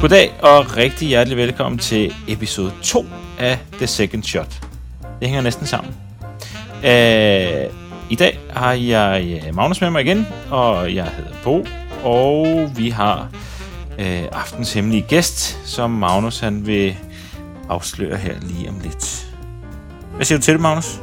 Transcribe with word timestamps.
Goddag 0.00 0.34
og 0.42 0.76
rigtig 0.76 1.08
hjertelig 1.08 1.36
velkommen 1.36 1.78
til 1.78 2.14
episode 2.28 2.72
2 2.82 3.06
af 3.38 3.58
The 3.72 3.86
Second 3.86 4.22
Shot. 4.22 4.60
Det 5.20 5.28
hænger 5.28 5.40
næsten 5.40 5.66
sammen. 5.66 5.94
Uh, 6.82 7.72
I 8.10 8.16
dag 8.18 8.40
har 8.50 8.72
jeg 8.72 9.42
øh, 9.46 9.54
Magnus 9.54 9.80
med 9.80 9.90
mig 9.90 10.04
igen, 10.04 10.26
og 10.50 10.94
jeg 10.94 11.04
hedder 11.04 11.30
Bo, 11.44 11.66
og 12.04 12.70
vi 12.76 12.90
har 12.90 13.28
øh, 13.98 14.22
uh, 14.22 14.40
aftens 14.40 14.72
hemmelige 14.72 15.04
gæst, 15.08 15.58
som 15.64 15.90
Magnus 15.90 16.38
han 16.40 16.66
vil 16.66 16.96
afsløre 17.68 18.16
her 18.16 18.34
lige 18.42 18.68
om 18.68 18.80
lidt. 18.82 19.26
Hvad 20.16 20.24
siger 20.24 20.38
du 20.38 20.42
til 20.42 20.54
det, 20.54 20.60
Magnus? 20.60 21.00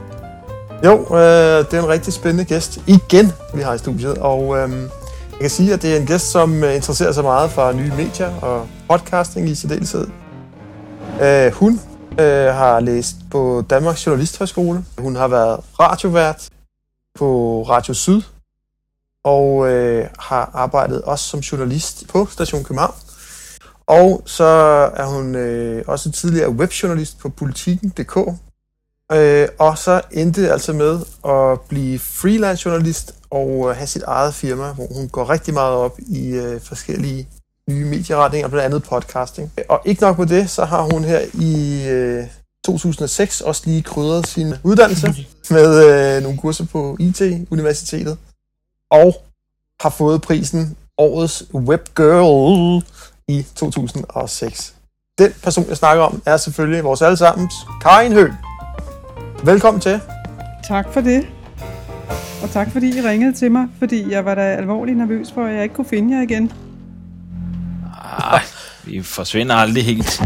Jo, 0.86 1.16
øh, 1.16 1.66
det 1.66 1.74
er 1.74 1.80
en 1.80 1.90
rigtig 1.90 2.14
spændende 2.14 2.46
gæst 2.46 2.80
igen, 2.88 3.32
vi 3.56 3.62
har 3.62 3.74
i 3.74 3.78
studiet, 3.78 4.18
og 4.18 4.58
øh, 4.58 4.70
jeg 5.36 5.42
kan 5.42 5.50
sige, 5.50 5.74
at 5.74 5.82
det 5.82 5.94
er 5.94 6.00
en 6.00 6.06
gæst, 6.06 6.32
som 6.32 6.64
øh, 6.64 6.76
interesserer 6.76 7.12
sig 7.12 7.24
meget 7.24 7.52
for 7.52 7.72
nye 7.72 7.92
medier 7.98 8.40
og 8.42 8.68
podcasting 8.90 9.50
i 9.50 9.56
særdeleshed. 9.56 10.08
Øh, 11.22 11.52
hun 11.52 11.80
øh, 12.20 12.54
har 12.54 12.80
læst 12.80 13.16
på 13.32 13.64
Danmarks 13.70 14.08
Journalisthøjskole. 14.08 14.86
Hun 14.98 15.16
har 15.16 15.28
været 15.28 15.60
radiovært 15.80 16.50
på 17.16 17.62
Radio 17.70 17.94
Syd, 17.94 18.22
og 19.24 19.72
øh, 19.72 20.08
har 20.20 20.52
arbejdet 20.54 21.02
også 21.02 21.26
som 21.26 21.40
journalist 21.40 22.08
på 22.08 22.26
Station 22.26 22.64
København. 22.64 22.96
Og 23.88 24.22
så 24.26 24.44
er 24.96 25.06
hun 25.06 25.36
øh, 25.36 25.84
også 25.88 26.12
tidligere 26.12 26.50
webjournalist 26.50 27.20
på 27.20 27.30
politikken.dk. 27.30 28.18
Øh, 29.12 29.48
og 29.60 29.78
så 29.78 30.02
endte 30.12 30.42
det 30.44 30.50
altså 30.50 30.74
med 30.74 31.00
at 31.26 31.62
blive 31.62 32.00
freelance 32.00 32.70
journalist 32.70 33.16
og 33.30 33.70
øh, 33.70 33.76
have 33.76 33.88
sit 33.88 34.04
eget 34.04 34.34
firma, 34.34 34.72
hvor 34.72 34.88
hun 34.96 35.10
går 35.10 35.30
rigtig 35.30 35.54
meget 35.54 35.74
op 35.74 36.00
i 36.08 36.28
øh, 36.30 36.62
forskellige 36.62 37.28
nye 37.70 37.86
medieretninger, 37.86 38.48
blandt 38.48 38.66
andet 38.66 38.84
podcasting. 38.84 39.52
Og 39.70 39.82
ikke 39.86 40.02
nok 40.02 40.18
med 40.18 40.28
det, 40.28 40.50
så 40.50 40.66
har 40.66 40.82
hun 40.82 41.04
her 41.04 41.22
i 41.34 41.88
øh, 41.90 42.24
2006 42.66 43.42
også 43.42 43.62
lige 43.66 43.82
krydret 43.82 44.28
sin 44.28 44.54
uddannelse 44.64 45.16
med 45.56 45.86
øh, 45.86 46.24
nogle 46.24 46.38
kurser 46.38 46.66
på 46.66 46.98
IT-universitetet, 47.00 48.18
og 48.92 49.16
har 49.80 49.90
fået 49.90 50.22
prisen 50.22 50.78
Årets 50.98 51.44
Webgirl 51.54 52.84
i 53.28 53.46
2006. 53.56 54.76
Den 55.18 55.34
person, 55.44 55.66
jeg 55.70 55.78
snakker 55.78 56.04
om, 56.04 56.22
er 56.26 56.38
selvfølgelig 56.38 56.84
vores 56.84 57.02
allesammens 57.02 57.54
Karin 57.82 58.14
Høgh. 58.14 58.34
Velkommen 59.44 59.82
til. 59.82 60.00
Tak 60.64 60.94
for 60.94 61.02
det. 61.02 61.28
Og 62.44 62.50
tak 62.50 62.72
fordi 62.72 62.98
I 62.98 63.02
ringede 63.02 63.34
til 63.34 63.52
mig, 63.52 63.68
fordi 63.80 64.12
jeg 64.12 64.26
var 64.26 64.36
da 64.36 64.42
alvorligt 64.42 64.98
nervøs 64.98 65.32
for, 65.32 65.46
at 65.46 65.54
jeg 65.56 65.64
ikke 65.64 65.76
kunne 65.76 65.86
finde 65.86 66.16
jer 66.16 66.22
igen. 66.22 66.52
Ah, 68.18 68.42
vi 68.86 69.02
forsvinder 69.02 69.56
aldrig 69.56 69.84
helt. 69.84 70.22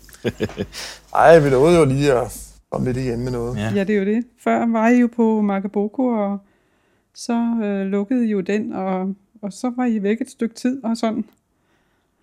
Ej, 1.14 1.38
vi 1.38 1.50
nåede 1.50 1.78
jo 1.78 1.84
lige 1.84 2.12
at 2.12 2.52
komme 2.70 2.86
lidt 2.86 2.96
igen 2.96 3.20
med 3.20 3.32
noget. 3.32 3.56
Ja. 3.56 3.72
ja, 3.74 3.84
det 3.84 3.94
er 3.94 3.98
jo 3.98 4.04
det. 4.04 4.24
Før 4.44 4.66
var 4.66 4.88
I 4.88 5.00
jo 5.00 5.08
på 5.16 5.40
Makaboko, 5.40 6.06
og 6.06 6.38
så 7.14 7.56
øh, 7.62 7.86
lukkede 7.86 8.26
I 8.26 8.30
jo 8.30 8.40
den, 8.40 8.72
og, 8.72 9.14
og 9.42 9.52
så 9.52 9.72
var 9.76 9.84
I 9.84 10.02
væk 10.02 10.20
et 10.20 10.30
stykke 10.30 10.54
tid 10.54 10.84
og 10.84 10.96
sådan. 10.96 11.24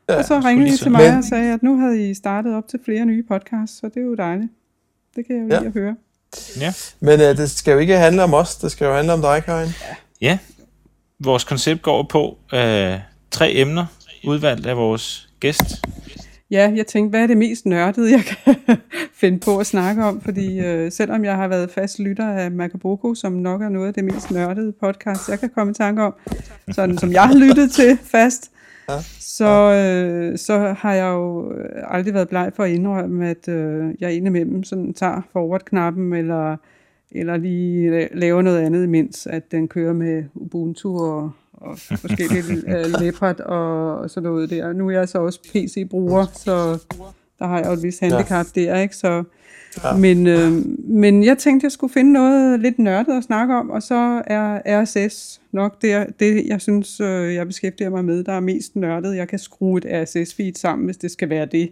Ja, 0.09 0.17
og 0.17 0.25
så 0.25 0.39
ringede 0.39 0.73
I 0.73 0.77
til 0.77 0.91
mig 0.91 1.01
men... 1.09 1.17
og 1.17 1.23
sagde, 1.23 1.53
at 1.53 1.63
nu 1.63 1.77
havde 1.77 2.09
I 2.09 2.13
startet 2.13 2.55
op 2.55 2.67
til 2.67 2.79
flere 2.85 3.05
nye 3.05 3.23
podcasts, 3.23 3.79
så 3.79 3.87
det 3.87 3.97
er 3.97 4.05
jo 4.05 4.15
dejligt. 4.15 4.51
Det 5.19 5.27
kan 5.27 5.35
jeg 5.35 5.43
jo 5.43 5.61
ja. 5.61 5.67
at 5.67 5.73
høre. 5.73 5.95
Ja. 6.59 6.73
Men 6.99 7.21
øh, 7.21 7.37
det 7.37 7.49
skal 7.49 7.71
jo 7.71 7.77
ikke 7.77 7.97
handle 7.97 8.23
om 8.23 8.33
os, 8.33 8.55
det 8.55 8.71
skal 8.71 8.85
jo 8.85 8.93
handle 8.93 9.13
om 9.13 9.21
dig, 9.21 9.43
Karin. 9.45 9.69
Ja. 9.81 9.95
ja. 10.21 10.37
Vores 11.19 11.43
koncept 11.43 11.81
går 11.81 12.03
på 12.03 12.37
øh, 12.53 12.97
tre 13.31 13.55
emner, 13.55 13.85
udvalgt 14.27 14.65
af 14.65 14.77
vores 14.77 15.29
gæst. 15.39 15.85
Ja, 16.51 16.71
jeg 16.75 16.87
tænkte, 16.87 17.09
hvad 17.09 17.23
er 17.23 17.27
det 17.27 17.37
mest 17.37 17.65
nørdede, 17.65 18.11
jeg 18.11 18.23
kan 18.23 18.55
finde 19.21 19.39
på 19.39 19.57
at 19.57 19.65
snakke 19.65 20.03
om? 20.03 20.21
Fordi 20.21 20.59
øh, 20.59 20.91
selvom 20.91 21.25
jeg 21.25 21.35
har 21.35 21.47
været 21.47 21.71
fast 21.71 21.99
lytter 21.99 22.29
af 22.29 22.51
Makaboko, 22.51 23.15
som 23.15 23.31
nok 23.31 23.61
er 23.61 23.69
noget 23.69 23.87
af 23.87 23.93
det 23.93 24.03
mest 24.03 24.31
nørdede 24.31 24.73
podcast, 24.81 25.29
jeg 25.29 25.39
kan 25.39 25.49
komme 25.49 25.71
i 25.71 25.73
tanke 25.73 26.03
om, 26.03 26.13
sådan 26.71 26.97
som 26.97 27.11
jeg 27.11 27.23
har 27.23 27.35
lyttet 27.35 27.71
til 27.71 27.97
fast, 28.03 28.51
ja. 28.89 28.99
så, 29.19 29.73
øh, 29.73 30.37
så 30.37 30.75
har 30.77 30.93
jeg 30.93 31.09
jo 31.09 31.53
aldrig 31.87 32.13
været 32.13 32.29
bleg 32.29 32.51
for 32.55 32.63
at 32.63 32.71
indrømme, 32.71 33.29
at 33.29 33.47
øh, 33.47 33.95
jeg 33.99 34.13
indimellem 34.13 34.63
sådan 34.63 34.93
tager 34.93 35.21
forward-knappen, 35.33 36.13
eller, 36.13 36.57
eller 37.11 37.37
lige 37.37 38.09
laver 38.13 38.41
noget 38.41 38.59
andet, 38.59 38.83
imens 38.83 39.27
at 39.27 39.51
den 39.51 39.67
kører 39.67 39.93
med 39.93 40.23
Ubuntu 40.35 40.97
og 40.97 41.31
og 41.61 41.79
forskellige 41.79 42.57
uh, 42.73 43.01
Leopard 43.01 43.39
og, 43.39 43.97
og 43.97 44.09
sådan 44.09 44.29
noget 44.29 44.49
der. 44.49 44.73
Nu 44.73 44.87
er 44.87 44.91
jeg 44.91 45.09
så 45.09 45.17
også 45.17 45.39
PC-bruger, 45.41 46.25
så 46.33 46.83
der 47.39 47.47
har 47.47 47.57
jeg 47.57 47.67
jo 47.67 47.71
et 47.71 47.83
vis 47.83 47.99
handicap 47.99 48.45
ja. 48.55 48.61
der, 48.61 48.79
ikke? 48.79 48.95
Så, 48.95 49.23
ja. 49.83 49.95
men, 49.95 50.27
øh, 50.27 50.51
men 50.89 51.23
jeg 51.23 51.37
tænkte, 51.37 51.65
jeg 51.65 51.71
skulle 51.71 51.93
finde 51.93 52.13
noget 52.13 52.59
lidt 52.59 52.79
nørdet 52.79 53.17
at 53.17 53.23
snakke 53.23 53.55
om, 53.55 53.69
og 53.69 53.83
så 53.83 54.21
er 54.27 54.81
RSS 54.83 55.41
nok 55.51 55.81
det, 55.81 56.07
det 56.19 56.47
jeg 56.47 56.61
synes, 56.61 56.99
øh, 56.99 57.35
jeg 57.35 57.47
beskæftiger 57.47 57.89
mig 57.89 58.05
med, 58.05 58.23
der 58.23 58.33
er 58.33 58.39
mest 58.39 58.75
nørdet. 58.75 59.15
Jeg 59.15 59.27
kan 59.27 59.39
skrue 59.39 59.77
et 59.77 59.85
RSS-feed 59.85 60.59
sammen, 60.59 60.85
hvis 60.85 60.97
det 60.97 61.11
skal 61.11 61.29
være 61.29 61.45
det. 61.45 61.69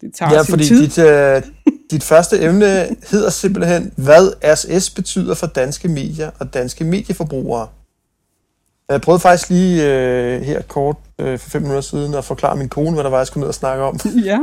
Det 0.00 0.14
tager 0.14 0.34
ja, 0.34 0.42
sin 0.42 0.52
fordi 0.52 0.64
tid. 0.64 0.82
Dit, 0.82 0.98
øh, 0.98 1.42
dit 1.90 2.02
første 2.02 2.42
emne 2.42 2.96
hedder 3.10 3.30
simpelthen, 3.30 3.92
hvad 3.96 4.32
RSS 4.44 4.90
betyder 4.90 5.34
for 5.34 5.46
danske 5.46 5.88
medier 5.88 6.30
og 6.38 6.54
danske 6.54 6.84
medieforbrugere. 6.84 7.68
Jeg 8.88 9.00
prøvede 9.00 9.20
faktisk 9.20 9.50
lige 9.50 9.84
øh, 9.84 10.42
her 10.42 10.62
kort 10.62 10.96
øh, 11.18 11.38
for 11.38 11.50
fem 11.50 11.62
minutter 11.62 11.80
siden 11.80 12.14
at 12.14 12.24
forklare 12.24 12.56
min 12.56 12.68
kone, 12.68 12.94
hvad 12.94 13.04
der 13.04 13.10
var, 13.10 13.18
jeg 13.18 13.26
skulle 13.26 13.40
ned 13.40 13.48
og 13.48 13.54
snakke 13.54 13.84
om. 13.84 13.98
Ja. 14.24 14.38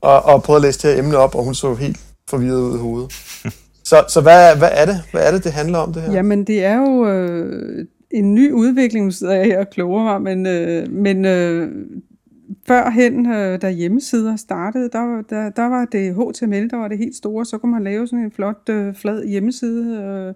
og, 0.00 0.22
og 0.22 0.42
prøvede 0.42 0.58
at 0.58 0.62
læse 0.62 0.78
det 0.82 0.94
her 0.94 1.02
emne 1.02 1.16
op, 1.16 1.34
og 1.34 1.44
hun 1.44 1.54
så 1.54 1.74
helt 1.74 2.00
forvirret 2.32 2.60
ud 2.60 2.74
i 2.74 2.80
hovedet. 2.80 3.12
så 3.90 3.96
så 4.08 4.20
hvad, 4.20 4.56
hvad, 4.56 4.72
er 4.72 4.86
det? 4.86 4.96
hvad 5.12 5.22
er 5.26 5.30
det, 5.34 5.44
det 5.44 5.52
handler 5.52 5.78
om, 5.78 5.92
det 5.92 6.02
her? 6.02 6.12
Jamen, 6.12 6.44
det 6.44 6.64
er 6.64 6.76
jo 6.76 7.08
øh, 7.08 7.86
en 8.10 8.34
ny 8.34 8.52
udvikling, 8.52 9.04
nu 9.04 9.10
sidder 9.10 9.34
jeg 9.34 9.44
her 9.44 9.58
og 9.58 9.70
kloger 9.70 10.02
mig, 10.02 10.22
men, 10.22 10.46
øh, 10.46 10.92
men 10.92 11.24
øh, 11.24 11.70
førhen, 12.66 13.32
øh, 13.32 13.62
da 13.62 13.70
hjemmesider 13.70 14.36
startede, 14.36 14.88
der, 14.92 15.22
der, 15.30 15.50
der 15.50 15.68
var 15.68 15.84
det 15.84 16.14
HTML, 16.14 16.70
der 16.70 16.76
var 16.76 16.88
det 16.88 16.98
helt 16.98 17.16
store, 17.16 17.44
så 17.44 17.58
kunne 17.58 17.72
man 17.72 17.84
lave 17.84 18.06
sådan 18.06 18.24
en 18.24 18.30
flot, 18.30 18.68
øh, 18.70 18.94
flad 18.94 19.26
hjemmeside, 19.26 20.02
øh, 20.02 20.34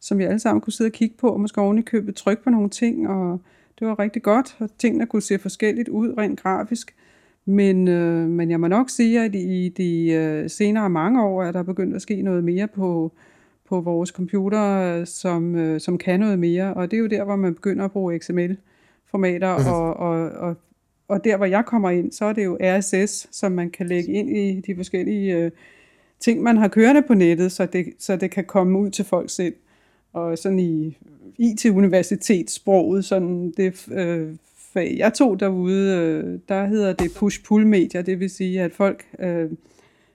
som 0.00 0.18
vi 0.18 0.24
alle 0.24 0.38
sammen 0.38 0.60
kunne 0.60 0.72
sidde 0.72 0.88
og 0.88 0.92
kigge 0.92 1.16
på, 1.18 1.28
og 1.28 1.40
måske 1.40 1.60
oven 1.60 1.78
i 1.78 1.82
købet 1.82 2.16
trykke 2.16 2.44
på 2.44 2.50
nogle 2.50 2.70
ting, 2.70 3.08
og 3.08 3.40
det 3.78 3.86
var 3.86 3.98
rigtig 3.98 4.22
godt, 4.22 4.56
og 4.58 4.68
tingene 4.78 5.06
kunne 5.06 5.22
se 5.22 5.38
forskelligt 5.38 5.88
ud 5.88 6.14
rent 6.18 6.40
grafisk. 6.40 6.94
Men, 7.48 7.88
øh, 7.88 8.28
men 8.28 8.50
jeg 8.50 8.60
må 8.60 8.68
nok 8.68 8.90
sige, 8.90 9.20
at 9.24 9.34
i 9.34 9.68
de 9.68 10.10
øh, 10.12 10.50
senere 10.50 10.90
mange 10.90 11.24
år 11.24 11.42
er 11.42 11.52
der 11.52 11.62
begyndt 11.62 11.96
at 11.96 12.02
ske 12.02 12.22
noget 12.22 12.44
mere 12.44 12.68
på, 12.68 13.12
på 13.68 13.80
vores 13.80 14.10
computer, 14.10 15.04
som, 15.04 15.54
øh, 15.54 15.80
som 15.80 15.98
kan 15.98 16.20
noget 16.20 16.38
mere, 16.38 16.74
og 16.74 16.90
det 16.90 16.96
er 16.96 17.00
jo 17.00 17.06
der, 17.06 17.24
hvor 17.24 17.36
man 17.36 17.54
begynder 17.54 17.84
at 17.84 17.92
bruge 17.92 18.18
XML-formater, 18.18 19.58
mm. 19.58 19.66
og, 19.66 19.94
og, 19.94 20.30
og, 20.30 20.56
og 21.08 21.24
der, 21.24 21.36
hvor 21.36 21.46
jeg 21.46 21.64
kommer 21.66 21.90
ind, 21.90 22.12
så 22.12 22.24
er 22.24 22.32
det 22.32 22.44
jo 22.44 22.58
RSS, 22.60 23.28
som 23.36 23.52
man 23.52 23.70
kan 23.70 23.86
lægge 23.86 24.12
ind 24.12 24.36
i 24.36 24.60
de 24.60 24.76
forskellige 24.76 25.36
øh, 25.36 25.50
ting, 26.20 26.42
man 26.42 26.56
har 26.56 26.68
kørende 26.68 27.02
på 27.02 27.14
nettet, 27.14 27.52
så 27.52 27.66
det, 27.66 27.86
så 27.98 28.16
det 28.16 28.30
kan 28.30 28.44
komme 28.44 28.78
ud 28.78 28.90
til 28.90 29.04
folk 29.04 29.30
selv. 29.30 29.54
Og 30.12 30.38
sådan 30.38 30.58
i 30.58 30.98
IT-universitetssproget, 31.38 33.04
sådan 33.04 33.50
det 33.56 33.88
øh, 33.92 34.34
fag, 34.76 34.94
jeg 34.98 35.14
tog 35.14 35.40
derude, 35.40 35.96
øh, 35.96 36.38
der 36.48 36.66
hedder 36.66 36.92
det 36.92 37.10
push-pull-medier, 37.14 38.02
det 38.02 38.20
vil 38.20 38.30
sige, 38.30 38.62
at 38.62 38.72
folk 38.72 39.04
øh, 39.18 39.50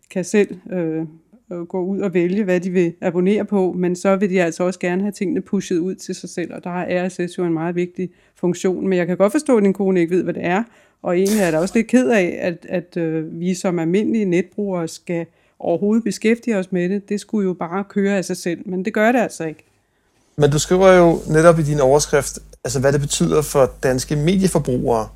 kan 0.09 0.23
selv 0.23 0.55
øh, 0.71 1.05
øh, 1.51 1.59
gå 1.59 1.83
ud 1.83 1.99
og 1.99 2.13
vælge, 2.13 2.43
hvad 2.43 2.59
de 2.59 2.69
vil 2.71 2.93
abonnere 3.01 3.45
på, 3.45 3.73
men 3.77 3.95
så 3.95 4.15
vil 4.15 4.29
de 4.29 4.41
altså 4.41 4.63
også 4.63 4.79
gerne 4.79 5.01
have 5.01 5.11
tingene 5.11 5.41
pushet 5.41 5.77
ud 5.77 5.95
til 5.95 6.15
sig 6.15 6.29
selv, 6.29 6.53
og 6.53 6.63
der 6.63 6.69
er 6.69 7.07
RSS 7.07 7.37
jo 7.37 7.45
en 7.45 7.53
meget 7.53 7.75
vigtig 7.75 8.09
funktion, 8.35 8.87
men 8.87 8.97
jeg 8.97 9.07
kan 9.07 9.17
godt 9.17 9.31
forstå, 9.31 9.57
at 9.57 9.63
din 9.63 9.73
kone 9.73 9.99
ikke 9.99 10.15
ved, 10.15 10.23
hvad 10.23 10.33
det 10.33 10.45
er, 10.45 10.63
og 11.01 11.17
egentlig 11.17 11.41
er 11.41 11.51
der 11.51 11.57
også 11.57 11.77
lidt 11.77 11.87
ked 11.87 12.09
af, 12.09 12.37
at, 12.41 12.65
at 12.69 12.97
øh, 12.97 13.39
vi 13.39 13.53
som 13.53 13.79
almindelige 13.79 14.25
netbrugere 14.25 14.87
skal 14.87 15.25
overhovedet 15.59 16.03
beskæftige 16.03 16.57
os 16.57 16.71
med 16.71 16.89
det. 16.89 17.09
Det 17.09 17.19
skulle 17.19 17.47
jo 17.47 17.53
bare 17.53 17.83
køre 17.83 18.17
af 18.17 18.25
sig 18.25 18.37
selv, 18.37 18.69
men 18.69 18.85
det 18.85 18.93
gør 18.93 19.11
det 19.11 19.19
altså 19.19 19.45
ikke. 19.45 19.70
Men 20.41 20.51
du 20.51 20.59
skriver 20.59 20.91
jo 20.91 21.19
netop 21.27 21.59
i 21.59 21.63
din 21.63 21.79
overskrift, 21.79 22.39
altså 22.63 22.79
hvad 22.79 22.93
det 22.93 23.01
betyder 23.01 23.41
for 23.41 23.71
danske 23.83 24.15
medieforbrugere. 24.15 25.07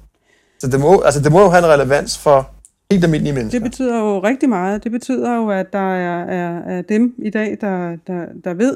Så 0.60 0.68
det 0.68 0.80
må, 0.80 1.02
altså 1.02 1.22
det 1.22 1.32
må 1.32 1.42
jo 1.42 1.50
have 1.50 1.66
en 1.66 1.70
relevans 1.70 2.18
for 2.18 2.50
helt 2.92 3.04
almindelige 3.04 3.34
mennesker. 3.34 3.60
Det 3.60 3.72
betyder 3.72 4.00
jo 4.00 4.20
rigtig 4.20 4.50
meget. 4.50 4.84
Det 4.84 4.92
betyder 4.92 5.36
jo, 5.36 5.50
at 5.50 5.74
der 5.74 5.94
er, 5.96 6.24
er, 6.24 6.78
er 6.78 6.82
dem 6.82 7.14
i 7.18 7.30
dag, 7.30 7.58
der, 7.62 7.98
der, 8.08 8.26
der 8.44 8.54
ved, 8.54 8.76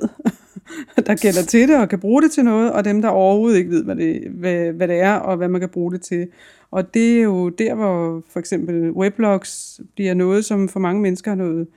der 1.07 1.15
gælder 1.15 1.43
til 1.43 1.67
det 1.67 1.77
og 1.77 1.89
kan 1.89 1.99
bruge 1.99 2.21
det 2.21 2.31
til 2.31 2.45
noget, 2.45 2.71
og 2.71 2.85
dem, 2.85 3.01
der 3.01 3.09
overhovedet 3.09 3.57
ikke 3.57 3.71
ved, 3.71 3.83
hvad 3.83 3.95
det, 3.95 4.21
hvad, 4.39 4.71
hvad 4.71 4.87
det 4.87 4.99
er 4.99 5.13
og 5.13 5.37
hvad 5.37 5.47
man 5.47 5.61
kan 5.61 5.69
bruge 5.69 5.91
det 5.91 6.01
til. 6.01 6.27
Og 6.71 6.93
det 6.93 7.17
er 7.17 7.21
jo 7.21 7.49
der, 7.49 7.75
hvor 7.75 8.21
for 8.29 8.39
eksempel 8.39 8.91
weblogs 8.91 9.81
bliver 9.95 10.13
noget, 10.13 10.45
som 10.45 10.69
for 10.69 10.79
mange 10.79 11.01
mennesker 11.01 11.31
har 11.31 11.35
noget 11.35 11.67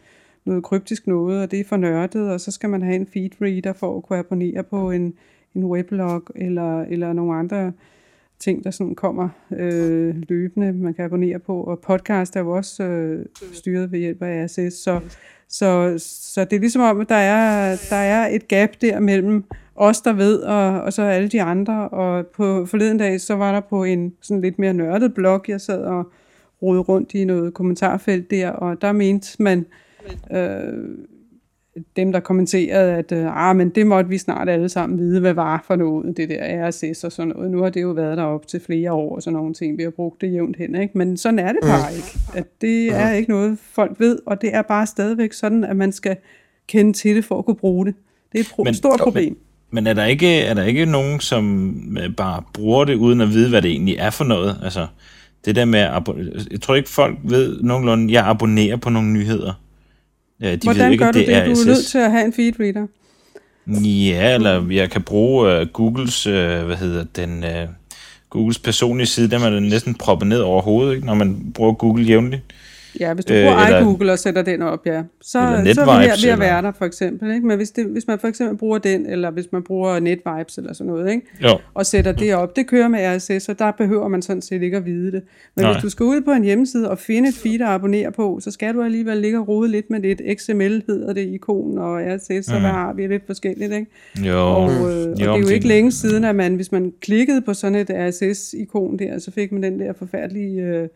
noget 0.45 0.65
kryptisk 0.65 1.07
noget, 1.07 1.43
og 1.43 1.51
det 1.51 1.61
er 1.61 1.65
for 1.65 1.77
nørdet, 1.77 2.31
og 2.31 2.41
så 2.41 2.51
skal 2.51 2.71
man 2.71 2.83
have 2.83 2.97
en 2.97 3.07
feedreader 3.07 3.73
for 3.73 3.97
at 3.97 4.03
kunne 4.03 4.19
abonnere 4.19 4.63
på 4.63 4.91
en, 4.91 5.15
en 5.55 5.65
weblog 5.65 6.23
eller, 6.35 6.83
eller 6.83 7.13
nogle 7.13 7.35
andre 7.35 7.73
ting, 8.39 8.65
der 8.65 8.71
sådan 8.71 8.95
kommer 8.95 9.29
øh, 9.57 10.15
løbende, 10.29 10.73
man 10.73 10.95
kan 10.95 11.05
abonnere 11.05 11.39
på, 11.39 11.63
og 11.63 11.79
podcast 11.79 12.37
er 12.37 12.41
jo 12.41 12.51
også 12.51 12.83
øh, 12.83 13.27
styret 13.53 13.93
ved 13.93 13.99
hjælp 13.99 14.23
af 14.23 14.45
RSS, 14.45 14.75
så, 14.75 15.01
så, 15.49 15.95
så 16.33 16.45
det 16.45 16.57
er 16.57 16.61
ligesom 16.61 16.83
om, 16.83 17.01
at 17.01 17.09
der 17.09 17.15
er, 17.15 17.77
der 17.91 17.97
er 17.97 18.29
et 18.29 18.49
gap 18.49 18.71
der 18.81 19.01
mellem 19.01 19.45
os, 19.75 20.01
der 20.01 20.13
ved, 20.13 20.39
og, 20.39 20.83
og 20.83 20.93
så 20.93 21.03
alle 21.03 21.29
de 21.29 21.43
andre, 21.43 21.89
og 21.89 22.27
på 22.27 22.67
forleden 22.67 22.99
dag, 22.99 23.21
så 23.21 23.35
var 23.35 23.53
der 23.53 23.61
på 23.61 23.85
en 23.85 24.15
sådan 24.21 24.41
lidt 24.41 24.59
mere 24.59 24.75
nørdet 24.75 25.15
blog, 25.15 25.45
jeg 25.49 25.61
sad 25.61 25.85
og 25.85 26.13
rode 26.63 26.81
rundt 26.81 27.15
i 27.15 27.25
noget 27.25 27.55
kommentarfelt 27.55 28.31
der, 28.31 28.51
og 28.51 28.83
der 28.83 28.93
mente 28.93 29.43
man, 29.43 29.59
øh, 29.59 29.65
dem, 31.97 32.13
der 32.13 32.21
kommenterede, 32.21 32.93
at 32.93 33.13
øh, 33.13 33.49
ah, 33.49 33.57
men 33.57 33.71
det 33.71 33.87
måtte 33.87 34.11
vi 34.11 34.19
snart 34.19 34.49
alle 34.49 34.69
sammen 34.69 34.99
vide, 34.99 35.21
hvad 35.21 35.35
var 35.35 35.65
for 35.67 35.77
noget, 35.77 36.17
det 36.17 36.29
der 36.29 36.69
RSS 36.69 37.05
og 37.05 37.13
sådan 37.13 37.33
noget. 37.37 37.51
Nu 37.51 37.63
har 37.63 37.71
det 37.71 37.83
jo 37.83 37.91
været 37.91 38.17
der 38.17 38.25
op 38.25 38.47
til 38.47 38.61
flere 38.61 38.93
år 38.93 39.15
og 39.15 39.23
sådan 39.23 39.37
nogle 39.37 39.55
ting. 39.55 39.79
Vi 39.79 39.83
har 39.83 39.91
brugt 39.91 40.21
det 40.21 40.33
jævnt 40.33 40.57
hen, 40.57 40.75
ikke? 40.75 40.99
Men 40.99 41.17
sådan 41.17 41.39
er 41.39 41.53
det 41.53 41.61
bare 41.63 41.91
mm. 41.91 41.97
ikke. 41.97 42.19
At 42.35 42.61
det 42.61 42.89
er 42.89 43.13
ikke 43.13 43.31
noget, 43.31 43.59
folk 43.73 44.01
ved, 44.01 44.19
og 44.27 44.43
det 44.43 44.55
er 44.55 44.63
bare 44.63 44.87
stadigvæk 44.87 45.33
sådan, 45.33 45.65
at 45.65 45.77
man 45.77 45.93
skal 45.93 46.17
kende 46.67 46.93
til 46.93 47.17
det 47.17 47.25
for 47.25 47.39
at 47.39 47.45
kunne 47.45 47.57
bruge 47.57 47.87
det. 47.87 47.95
Det 48.33 48.39
er 48.39 48.43
et 48.43 48.47
pro- 48.47 48.65
men, 48.65 48.75
stort 48.75 49.01
problem. 49.01 49.29
Men, 49.29 49.39
men 49.71 49.87
er 49.87 49.93
der, 49.93 50.05
ikke, 50.05 50.41
er 50.41 50.55
der 50.55 50.65
ikke 50.65 50.87
nogen, 50.87 51.21
som 51.21 51.75
øh, 52.01 52.17
bare 52.17 52.43
bruger 52.55 52.85
det, 52.85 52.95
uden 52.95 53.21
at 53.21 53.29
vide, 53.29 53.49
hvad 53.51 53.63
det 53.63 53.71
egentlig 53.71 53.97
er 53.99 54.11
for 54.11 54.25
noget? 54.25 54.57
Altså, 54.65 54.87
det 55.45 55.57
der 55.57 55.65
med, 55.65 55.81
at 55.81 56.09
jeg 56.51 56.61
tror 56.61 56.75
ikke, 56.75 56.89
folk 56.89 57.19
ved 57.25 57.63
nogenlunde, 57.63 58.13
jeg 58.13 58.27
abonnerer 58.27 58.77
på 58.77 58.91
nogle 58.91 59.13
nyheder. 59.13 59.62
Ja, 60.43 60.53
de 60.53 60.61
Hvordan 60.63 60.85
ved 60.85 60.93
ikke, 60.93 61.05
gør 61.05 61.13
du 61.13 61.19
det? 61.19 61.27
det? 61.27 61.37
Er 61.37 61.45
du 61.45 61.51
er 61.51 61.67
nødt 61.67 61.87
til 61.87 61.99
at 61.99 62.11
have 62.11 62.25
en 62.25 62.33
feedreader. 62.33 62.87
Ja, 63.85 64.35
eller 64.35 64.71
jeg 64.71 64.91
kan 64.91 65.03
bruge 65.03 65.61
uh, 65.61 65.67
Googles, 65.69 66.27
uh, 66.27 66.33
hvad 66.33 66.77
hedder 66.77 67.05
den, 67.17 67.45
uh, 67.45 67.69
Googles 68.31 68.59
personlige 68.59 69.07
side, 69.07 69.31
der 69.31 69.39
man 69.39 69.63
næsten 69.63 69.95
proppet 69.95 70.29
ned 70.29 70.41
over 70.41 70.63
hovedet, 70.63 70.95
ikke, 70.95 71.07
når 71.07 71.15
man 71.15 71.53
bruger 71.55 71.73
Google 71.73 72.05
jævnligt. 72.05 72.43
Ja, 73.01 73.15
hvis 73.15 73.25
du 73.25 73.33
bruger 73.33 73.59
øh, 73.59 73.81
iGoogle 73.81 74.13
og 74.13 74.19
sætter 74.19 74.43
den 74.43 74.63
op, 74.63 74.87
ja. 74.87 75.03
Så, 75.21 75.31
så 75.31 75.41
er 75.41 75.99
vi 75.99 76.05
her 76.05 76.27
ved 76.27 76.33
at 76.33 76.41
være 76.41 76.63
der, 76.63 76.73
for 76.73 76.85
eksempel. 76.85 77.35
Ikke? 77.35 77.47
Men 77.47 77.57
hvis, 77.57 77.71
det, 77.71 77.87
hvis 77.87 78.07
man 78.07 78.19
for 78.19 78.29
eksempel 78.29 78.57
bruger 78.57 78.79
den, 78.79 79.07
eller 79.07 79.31
hvis 79.31 79.47
man 79.53 79.63
bruger 79.63 80.01
NetVibes 80.01 80.59
eller 80.59 80.73
sådan 80.73 80.93
noget, 80.93 81.11
ikke? 81.11 81.27
Jo. 81.43 81.59
og 81.75 81.87
sætter 81.87 82.13
det 82.13 82.35
op, 82.35 82.57
det 82.57 82.67
kører 82.67 82.89
med 82.89 83.17
RSS, 83.17 83.49
og 83.49 83.59
der 83.59 83.71
behøver 83.71 84.09
man 84.09 84.23
sådan 84.23 84.43
set 84.43 84.63
ikke 84.63 84.77
at 84.77 84.87
vide 84.87 85.13
det. 85.13 85.23
Men 85.57 85.65
Nej. 85.65 85.73
hvis 85.73 85.83
du 85.83 85.91
skal 85.91 86.05
ud 86.05 86.21
på 86.21 86.31
en 86.31 86.45
hjemmeside 86.45 86.91
og 86.91 86.99
finde 86.99 87.29
et 87.29 87.35
feed 87.35 87.61
at 87.61 87.69
abonnere 87.69 88.13
på, 88.13 88.41
så 88.43 88.51
skal 88.51 88.75
du 88.75 88.83
alligevel 88.83 89.17
ligge 89.17 89.39
og 89.39 89.49
rode 89.49 89.71
lidt 89.71 89.91
med 89.91 90.01
det. 90.01 90.21
XML 90.39 90.83
hedder 90.87 91.13
det 91.13 91.27
ikon, 91.27 91.79
og 91.79 92.01
RSS, 92.01 92.49
mm. 92.49 92.55
og 92.55 92.61
hvad 92.61 92.71
har 92.71 92.93
vi 92.93 93.07
lidt 93.07 93.27
forskelligt, 93.27 93.73
ikke? 93.73 93.87
Jo. 94.29 94.39
Og, 94.39 94.71
øh, 94.71 94.81
og 94.81 94.91
jo, 94.91 95.15
det 95.15 95.27
er 95.27 95.37
jo 95.37 95.49
ikke 95.49 95.69
længe 95.69 95.93
siden, 95.93 96.25
at 96.25 96.35
man, 96.35 96.55
hvis 96.55 96.73
man 96.73 96.93
klikkede 97.01 97.41
på 97.41 97.55
sådan 97.55 97.79
et 97.79 97.91
RSS-ikon 97.91 98.99
der, 98.99 99.19
så 99.19 99.31
fik 99.31 99.53
man 99.53 99.63
den 99.63 99.81
der 99.81 99.93
forfærdelige... 99.93 100.63
Øh, 100.63 100.89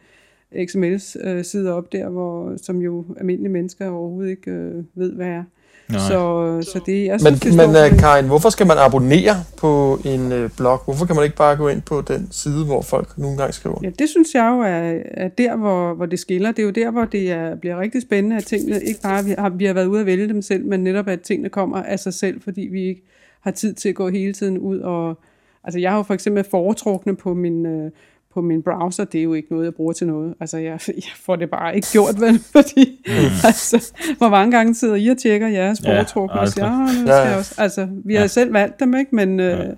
XML-sider 0.66 1.72
op 1.72 1.92
der, 1.92 2.08
hvor, 2.08 2.56
som 2.56 2.78
jo 2.78 3.04
almindelige 3.18 3.52
mennesker 3.52 3.90
overhovedet 3.90 4.30
ikke 4.30 4.50
øh, 4.50 4.84
ved, 4.94 5.12
hvad 5.12 5.26
er. 5.26 5.42
Nej. 5.88 5.98
Så, 5.98 6.70
så 6.72 6.80
det, 6.86 7.06
jeg 7.06 7.20
synes, 7.20 7.44
men, 7.44 7.52
det 7.52 7.74
men 7.74 7.92
uh, 7.92 7.98
Karin, 7.98 8.26
hvorfor 8.26 8.50
skal 8.50 8.66
man 8.66 8.76
abonnere 8.78 9.34
på 9.56 9.98
en 10.04 10.32
uh, 10.32 10.50
blog? 10.56 10.80
Hvorfor 10.84 11.06
kan 11.06 11.16
man 11.16 11.24
ikke 11.24 11.36
bare 11.36 11.56
gå 11.56 11.68
ind 11.68 11.82
på 11.82 12.00
den 12.00 12.28
side, 12.30 12.64
hvor 12.64 12.82
folk 12.82 13.18
nogle 13.18 13.36
gange 13.36 13.52
skriver? 13.52 13.78
Ja, 13.82 13.90
det 13.98 14.08
synes 14.08 14.34
jeg 14.34 14.50
jo 14.50 14.60
er, 14.60 15.02
er 15.24 15.28
der, 15.28 15.56
hvor, 15.56 15.94
hvor 15.94 16.06
det 16.06 16.18
skiller. 16.18 16.52
Det 16.52 16.58
er 16.58 16.66
jo 16.66 16.70
der, 16.70 16.90
hvor 16.90 17.04
det 17.04 17.30
er, 17.30 17.56
bliver 17.56 17.80
rigtig 17.80 18.02
spændende, 18.02 18.36
at 18.36 18.44
tingene 18.44 18.82
ikke 18.82 19.00
bare, 19.02 19.24
vi 19.24 19.34
har, 19.38 19.48
vi 19.48 19.64
har 19.64 19.74
været 19.74 19.86
ude 19.86 20.00
at 20.00 20.06
vælge 20.06 20.28
dem 20.28 20.42
selv, 20.42 20.64
men 20.64 20.84
netop 20.84 21.08
at 21.08 21.20
tingene 21.20 21.48
kommer 21.48 21.82
af 21.82 21.98
sig 21.98 22.14
selv, 22.14 22.40
fordi 22.40 22.60
vi 22.60 22.88
ikke 22.88 23.02
har 23.40 23.50
tid 23.50 23.74
til 23.74 23.88
at 23.88 23.94
gå 23.94 24.08
hele 24.08 24.32
tiden 24.32 24.58
ud 24.58 24.78
og... 24.78 25.18
Altså 25.64 25.78
jeg 25.78 25.90
har 25.90 25.96
jo 25.96 26.02
for 26.02 26.14
eksempel 26.14 26.44
foretrukne 26.50 27.16
på 27.16 27.34
min... 27.34 27.66
Øh, 27.66 27.90
på 28.36 28.42
min 28.42 28.62
browser, 28.62 29.04
det 29.04 29.18
er 29.18 29.22
jo 29.22 29.34
ikke 29.34 29.48
noget, 29.50 29.64
jeg 29.64 29.74
bruger 29.74 29.92
til 29.92 30.06
noget. 30.06 30.34
Altså, 30.40 30.58
jeg, 30.58 30.80
jeg 30.88 31.02
får 31.16 31.36
det 31.36 31.50
bare 31.50 31.76
ikke 31.76 31.88
gjort, 31.92 32.20
vel? 32.20 32.38
Fordi, 32.56 33.04
mm. 33.06 33.12
altså, 33.44 33.92
hvor 34.18 34.28
mange 34.28 34.56
gange 34.56 34.74
sidder 34.74 34.94
I 34.94 35.08
og 35.08 35.18
tjekker 35.18 35.48
jeres 35.48 35.82
foretrukne 35.86 36.40
og 36.40 36.48
siger, 36.48 36.66
ah, 36.66 36.80
nu 36.80 37.06
skal 37.06 37.08
ja. 37.08 37.36
også. 37.36 37.54
Altså, 37.58 37.88
vi 38.04 38.14
har 38.14 38.20
ja. 38.20 38.26
selv 38.26 38.52
valgt 38.52 38.80
dem, 38.80 38.94
ikke? 38.96 39.16
Men, 39.16 39.40
ja. 39.40 39.68
øh, 39.68 39.72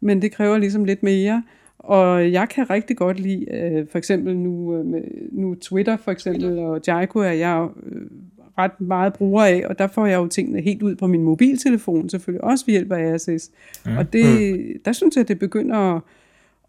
men 0.00 0.22
det 0.22 0.32
kræver 0.32 0.58
ligesom 0.58 0.84
lidt 0.84 1.02
mere. 1.02 1.42
Og 1.78 2.32
jeg 2.32 2.48
kan 2.48 2.70
rigtig 2.70 2.96
godt 2.96 3.20
lide, 3.20 3.46
øh, 3.54 3.86
for 3.90 3.98
eksempel 3.98 4.36
nu, 4.36 4.76
øh, 4.76 5.02
nu 5.32 5.54
Twitter 5.54 5.96
for 5.96 6.10
eksempel, 6.10 6.58
og 6.58 6.80
Jaiko 6.86 7.18
er 7.18 7.32
jeg 7.32 7.68
øh, 7.86 8.02
ret 8.58 8.80
meget 8.80 9.12
bruger 9.12 9.44
af, 9.44 9.62
og 9.68 9.78
der 9.78 9.86
får 9.86 10.06
jeg 10.06 10.16
jo 10.16 10.26
tingene 10.26 10.60
helt 10.60 10.82
ud 10.82 10.94
på 10.94 11.06
min 11.06 11.22
mobiltelefon, 11.22 12.08
selvfølgelig 12.08 12.44
også 12.44 12.66
ved 12.66 12.72
hjælp 12.72 12.92
af 12.92 13.14
RSS. 13.14 13.50
Ja. 13.86 13.98
Og 13.98 14.12
det, 14.12 14.58
mm. 14.58 14.80
der 14.84 14.92
synes 14.92 15.16
jeg, 15.16 15.28
det 15.28 15.38
begynder 15.38 15.76
at 15.96 16.02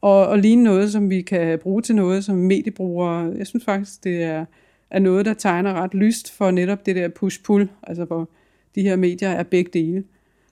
og, 0.01 0.27
og 0.27 0.39
ligne 0.39 0.63
noget, 0.63 0.91
som 0.91 1.09
vi 1.09 1.21
kan 1.21 1.59
bruge 1.59 1.81
til 1.81 1.95
noget 1.95 2.25
som 2.25 2.35
mediebrugere. 2.35 3.31
Jeg 3.37 3.47
synes 3.47 3.65
faktisk, 3.65 4.03
det 4.03 4.23
er, 4.23 4.45
er 4.91 4.99
noget, 4.99 5.25
der 5.25 5.33
tegner 5.33 5.73
ret 5.73 5.93
lyst 5.93 6.31
for 6.37 6.51
netop 6.51 6.85
det 6.85 6.95
der 6.95 7.07
push-pull, 7.07 7.67
altså 7.83 8.05
hvor 8.05 8.29
de 8.75 8.81
her 8.81 8.95
medier 8.95 9.29
er 9.29 9.43
begge 9.43 9.71
dele. 9.73 10.03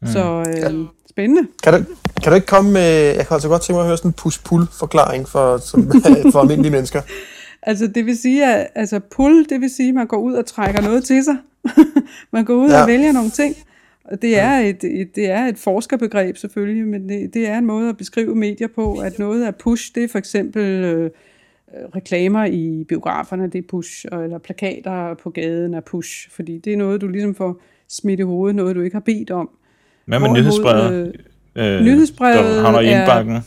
Mm. 0.02 0.08
Så 0.08 0.46
øh, 0.48 0.86
spændende. 1.10 1.48
Kan 1.64 1.74
du, 1.74 1.80
kan 2.24 2.32
du 2.32 2.36
ikke 2.36 2.48
komme 2.48 2.72
med, 2.72 3.16
jeg 3.16 3.28
kan 3.28 3.34
altså 3.34 3.48
godt 3.48 3.62
tænke 3.62 3.78
mig 3.78 3.82
at 3.82 3.88
høre 3.88 3.98
sådan 3.98 4.10
en 4.10 4.14
push-pull-forklaring 4.14 5.28
for, 5.28 5.58
som, 5.58 5.92
for 6.34 6.40
almindelige 6.40 6.72
mennesker. 6.72 7.02
Altså 7.62 7.88
det 7.88 8.06
vil 8.06 8.18
sige, 8.18 8.46
at 8.46 8.68
altså 8.76 9.00
pull, 9.00 9.46
det 9.50 9.62
vil 9.62 9.70
sige, 9.70 9.90
at 9.90 9.96
man 9.96 10.08
går 10.08 10.18
ud 10.18 10.34
og 10.34 10.46
trækker 10.46 10.82
noget 10.82 11.04
til 11.04 11.24
sig. 11.24 11.38
man 12.34 12.46
går 12.46 12.54
ud 12.54 12.70
ja. 12.70 12.82
og 12.82 12.88
vælger 12.88 13.12
nogle 13.12 13.30
ting. 13.30 13.56
Det 14.22 14.40
er 14.40 14.52
et, 14.52 14.84
et, 14.84 15.16
det 15.16 15.30
er 15.30 15.46
et 15.46 15.58
forskerbegreb 15.58 16.38
selvfølgelig, 16.38 16.88
men 16.88 17.10
det, 17.10 17.34
det 17.34 17.48
er 17.48 17.58
en 17.58 17.66
måde 17.66 17.90
at 17.90 17.98
beskrive 17.98 18.36
medier 18.36 18.68
på, 18.76 18.98
at 18.98 19.20
noget 19.20 19.48
er 19.48 19.52
push, 19.52 19.96
det 19.96 20.04
er 20.04 20.08
for 20.08 20.18
eksempel 20.18 20.64
øh, 20.64 21.12
reklamer 21.96 22.46
i 22.46 22.86
biograferne, 22.88 23.48
det 23.48 23.60
er 23.60 23.68
push, 23.70 24.06
eller 24.12 24.38
plakater 24.38 25.14
på 25.14 25.30
gaden 25.30 25.74
er 25.74 25.82
push, 25.82 26.32
fordi 26.32 26.58
det 26.58 26.74
er 26.74 26.78
noget, 26.78 27.02
du 27.02 27.08
ligesom 27.08 27.36
får 27.36 27.62
smidt 27.90 28.20
i 28.20 28.24
hovedet, 28.24 28.56
noget 28.56 28.76
du 28.76 28.82
ikke 28.82 28.96
har 28.96 29.02
bedt 29.02 29.32
om. 29.32 29.50
Hvad 30.06 30.20
med 30.20 30.30
nyhedsbrevet? 30.30 31.16
Øh, 31.56 31.76
øh, 31.76 31.82
nyhedsbrevet 31.82 32.62
havner 32.62 32.80
i 32.80 32.86
indbakken? 32.86 33.36
Er, 33.36 33.42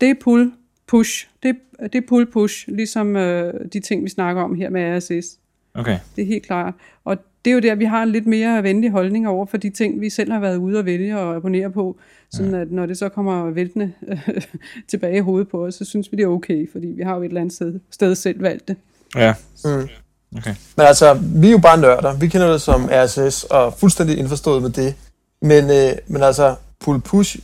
det 0.00 0.10
er 0.10 0.14
pull, 0.20 0.52
push. 0.86 1.28
Det, 1.42 1.56
det 1.82 1.94
er 1.94 2.06
pull, 2.08 2.26
push, 2.26 2.68
ligesom 2.68 3.16
øh, 3.16 3.54
de 3.72 3.80
ting, 3.80 4.04
vi 4.04 4.08
snakker 4.08 4.42
om 4.42 4.54
her 4.54 4.70
med 4.70 4.96
RSS. 4.96 5.38
Okay. 5.74 5.98
Det 6.16 6.22
er 6.22 6.26
helt 6.26 6.46
klart. 6.46 6.74
Og 7.04 7.18
det 7.44 7.50
er 7.50 7.54
jo 7.54 7.60
der, 7.60 7.74
vi 7.74 7.84
har 7.84 8.02
en 8.02 8.08
lidt 8.08 8.26
mere 8.26 8.62
venlig 8.62 8.90
holdning 8.90 9.28
over 9.28 9.46
for 9.46 9.56
de 9.56 9.70
ting, 9.70 10.00
vi 10.00 10.10
selv 10.10 10.32
har 10.32 10.40
været 10.40 10.56
ude 10.56 10.78
og 10.78 10.84
vælge 10.84 11.18
og 11.18 11.36
abonnere 11.36 11.70
på. 11.70 11.96
Sådan 12.32 12.54
at 12.54 12.72
når 12.72 12.86
det 12.86 12.98
så 12.98 13.08
kommer 13.08 13.50
væltende 13.50 13.92
tilbage 14.90 15.16
i 15.16 15.20
hovedet 15.20 15.48
på 15.48 15.64
os, 15.64 15.74
så 15.74 15.84
synes 15.84 16.12
vi, 16.12 16.16
det 16.16 16.22
er 16.22 16.28
okay, 16.28 16.72
fordi 16.72 16.86
vi 16.86 17.02
har 17.02 17.16
jo 17.16 17.22
et 17.22 17.26
eller 17.26 17.40
andet 17.40 17.54
sted, 17.54 17.80
sted 17.90 18.14
selv 18.14 18.42
valgt 18.42 18.68
det. 18.68 18.76
Ja. 19.16 19.34
Mm. 19.64 19.88
Okay. 20.36 20.54
Men 20.76 20.86
altså, 20.86 21.14
vi 21.14 21.46
er 21.46 21.50
jo 21.50 21.58
bare 21.58 21.80
nørder. 21.80 22.16
Vi 22.16 22.28
kender 22.28 22.52
det 22.52 22.60
som 22.60 22.88
RSS 22.92 23.44
og 23.44 23.74
fuldstændig 23.74 24.18
indforstået 24.18 24.62
med 24.62 24.70
det. 24.70 24.94
Men, 25.42 25.70
øh, 25.70 25.92
men 26.06 26.22
altså, 26.22 26.54
pull-push, 26.84 27.40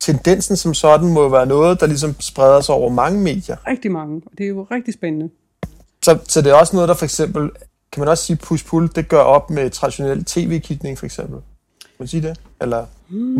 tendensen 0.00 0.56
som 0.56 0.74
sådan 0.74 1.08
må 1.08 1.22
jo 1.22 1.28
være 1.28 1.46
noget, 1.46 1.80
der 1.80 1.86
ligesom 1.86 2.20
spreder 2.20 2.60
sig 2.60 2.74
over 2.74 2.90
mange 2.90 3.20
medier. 3.20 3.56
Rigtig 3.66 3.92
mange, 3.92 4.22
og 4.26 4.32
det 4.38 4.44
er 4.44 4.48
jo 4.48 4.66
rigtig 4.70 4.94
spændende. 4.94 5.30
Så, 6.02 6.18
så 6.28 6.42
det 6.42 6.50
er 6.50 6.54
også 6.54 6.76
noget, 6.76 6.88
der 6.88 6.94
for 6.94 7.04
eksempel 7.04 7.50
kan 7.92 8.00
man 8.00 8.08
også 8.08 8.24
sige, 8.24 8.36
push-pull, 8.36 8.88
det 8.94 9.08
gør 9.08 9.20
op 9.20 9.50
med 9.50 9.70
traditionel 9.70 10.24
tv-kigning 10.24 10.98
for 10.98 11.06
eksempel? 11.06 11.38
Kan 11.80 11.96
man 11.98 12.08
sige 12.08 12.22
det? 12.28 12.40
Eller 12.60 12.86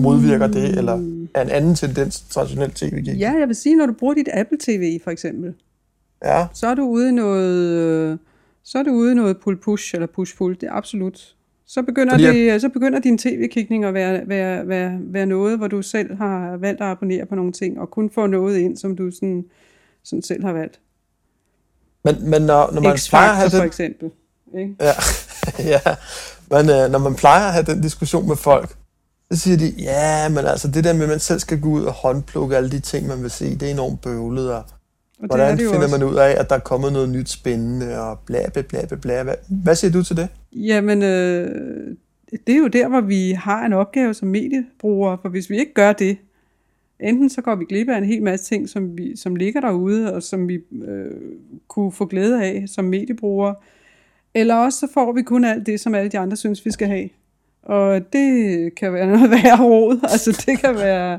modvirker 0.01 0.47
det, 0.47 0.79
eller 0.79 0.93
er 1.35 1.43
en 1.43 1.51
anden 1.51 1.75
tendens 1.75 2.21
traditionel 2.21 2.71
tv-kigning? 2.71 3.19
Ja, 3.19 3.33
jeg 3.39 3.49
vil 3.49 3.57
sige, 3.57 3.77
når 3.77 3.87
du 3.87 3.93
bruger 3.93 4.15
dit 4.15 4.29
Apple 4.33 4.59
TV 4.61 5.01
for 5.05 5.11
eksempel, 5.11 5.55
ja. 6.25 6.47
så 6.55 6.67
er 6.67 6.75
du 6.75 6.83
ude 6.83 7.09
i 7.09 7.13
noget, 7.13 8.19
så 8.65 8.79
er 8.79 8.83
du 8.83 8.91
ude 8.91 9.13
i 9.13 9.15
noget 9.15 9.37
pull-push 9.37 9.95
eller 9.95 10.07
push-pull, 10.07 10.55
det 10.61 10.63
er 10.63 10.73
absolut. 10.73 11.37
Så 11.67 11.83
begynder, 11.83 12.13
Fordi 12.13 12.51
det, 12.51 12.61
så 12.61 12.69
begynder 12.69 12.99
din 12.99 13.19
tv-kigning 13.19 13.85
at 13.85 13.95
være, 13.95 14.29
være, 14.29 14.69
være, 14.69 14.99
være 15.03 15.27
noget, 15.27 15.59
hvor 15.59 15.69
du 15.69 15.83
selv 15.83 16.17
har 16.17 16.57
valgt 16.57 16.81
at 16.81 16.87
abonnere 16.87 17.27
på 17.27 17.35
nogle 17.35 17.53
ting, 17.53 17.81
og 17.81 17.91
kun 17.91 18.11
få 18.11 18.27
noget 18.27 18.59
ind, 18.59 18.77
som 18.77 18.97
du 18.97 19.11
sådan, 19.11 19.45
sådan 20.05 20.23
selv 20.23 20.45
har 20.45 20.53
valgt. 20.53 20.81
Men, 22.05 22.31
men 22.31 22.43
når, 22.43 22.73
når 22.73 22.81
man 22.81 22.99
plejer 23.09 23.31
at 23.31 23.37
have 23.37 23.51
det... 23.51 23.59
for 23.59 23.65
eksempel. 23.65 24.11
Ikke? 24.59 24.75
Ja, 24.81 24.93
ja. 25.73 25.81
Men 26.51 26.71
øh, 26.71 26.91
når 26.91 26.99
man 26.99 27.15
plejer 27.15 27.47
at 27.47 27.53
have 27.53 27.67
den 27.67 27.81
diskussion 27.81 28.29
med 28.29 28.37
folk, 28.37 28.77
så 29.31 29.39
siger 29.39 29.57
de, 29.57 29.73
ja, 29.79 30.29
men 30.29 30.47
altså 30.47 30.69
det 30.69 30.85
der 30.85 30.93
med, 30.93 31.03
at 31.03 31.09
man 31.09 31.19
selv 31.19 31.41
skal 31.41 31.61
gå 31.61 31.69
ud 31.69 31.85
og 31.85 31.93
håndplukke 31.93 32.57
alle 32.57 32.71
de 32.71 32.81
ting, 32.81 33.07
man 33.07 33.23
vil 33.23 33.31
se, 33.31 33.55
det 33.55 33.63
er 33.63 33.73
enormt 33.73 34.01
bøvlet, 34.01 34.53
og, 34.53 34.65
og 35.19 35.27
hvordan 35.27 35.59
det 35.59 35.67
finder 35.67 35.83
også. 35.83 35.99
man 35.99 36.09
ud 36.09 36.17
af, 36.17 36.35
at 36.41 36.51
der 36.51 36.57
er 36.57 36.61
kommet 36.61 36.93
noget 36.93 37.09
nyt 37.09 37.29
spændende, 37.29 38.01
og 38.01 38.19
bla 38.19 38.49
bla 38.53 38.63
bla 38.63 38.87
bla 38.87 38.97
bla. 38.97 39.23
Hvad, 39.23 39.35
hvad 39.49 39.75
siger 39.75 39.93
du 39.93 40.03
til 40.03 40.17
det? 40.17 40.29
Jamen, 40.53 41.03
øh, 41.03 41.97
det 42.47 42.55
er 42.55 42.59
jo 42.59 42.67
der, 42.67 42.89
hvor 42.89 43.01
vi 43.01 43.31
har 43.31 43.67
en 43.67 43.73
opgave 43.73 44.15
som 44.15 44.29
mediebrugere, 44.29 45.19
for 45.23 45.29
hvis 45.29 45.51
vi 45.51 45.59
ikke 45.59 45.75
gør 45.75 45.93
det, 45.93 46.17
enten 47.01 47.31
så 47.31 47.43
går 47.43 47.55
vi 47.55 47.65
glip 47.65 47.89
af 47.89 47.99
en 47.99 48.05
hel 48.05 48.23
masse 48.23 48.47
ting, 48.47 48.69
som, 48.69 48.99
vi, 48.99 49.17
som 49.17 49.37
ligger 49.37 49.61
derude, 49.61 50.15
og 50.15 50.23
som 50.23 50.49
vi 50.49 50.59
øh, 50.89 51.11
kunne 51.69 51.93
få 51.93 52.07
glæde 52.07 52.45
af 52.45 52.65
som 52.67 52.85
mediebrugere, 52.85 53.55
eller 54.35 54.55
også 54.55 54.79
så 54.79 54.89
får 54.95 55.13
vi 55.13 55.23
kun 55.23 55.45
alt 55.45 55.67
det, 55.67 55.81
som 55.81 55.95
alle 55.95 56.11
de 56.11 56.19
andre 56.19 56.37
synes, 56.37 56.65
vi 56.65 56.71
skal 56.71 56.89
have. 56.89 57.09
Og 57.63 58.13
det 58.13 58.75
kan 58.75 58.93
være 58.93 59.07
noget 59.17 59.31
værre 59.31 59.65
råd. 59.65 60.01
Altså 60.03 60.45
det 60.47 60.59
kan 60.59 60.75
være, 60.75 61.19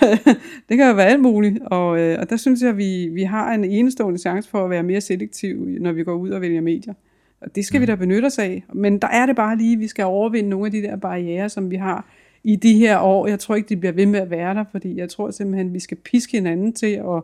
det 0.68 0.76
kan 0.76 0.96
være 0.96 1.06
alt 1.06 1.22
muligt. 1.22 1.58
Og, 1.66 2.00
øh, 2.00 2.18
og 2.20 2.30
der 2.30 2.36
synes 2.36 2.62
jeg, 2.62 2.70
at 2.70 2.76
vi, 2.76 3.08
vi 3.08 3.22
har 3.22 3.54
en 3.54 3.64
enestående 3.64 4.18
chance 4.18 4.50
for 4.50 4.64
at 4.64 4.70
være 4.70 4.82
mere 4.82 5.00
selektiv, 5.00 5.66
når 5.80 5.92
vi 5.92 6.04
går 6.04 6.14
ud 6.14 6.30
og 6.30 6.40
vælger 6.40 6.60
medier. 6.60 6.94
Og 7.40 7.54
det 7.54 7.64
skal 7.64 7.78
mm. 7.78 7.80
vi 7.80 7.86
da 7.86 7.94
benytte 7.94 8.26
os 8.26 8.38
af. 8.38 8.64
Men 8.72 8.98
der 8.98 9.08
er 9.08 9.26
det 9.26 9.36
bare 9.36 9.56
lige, 9.56 9.72
at 9.72 9.80
vi 9.80 9.88
skal 9.88 10.04
overvinde 10.04 10.50
nogle 10.50 10.66
af 10.66 10.72
de 10.72 10.82
der 10.82 10.96
barriere, 10.96 11.48
som 11.48 11.70
vi 11.70 11.76
har 11.76 12.06
i 12.44 12.56
de 12.56 12.78
her 12.78 12.98
år. 12.98 13.26
Jeg 13.26 13.38
tror 13.38 13.54
ikke, 13.54 13.68
de 13.68 13.76
bliver 13.76 13.92
ved 13.92 14.06
med 14.06 14.20
at 14.20 14.30
være 14.30 14.54
der, 14.54 14.64
fordi 14.70 14.96
jeg 14.96 15.08
tror 15.08 15.30
simpelthen, 15.30 15.66
at 15.66 15.74
vi 15.74 15.80
skal 15.80 15.96
piske 15.96 16.32
hinanden 16.32 16.72
til 16.72 16.94
at 16.94 17.22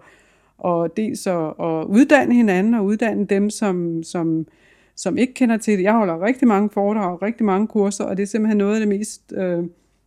og 0.58 0.96
dels 0.96 1.26
at, 1.26 1.46
at 1.60 1.84
uddanne 1.84 2.34
hinanden 2.34 2.74
og 2.74 2.84
uddanne 2.84 3.24
dem, 3.24 3.50
som, 3.50 4.02
som, 4.02 4.46
som 4.98 5.18
ikke 5.18 5.34
kender 5.34 5.56
til 5.56 5.78
det. 5.78 5.84
Jeg 5.84 5.92
holder 5.92 6.22
rigtig 6.22 6.48
mange 6.48 6.70
foredrag 6.70 7.12
og 7.12 7.22
rigtig 7.22 7.46
mange 7.46 7.66
kurser, 7.66 8.04
og 8.04 8.16
det 8.16 8.22
er 8.22 8.26
simpelthen 8.26 8.58
noget 8.58 8.74
af 8.74 8.80
det 8.80 8.88
mest 8.88 9.32
øh, 9.36 9.64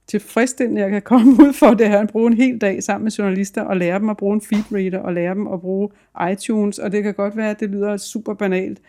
tilfredsstillende, 0.08 0.82
jeg 0.82 0.90
kan 0.90 1.02
komme 1.02 1.32
ud 1.32 1.54
for, 1.54 1.74
det 1.74 1.88
er 1.88 2.00
at 2.00 2.10
bruge 2.10 2.28
en 2.32 2.38
hel 2.38 2.58
dag 2.58 2.84
sammen 2.84 3.04
med 3.04 3.12
journalister 3.12 3.62
og 3.62 3.78
lære 3.78 4.00
dem 4.00 4.10
at 4.10 4.18
bruge 4.18 4.34
en 4.34 4.42
feedreader 4.42 5.00
og 5.00 5.14
lære 5.14 5.34
dem 5.34 5.48
at 5.48 5.62
bruge 5.62 5.90
iTunes, 6.32 6.80
og 6.80 6.92
det 6.92 7.04
kan 7.04 7.14
godt 7.14 7.38
være, 7.38 7.50
at 7.50 7.60
det 7.60 7.70
lyder 7.70 7.98
super 7.98 8.34
banalt, 8.34 8.82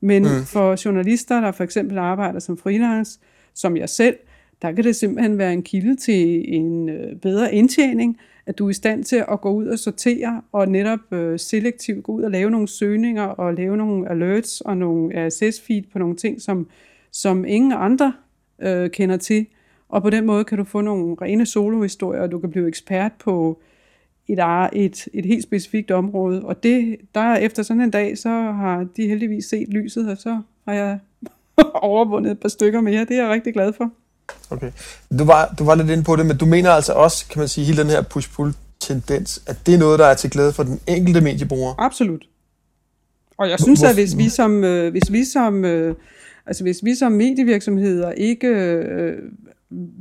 men 0.00 0.22
mm. 0.22 0.44
for 0.46 0.84
journalister, 0.84 1.40
der 1.40 1.52
for 1.52 1.64
eksempel 1.64 1.98
arbejder 1.98 2.38
som 2.38 2.56
freelance, 2.56 3.18
som 3.54 3.76
jeg 3.76 3.88
selv, 3.88 4.16
der 4.62 4.72
kan 4.72 4.84
det 4.84 4.96
simpelthen 4.96 5.38
være 5.38 5.52
en 5.52 5.62
kilde 5.62 5.96
til 5.96 6.54
en 6.54 6.88
øh, 6.88 7.16
bedre 7.16 7.54
indtjening, 7.54 8.18
at 8.50 8.58
du 8.58 8.66
er 8.66 8.70
i 8.70 8.72
stand 8.72 9.04
til 9.04 9.24
at 9.32 9.40
gå 9.40 9.50
ud 9.50 9.66
og 9.66 9.78
sortere 9.78 10.42
og 10.52 10.68
netop 10.68 11.12
øh, 11.12 11.38
selektivt 11.38 12.04
gå 12.04 12.12
ud 12.12 12.22
og 12.22 12.30
lave 12.30 12.50
nogle 12.50 12.68
søgninger 12.68 13.22
og 13.22 13.54
lave 13.54 13.76
nogle 13.76 14.10
alerts 14.10 14.60
og 14.60 14.76
nogle 14.76 15.26
RSS-feed 15.26 15.92
på 15.92 15.98
nogle 15.98 16.16
ting, 16.16 16.42
som, 16.42 16.68
som 17.12 17.44
ingen 17.44 17.72
andre 17.72 18.12
øh, 18.62 18.90
kender 18.90 19.16
til. 19.16 19.46
Og 19.88 20.02
på 20.02 20.10
den 20.10 20.26
måde 20.26 20.44
kan 20.44 20.58
du 20.58 20.64
få 20.64 20.80
nogle 20.80 21.16
rene 21.22 21.46
solohistorier, 21.46 22.22
og 22.22 22.30
du 22.30 22.38
kan 22.38 22.50
blive 22.50 22.68
ekspert 22.68 23.12
på 23.24 23.60
et, 24.28 24.38
et, 24.72 25.08
et 25.14 25.26
helt 25.26 25.42
specifikt 25.42 25.90
område. 25.90 26.44
Og 26.44 26.62
det, 26.62 26.96
der 27.14 27.36
efter 27.36 27.62
sådan 27.62 27.82
en 27.82 27.90
dag, 27.90 28.18
så 28.18 28.28
har 28.30 28.86
de 28.96 29.08
heldigvis 29.08 29.44
set 29.44 29.68
lyset, 29.68 30.10
og 30.10 30.16
så 30.16 30.40
har 30.68 30.74
jeg 30.74 30.98
overvundet 31.74 32.32
et 32.32 32.40
par 32.40 32.48
stykker 32.48 32.80
mere. 32.80 33.04
Det 33.04 33.18
er 33.18 33.22
jeg 33.22 33.30
rigtig 33.30 33.52
glad 33.52 33.72
for. 33.72 33.92
Okay. 34.50 34.70
Du 35.18 35.24
var, 35.24 35.54
du 35.58 35.64
var 35.64 35.74
lidt 35.74 35.90
inde 35.90 36.04
på 36.04 36.16
det, 36.16 36.26
men 36.26 36.36
du 36.36 36.46
mener 36.46 36.70
altså 36.70 36.92
også, 36.92 37.26
kan 37.28 37.38
man 37.38 37.48
sige, 37.48 37.64
hele 37.64 37.82
den 37.82 37.90
her 37.90 38.02
push-pull-tendens, 38.02 39.42
at 39.46 39.56
det 39.66 39.74
er 39.74 39.78
noget, 39.78 39.98
der 39.98 40.06
er 40.06 40.14
til 40.14 40.30
glæde 40.30 40.52
for 40.52 40.62
den 40.62 40.80
enkelte 40.86 41.20
mediebruger? 41.20 41.74
Absolut. 41.78 42.22
Og 43.38 43.50
jeg 43.50 43.58
synes, 43.60 43.82
at 43.82 43.94
hvis 43.94 44.16
vi 44.16 44.28
som, 44.28 44.64
øh, 44.64 44.90
hvis 44.90 45.12
vi 45.12 45.24
som, 45.24 45.64
øh, 45.64 45.94
altså 46.46 46.64
hvis 46.64 46.80
vi 46.84 46.94
som 46.94 47.12
medievirksomheder 47.12 48.12
ikke 48.12 48.48
øh, 48.48 49.18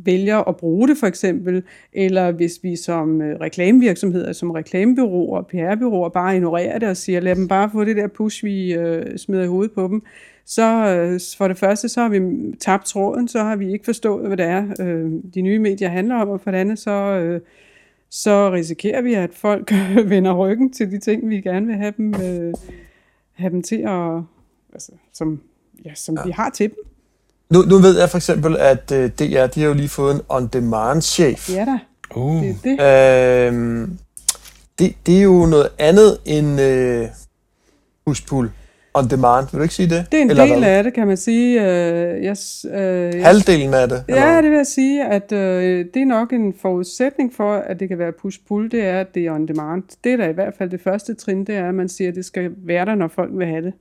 vælger 0.05 0.37
at 0.37 0.57
bruge 0.57 0.87
det 0.87 0.97
for 0.97 1.07
eksempel, 1.07 1.63
eller 1.93 2.31
hvis 2.31 2.59
vi 2.63 2.75
som 2.75 3.21
øh, 3.21 3.39
reklamevirksomheder, 3.41 4.33
som 4.33 4.51
reklamebyråer, 4.51 5.41
PR-byråer 5.41 6.09
bare 6.09 6.35
ignorerer 6.35 6.79
det 6.79 6.89
og 6.89 6.97
siger, 6.97 7.19
lad 7.19 7.35
dem 7.35 7.47
bare 7.47 7.69
få 7.71 7.83
det 7.83 7.95
der 7.95 8.07
push, 8.07 8.43
vi 8.43 8.73
øh, 8.73 9.17
smider 9.17 9.43
i 9.43 9.47
hovedet 9.47 9.71
på 9.71 9.87
dem, 9.87 10.01
så 10.49 10.87
øh, 10.87 11.19
for 11.37 11.47
det 11.47 11.57
første, 11.57 11.89
så 11.89 12.01
har 12.01 12.09
vi 12.09 12.19
tabt 12.59 12.85
tråden, 12.85 13.27
så 13.27 13.43
har 13.43 13.55
vi 13.55 13.73
ikke 13.73 13.85
forstået, 13.85 14.27
hvad 14.27 14.37
det 14.37 14.45
er, 14.45 14.65
øh, 14.79 15.11
de 15.33 15.41
nye 15.41 15.59
medier 15.59 15.89
handler 15.89 16.15
om, 16.15 16.29
og 16.29 16.41
for 16.41 16.51
det 16.51 16.57
andet, 16.57 16.79
så, 16.79 16.91
øh, 16.91 17.41
så 18.09 18.51
risikerer 18.51 19.01
vi, 19.01 19.13
at 19.13 19.29
folk 19.33 19.73
vender 20.13 20.33
ryggen 20.33 20.73
til 20.73 20.91
de 20.91 20.99
ting, 20.99 21.29
vi 21.29 21.41
gerne 21.41 21.65
vil 21.65 21.75
have 21.75 21.93
dem, 21.97 22.13
øh, 22.13 22.53
have 23.33 23.49
dem 23.49 23.63
til 23.63 23.75
at, 23.75 24.21
altså, 24.73 24.91
som, 25.13 25.41
ja, 25.85 25.93
som 25.95 26.15
ja. 26.15 26.23
vi 26.25 26.31
har 26.31 26.49
til 26.49 26.69
dem. 26.69 26.77
Nu, 27.49 27.61
nu 27.61 27.77
ved 27.77 27.99
jeg 27.99 28.09
for 28.09 28.17
eksempel, 28.17 28.57
at 28.57 28.91
øh, 28.91 29.09
DR, 29.09 29.47
de 29.47 29.61
har 29.61 29.67
jo 29.67 29.73
lige 29.73 29.89
fået 29.89 30.15
en 30.15 30.21
on-demand-chef. 30.29 31.49
Ja 31.49 31.65
da. 31.65 31.79
Uh. 32.15 32.43
Det, 32.43 32.79
er 32.79 33.49
det. 33.49 33.53
Øhm, 33.53 33.97
det, 34.79 34.95
det 35.05 35.17
er 35.17 35.21
jo 35.21 35.45
noget 35.45 35.69
andet 35.79 36.17
end 36.25 36.61
øh, 36.61 37.07
push-pull 38.05 38.49
on 38.93 39.07
demand. 39.09 39.47
Vil 39.51 39.57
du 39.57 39.63
ikke 39.63 39.75
sige 39.75 39.89
det? 39.89 40.05
Det 40.11 40.17
er 40.17 40.21
en 40.21 40.29
Eller 40.29 40.45
del 40.45 40.57
hvad? 40.57 40.69
af 40.69 40.83
det, 40.83 40.93
kan 40.93 41.07
man 41.07 41.17
sige. 41.17 41.59
Uh, 41.61 42.23
yes, 42.23 42.65
uh, 42.69 42.73
Halvdelen 43.23 43.73
af 43.73 43.89
det? 43.89 44.03
Eller? 44.07 44.25
Ja, 44.25 44.37
det 44.37 44.49
vil 44.49 44.57
jeg 44.57 44.67
sige, 44.67 45.05
at 45.05 45.31
uh, 45.31 45.37
det 45.93 45.95
er 45.95 46.05
nok 46.05 46.33
en 46.33 46.53
forudsætning 46.61 47.33
for, 47.35 47.55
at 47.55 47.79
det 47.79 47.87
kan 47.87 47.97
være 47.97 48.11
push-pull, 48.11 48.71
det 48.71 48.85
er, 48.85 48.99
at 48.99 49.15
det 49.15 49.25
er 49.25 49.31
on 49.31 49.47
demand. 49.47 49.83
Det 50.03 50.13
er 50.13 50.17
da 50.17 50.29
i 50.29 50.33
hvert 50.33 50.53
fald 50.57 50.69
det 50.69 50.81
første 50.81 51.13
trin, 51.13 51.45
det 51.45 51.55
er, 51.55 51.69
at 51.69 51.75
man 51.75 51.89
siger, 51.89 52.09
at 52.09 52.15
det 52.15 52.25
skal 52.25 52.51
være 52.57 52.85
der, 52.85 52.95
når 52.95 53.07
folk 53.07 53.31
vil 53.33 53.47
have 53.47 53.61
det. 53.61 53.73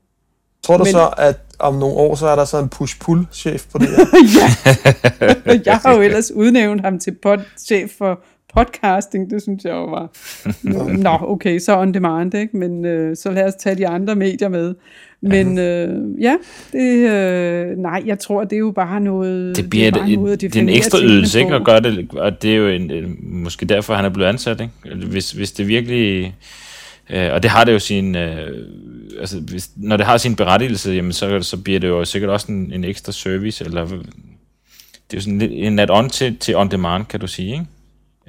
Tror 0.62 0.77
du 0.77 0.85
Men... 0.85 0.93
så, 0.93 1.11
at 1.19 1.41
om 1.59 1.75
nogle 1.75 1.97
år, 1.97 2.15
så 2.15 2.27
er 2.27 2.37
der 2.37 2.45
så 2.45 2.59
en 2.59 2.69
push-pull-chef 2.69 3.67
på 3.73 3.79
det 3.79 3.88
her? 3.88 4.07
ja, 4.38 5.61
jeg 5.67 5.77
har 5.77 5.95
jo 5.95 6.00
ellers 6.00 6.31
udnævnt 6.31 6.81
ham 6.81 6.99
til 6.99 7.17
pod- 7.27 7.59
chef 7.59 7.91
for 7.99 8.21
podcasting, 8.59 9.31
det 9.31 9.43
synes 9.43 9.65
jeg 9.65 9.73
jo 9.73 9.85
var... 9.85 10.11
Nå, 11.07 11.19
okay, 11.23 11.59
så 11.59 11.79
on 11.79 11.95
demand, 11.95 12.35
ikke? 12.35 12.57
Men 12.57 12.85
øh, 12.85 13.17
så 13.17 13.31
lad 13.31 13.45
os 13.45 13.55
tage 13.55 13.77
de 13.77 13.88
andre 13.88 14.15
medier 14.15 14.49
med. 14.49 14.75
Men 15.21 15.59
øh, 15.59 16.23
ja, 16.23 16.37
det, 16.73 17.11
øh, 17.11 17.77
nej, 17.77 18.03
jeg 18.07 18.19
tror, 18.19 18.45
det 18.45 18.53
er 18.53 18.61
jo 18.61 18.71
bare 18.71 19.00
noget... 19.00 19.57
Det 19.57 19.71
bliver 19.71 19.91
det, 19.91 20.19
noget 20.19 20.33
at 20.33 20.41
det 20.41 20.57
er 20.57 20.61
en 20.61 20.69
ekstra 20.69 20.99
ydelse, 21.03 21.41
ikke? 21.41 21.55
At 21.55 21.65
gøre 21.65 21.81
det, 21.81 22.12
og 22.12 22.43
det 22.43 22.53
er 22.53 22.57
jo 22.57 22.69
en, 22.69 23.17
måske 23.21 23.67
derfor, 23.67 23.95
han 23.95 24.05
er 24.05 24.09
blevet 24.09 24.29
ansat, 24.29 24.61
ikke? 24.61 25.07
Hvis, 25.07 25.33
hvis 25.33 25.53
det 25.53 25.69
virkelig... 25.69 26.35
Øh, 27.11 27.33
og 27.33 27.43
det 27.43 27.50
har 27.50 27.65
det 27.65 27.73
jo 27.73 27.79
sin... 27.79 28.17
Øh, 28.17 28.67
altså, 29.21 29.41
hvis, 29.41 29.71
når 29.77 29.97
det 29.97 30.07
har 30.07 30.17
sin 30.17 30.37
berettigelse, 30.37 30.91
jamen, 30.91 31.12
så, 31.12 31.43
så 31.43 31.57
bliver 31.57 31.81
det 31.81 31.88
jo 31.88 32.05
sikkert 32.05 32.31
også 32.31 32.53
en, 32.53 32.73
en 32.73 32.85
ekstra 32.85 33.12
service, 33.12 33.65
eller... 33.65 33.85
Det 33.85 35.17
er 35.17 35.19
jo 35.19 35.21
sådan 35.21 35.43
en 35.43 35.79
add-on 35.79 36.09
til, 36.09 36.37
til 36.37 36.57
on-demand, 36.57 37.05
kan 37.05 37.21
du 37.21 37.27
sige, 37.27 37.53
ikke? 37.53 37.65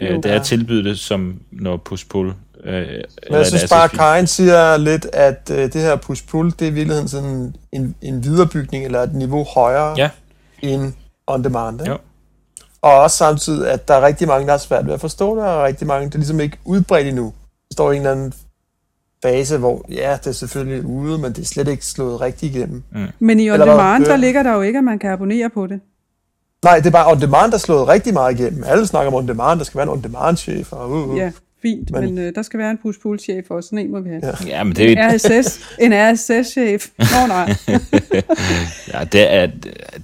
Øh, 0.01 0.23
det 0.23 0.25
er 0.25 0.43
tilbydet 0.43 0.85
det 0.85 0.99
som 0.99 1.39
noget 1.51 1.81
push-pull. 1.89 2.33
Øh, 2.63 2.87
Men 3.29 3.37
jeg 3.37 3.45
synes 3.45 3.69
bare, 3.69 3.83
at 3.83 3.91
Karin 3.91 4.27
siger 4.27 4.77
lidt, 4.77 5.07
at 5.13 5.51
øh, 5.53 5.57
det 5.57 5.81
her 5.81 5.95
push-pull, 5.95 6.51
det 6.59 6.61
er 6.61 6.71
i 6.71 6.73
virkeligheden 6.73 7.07
sådan 7.07 7.55
en, 7.71 7.95
en 8.01 8.23
viderebygning, 8.23 8.85
eller 8.85 8.99
et 8.99 9.13
niveau 9.13 9.43
højere 9.43 9.93
ja. 9.97 10.09
end 10.61 10.93
on-demand. 11.27 11.81
Ikke? 11.81 11.91
Jo. 11.91 11.97
Og 12.81 12.99
også 12.99 13.17
samtidig, 13.17 13.71
at 13.71 13.87
der 13.87 13.93
er 13.93 14.05
rigtig 14.05 14.27
mange, 14.27 14.47
der 14.47 14.53
er 14.53 14.57
svært 14.57 14.85
ved 14.85 14.93
at 14.93 15.01
forstå 15.01 15.35
det, 15.35 15.43
og 15.43 15.63
rigtig 15.63 15.87
mange, 15.87 16.09
der 16.09 16.15
er 16.15 16.17
ligesom 16.17 16.39
ikke 16.39 16.57
udbredt 16.65 17.07
endnu. 17.07 17.33
Det 17.67 17.73
står 17.73 17.91
i 17.91 17.95
en 17.95 18.01
eller 18.01 18.11
anden 18.11 18.33
fase, 19.23 19.57
hvor 19.57 19.85
ja, 19.91 20.17
det 20.23 20.27
er 20.27 20.31
selvfølgelig 20.31 20.85
ude, 20.85 21.17
men 21.17 21.33
det 21.33 21.41
er 21.41 21.45
slet 21.45 21.67
ikke 21.67 21.85
slået 21.85 22.21
rigtig 22.21 22.55
igennem. 22.55 22.83
Mm. 22.91 23.07
Men 23.19 23.39
i 23.39 23.51
on 23.51 23.59
demand, 23.59 24.05
der 24.05 24.17
ligger 24.17 24.43
der 24.43 24.53
jo 24.53 24.61
ikke, 24.61 24.77
at 24.77 24.83
man 24.83 24.99
kan 24.99 25.11
abonnere 25.11 25.49
på 25.49 25.67
det. 25.67 25.79
Nej, 26.63 26.77
det 26.77 26.85
er 26.85 26.91
bare 26.91 27.11
on 27.11 27.21
demand, 27.21 27.51
der 27.51 27.57
er 27.57 27.59
slået 27.59 27.87
rigtig 27.87 28.13
meget 28.13 28.39
igennem. 28.39 28.63
Alle 28.63 28.87
snakker 28.87 29.11
om 29.11 29.15
on 29.15 29.27
demand, 29.27 29.59
der 29.59 29.65
skal 29.65 29.77
være 29.77 29.83
en 29.83 29.89
on 29.89 30.03
demand 30.03 30.37
chef. 30.37 30.73
Og, 30.73 30.91
uh, 30.91 31.09
uh. 31.09 31.17
Ja, 31.17 31.31
fint, 31.61 31.91
men, 31.91 32.15
men 32.15 32.27
uh, 32.27 32.33
der 32.35 32.41
skal 32.41 32.59
være 32.59 32.71
en 32.71 32.77
push 32.77 32.99
pull 33.01 33.19
chef 33.19 33.45
og 33.49 33.63
sådan 33.63 33.79
en 33.79 33.91
må 33.91 33.99
vi 33.99 34.09
have. 34.09 34.21
Ja, 34.23 34.47
ja 34.47 34.63
men 34.63 34.75
det 34.75 34.91
er 34.91 35.09
en 35.09 35.15
RSS, 35.15 35.59
en 35.79 35.93
RSS 35.93 36.51
chef. 36.51 36.87
Nå 36.97 37.27
nej. 37.27 37.55
ja, 38.93 39.03
det 39.03 39.33
er, 39.33 39.47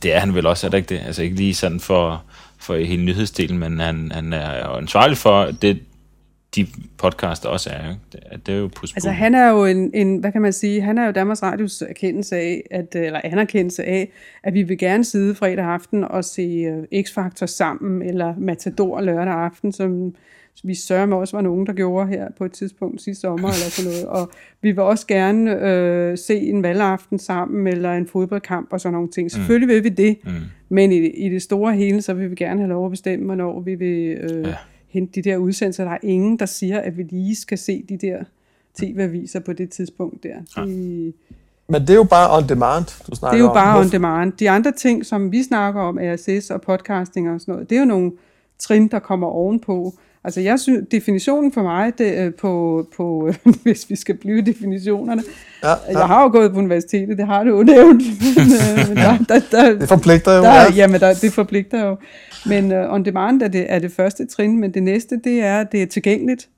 det 0.04 0.14
er 0.14 0.20
han 0.20 0.36
vel 0.36 0.46
også, 0.46 0.68
er 0.68 0.72
det 0.72 0.78
ikke 0.78 0.96
det? 0.96 1.02
Altså 1.06 1.24
ikke 1.24 1.36
lige 1.36 1.56
sådan 1.56 1.80
for, 1.80 2.24
for 2.58 2.76
hele 2.76 3.06
nyhedsdelen, 3.06 3.58
men 3.58 3.80
han, 3.80 4.12
han 4.14 4.34
er 4.34 4.78
ansvarlig 4.78 5.18
for 5.18 5.46
det, 5.62 5.80
de 6.56 6.68
podcaster 6.98 7.50
også 7.50 7.70
er. 7.70 7.90
Ikke? 7.90 8.02
Det, 8.12 8.46
det 8.46 8.56
er 8.56 8.60
jo 8.60 8.70
push 8.76 8.96
Altså 8.96 9.10
han 9.10 9.36
er 9.36 9.50
jo 9.50 9.66
en, 9.66 9.92
en, 9.94 10.18
hvad 10.18 10.32
kan 10.32 10.42
man 10.42 10.54
sige, 10.54 10.82
han 10.82 10.98
er 10.98 11.06
jo 11.06 11.12
Danmarks 11.12 11.44
Radios 11.44 11.82
erkendelse 11.82 12.36
af, 12.36 12.64
at, 12.72 12.96
eller 12.96 13.22
anerkendelse 13.24 13.84
af, 13.84 14.12
at 14.44 14.54
vi 14.54 14.64
vil 14.64 14.78
gerne 14.78 15.04
sidde 15.04 15.36
fredag 15.36 15.66
aften 15.66 16.04
og 16.04 16.26
se 16.26 16.72
uh, 16.72 16.84
X-Factor 17.00 17.46
sammen, 17.46 18.02
eller 18.02 18.34
Matador 18.38 19.02
lørdag 19.02 19.34
aften, 19.34 19.72
som 19.72 20.16
vi 20.64 20.76
sørger 20.76 21.06
med 21.06 21.18
også 21.18 21.38
var 21.38 21.42
nogen, 21.42 21.68
der 21.68 21.74
gjorde 21.74 22.08
her 22.08 22.28
på 22.38 22.46
et 22.46 22.52
tidspunkt 22.52 23.02
sidste 23.02 23.22
sommer 23.22 23.48
eller 23.48 23.70
sådan 23.70 23.92
noget. 23.92 24.06
Og 24.06 24.32
vi 24.62 24.72
vil 24.72 24.80
også 24.80 25.08
gerne 25.08 25.62
øh, 25.62 26.18
se 26.18 26.38
en 26.38 26.64
valgaften 26.64 27.20
sammen, 27.20 27.68
eller 27.68 27.94
en 27.94 28.08
fodboldkamp 28.08 28.74
og 28.74 28.82
sådan 28.82 28.94
nogle 28.94 29.10
ting. 29.10 29.32
Selvfølgelig 29.32 29.76
vil 29.76 29.84
vi 29.84 29.90
det, 29.90 30.18
mm. 30.24 30.32
men 30.70 30.92
i, 30.92 31.08
i 31.08 31.30
det 31.30 31.42
store 31.42 31.76
hele, 31.76 32.02
så 32.02 32.14
vil 32.14 32.30
vi 32.30 32.36
gerne 32.36 32.60
have 32.60 32.70
lov 32.70 32.86
at 32.86 32.92
bestemme, 32.92 33.26
hvornår 33.26 33.60
vi 33.60 33.76
vil... 33.76 34.18
Øh, 34.18 34.48
ja 34.48 34.56
hente 34.96 35.22
de 35.22 35.30
der 35.30 35.38
udsendelser. 35.38 35.84
Der 35.84 35.92
er 35.92 35.98
ingen, 36.04 36.40
der 36.40 36.46
siger, 36.46 36.80
at 36.80 36.98
vi 36.98 37.04
lige 37.04 37.36
skal 37.36 37.58
se 37.58 37.86
de 37.90 37.98
der 37.98 38.24
tv-aviser 38.80 39.40
på 39.40 39.54
det 39.54 39.70
tidspunkt 39.70 40.24
der. 40.24 40.36
Ja. 40.58 40.66
De, 40.66 41.14
men 41.68 41.82
det 41.82 41.90
er 41.90 41.96
jo 41.96 42.04
bare 42.04 42.38
on 42.38 42.50
demand, 42.50 42.86
du 43.12 43.16
snakker 43.16 43.28
om. 43.28 43.34
Det 43.34 43.44
er 43.44 43.48
jo 43.48 43.54
bare 43.54 43.78
om. 43.78 43.86
on 43.86 43.92
demand. 43.92 44.34
De 44.34 44.50
andre 44.50 44.72
ting, 44.72 45.06
som 45.06 45.32
vi 45.32 45.44
snakker 45.44 45.82
om, 45.82 46.00
RSS 46.02 46.50
og 46.50 46.62
podcasting 46.62 47.30
og 47.30 47.42
sådan 47.42 47.52
noget, 47.52 47.70
det 47.70 47.76
er 47.76 47.80
jo 47.80 47.86
nogle 47.86 48.12
trin, 48.60 48.88
der 48.88 49.00
kommer 49.00 49.28
ovenpå. 49.28 49.94
Altså 50.26 50.42
jeg 50.42 50.60
synes, 50.60 50.88
definitionen 50.92 51.52
for 51.52 51.64
mig, 51.64 51.98
det, 51.98 52.14
øh, 52.18 52.34
på, 52.34 52.86
på, 52.98 53.32
hvis 53.64 53.90
vi 53.90 53.96
skal 53.96 54.18
blive 54.18 54.42
definitionerne, 54.42 55.24
ja, 55.64 55.70
ja. 55.70 55.98
jeg 55.98 56.08
har 56.08 56.24
jo 56.24 56.30
gået 56.32 56.52
på 56.52 56.58
universitetet, 56.58 57.18
det 57.18 57.26
har 57.28 57.44
du 57.44 57.58
jo 57.58 57.64
nævnt. 57.64 58.04
Men, 58.38 58.48
øh, 58.48 58.90
men 58.90 58.98
der, 58.98 59.18
der, 59.30 59.42
der, 59.52 59.80
det 59.80 59.88
forpligter 59.90 60.38
jo. 60.38 60.44
Der, 60.44 60.54
ja. 60.54 60.74
Jamen, 60.76 61.00
der, 61.00 61.14
det 61.14 61.34
forpligter 61.34 61.86
jo. 61.86 61.98
Men 62.46 62.72
uh, 62.72 62.94
on 62.94 63.06
demand 63.06 63.42
er 63.42 63.48
det, 63.48 63.66
er 63.70 63.80
det 63.80 63.92
første 63.92 64.26
trin, 64.26 64.60
men 64.60 64.74
det 64.74 64.84
næste, 64.84 65.20
det 65.24 65.44
er, 65.44 65.64
det 65.64 65.82
er 65.82 65.86
tilgængeligt. 65.86 66.50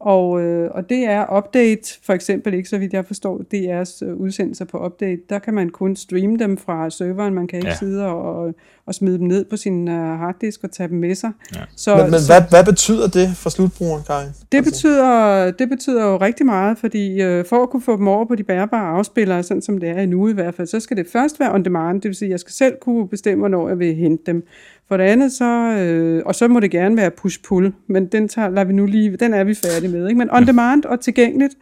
Og, 0.00 0.42
øh, 0.42 0.70
og 0.74 0.88
det 0.88 1.04
er 1.04 1.36
update, 1.38 1.98
for 2.06 2.12
eksempel 2.12 2.54
ikke, 2.54 2.68
så 2.68 2.78
vidt 2.78 2.92
jeg 2.92 3.04
forstår, 3.04 3.40
DR's 3.54 4.04
udsendelser 4.04 4.64
på 4.64 4.86
update, 4.86 5.20
der 5.30 5.38
kan 5.38 5.54
man 5.54 5.70
kun 5.70 5.96
streame 5.96 6.38
dem 6.38 6.56
fra 6.56 6.90
serveren, 6.90 7.34
man 7.34 7.46
kan 7.46 7.56
ikke 7.56 7.66
Ja. 7.66 7.72
ja. 7.72 7.78
sidde 7.78 8.06
og, 8.06 8.54
og 8.86 8.94
smide 8.94 9.18
dem 9.18 9.26
ned 9.26 9.44
på 9.44 9.56
sin 9.56 9.88
uh, 9.88 9.94
harddisk 9.94 10.64
og 10.64 10.70
tage 10.70 10.88
dem 10.88 10.98
med 10.98 11.14
sig. 11.14 11.30
Ja. 11.54 11.60
Så, 11.76 11.96
Men, 11.96 12.10
men 12.10 12.20
så 12.20 12.32
hvad, 12.32 12.42
hvad 12.50 12.64
betyder 12.64 13.08
det 13.08 13.36
for 13.36 13.50
slutbrugeren, 13.50 14.02
Karin? 14.06 14.28
det, 14.52 14.64
betyder, 14.64 15.50
det 15.50 15.68
betyder 15.68 16.04
jo 16.04 16.16
rigtig 16.16 16.46
meget, 16.46 16.78
fordi 16.78 17.22
øh, 17.22 17.44
for 17.44 17.62
at 17.62 17.70
kunne 17.70 17.82
få 17.82 17.96
dem 17.96 18.08
over 18.08 18.24
på 18.24 18.34
de 18.34 18.42
bærbare 18.42 18.86
afspillere, 18.86 19.42
sådan 19.42 19.62
som 19.62 19.78
det 19.78 19.88
er 19.88 20.00
i 20.00 20.06
nu 20.06 20.28
i 20.28 20.32
hvert 20.32 20.54
fald, 20.54 20.66
så 20.66 20.80
skal 20.80 20.96
det 20.96 21.06
først 21.12 21.40
være 21.40 21.54
on 21.54 21.64
demand, 21.64 22.00
det 22.00 22.08
vil 22.08 22.16
sige, 22.16 22.28
at 22.28 22.30
jeg 22.30 22.40
skal 22.40 22.52
selv 22.52 22.74
kunne 22.80 23.08
bestemme, 23.08 23.40
hvornår 23.40 23.68
jeg 23.68 23.78
vil 23.78 23.94
hente 23.94 24.22
dem. 24.26 24.46
For 24.88 24.96
det 24.96 25.04
andet 25.04 25.32
så, 25.32 25.44
øh, 25.78 26.22
og 26.26 26.34
så 26.34 26.48
må 26.48 26.60
det 26.60 26.70
gerne 26.70 26.96
være 26.96 27.10
push-pull, 27.10 27.72
men 27.86 28.06
den, 28.06 28.28
tager, 28.28 28.48
lader 28.48 28.64
vi 28.64 28.72
nu 28.72 28.86
lige, 28.86 29.16
den 29.16 29.34
er 29.34 29.44
vi 29.44 29.54
færdige 29.54 29.90
med. 29.92 30.08
Ikke? 30.08 30.18
Men 30.18 30.30
on 30.30 30.46
demand 30.46 30.84
og 30.84 31.00
tilgængeligt, 31.00 31.54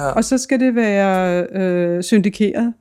ja. 0.00 0.04
og 0.04 0.24
så 0.24 0.38
skal 0.38 0.60
det 0.60 0.74
være 0.74 1.46
øh, 1.46 2.02
syndikeret. 2.02 2.72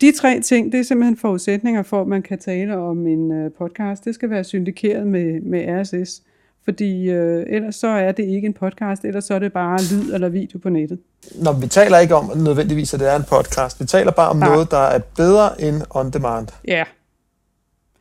De 0.00 0.12
tre 0.12 0.40
ting, 0.40 0.72
det 0.72 0.80
er 0.80 0.84
simpelthen 0.84 1.16
forudsætninger 1.16 1.82
for, 1.82 2.00
at 2.00 2.06
man 2.06 2.22
kan 2.22 2.38
tale 2.38 2.76
om 2.76 3.06
en 3.06 3.32
øh, 3.32 3.50
podcast. 3.58 4.04
Det 4.04 4.14
skal 4.14 4.30
være 4.30 4.44
syndikeret 4.44 5.06
med, 5.06 5.40
med 5.40 5.82
RSS, 5.82 6.22
fordi 6.64 7.10
øh, 7.10 7.46
ellers 7.48 7.76
så 7.76 7.88
er 7.88 8.12
det 8.12 8.22
ikke 8.22 8.46
en 8.46 8.52
podcast, 8.52 9.04
ellers 9.04 9.24
så 9.24 9.34
er 9.34 9.38
det 9.38 9.52
bare 9.52 9.78
lyd 9.92 10.12
eller 10.12 10.28
video 10.28 10.58
på 10.58 10.68
nettet. 10.68 10.98
Når 11.34 11.52
vi 11.52 11.66
taler 11.66 11.98
ikke 11.98 12.14
om 12.14 12.30
nødvendigvis, 12.36 12.94
at 12.94 13.00
det 13.00 13.08
er 13.12 13.16
en 13.16 13.24
podcast. 13.28 13.80
Vi 13.80 13.84
taler 13.86 14.10
bare 14.12 14.28
om 14.28 14.36
Nej. 14.36 14.48
noget, 14.48 14.70
der 14.70 14.78
er 14.78 14.98
bedre 15.16 15.60
end 15.62 15.82
on 15.90 16.10
demand. 16.10 16.48
Ja, 16.68 16.84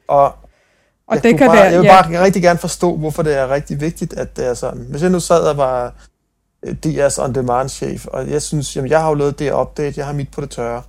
Og, 0.08 0.24
og 1.08 1.16
jeg, 1.16 1.24
det 1.24 1.38
kan 1.38 1.48
bare, 1.48 1.58
være... 1.58 1.66
jeg 1.66 1.80
vil 1.80 1.86
ja, 1.86 2.02
bare 2.02 2.24
rigtig 2.24 2.42
gerne 2.42 2.60
forstå, 2.60 2.96
hvorfor 2.96 3.24
det 3.24 3.38
er 3.38 3.50
rigtig 3.52 3.82
vigtigt, 3.82 4.14
at 4.14 4.38
det 4.38 4.46
er 4.48 4.54
sådan. 4.54 4.86
Hvis 4.90 5.02
jeg 5.02 5.10
nu 5.10 5.20
sad 5.20 5.42
og 5.42 5.58
var 5.58 5.94
øh, 6.66 6.76
DR's 6.86 7.24
on 7.24 7.36
demand 7.36 7.70
chef, 7.70 8.08
og 8.08 8.30
jeg 8.30 8.42
synes, 8.42 8.76
jamen 8.76 8.92
jeg 8.92 9.02
har 9.02 9.10
jo 9.10 9.14
lavet 9.14 9.40
det 9.40 9.52
update, 9.54 9.94
jeg 9.98 10.06
har 10.06 10.14
mit 10.14 10.32
på 10.32 10.42
det 10.42 10.50
tørre. 10.50 10.82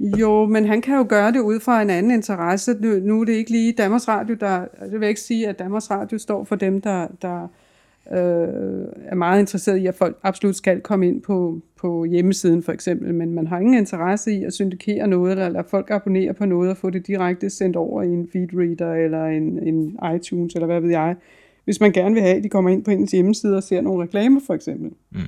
Jo, 0.00 0.46
men 0.46 0.64
han 0.64 0.80
kan 0.80 0.96
jo 0.96 1.06
gøre 1.08 1.32
det 1.32 1.40
ud 1.40 1.60
fra 1.60 1.82
en 1.82 1.90
anden 1.90 2.12
interesse. 2.12 2.74
Nu, 2.80 2.88
nu 2.88 3.20
er 3.20 3.24
det 3.24 3.32
ikke 3.32 3.50
lige 3.50 3.72
Danmarks 3.72 4.08
Radio, 4.08 4.36
der... 4.40 4.58
Det 4.60 4.92
vil 4.92 5.00
jeg 5.00 5.08
ikke 5.08 5.20
sige, 5.20 5.48
at 5.48 5.58
Danmarks 5.58 5.90
Radio 5.90 6.18
står 6.18 6.44
for 6.44 6.56
dem, 6.56 6.80
der, 6.80 7.06
der 7.22 7.48
øh, 8.12 8.86
er 9.06 9.14
meget 9.14 9.40
interesseret 9.40 9.76
i, 9.76 9.86
at 9.86 9.94
folk 9.94 10.18
absolut 10.22 10.56
skal 10.56 10.80
komme 10.80 11.08
ind 11.08 11.22
på, 11.22 11.60
på 11.80 12.04
hjemmesiden 12.04 12.62
for 12.62 12.72
eksempel, 12.72 13.14
men 13.14 13.34
man 13.34 13.46
har 13.46 13.58
ingen 13.58 13.74
interesse 13.74 14.32
i 14.32 14.44
at 14.44 14.52
syndikere 14.52 15.06
noget, 15.06 15.32
eller 15.32 15.48
lade 15.48 15.64
folk 15.70 15.90
abonnere 15.90 16.34
på 16.34 16.44
noget 16.44 16.70
og 16.70 16.76
få 16.76 16.90
det 16.90 17.06
direkte 17.06 17.50
sendt 17.50 17.76
over 17.76 18.02
i 18.02 18.08
en 18.08 18.28
feedreader 18.32 18.94
eller 18.94 19.24
en, 19.24 19.68
en 19.68 19.98
iTunes, 20.16 20.54
eller 20.54 20.66
hvad 20.66 20.80
ved 20.80 20.90
jeg. 20.90 21.16
Hvis 21.64 21.80
man 21.80 21.92
gerne 21.92 22.14
vil 22.14 22.22
have, 22.22 22.36
at 22.36 22.44
de 22.44 22.48
kommer 22.48 22.70
ind 22.70 22.84
på 22.84 22.90
ens 22.90 23.10
hjemmeside 23.10 23.56
og 23.56 23.62
ser 23.62 23.80
nogle 23.80 24.04
reklamer 24.04 24.40
for 24.46 24.54
eksempel. 24.54 24.90
Mm. 25.12 25.20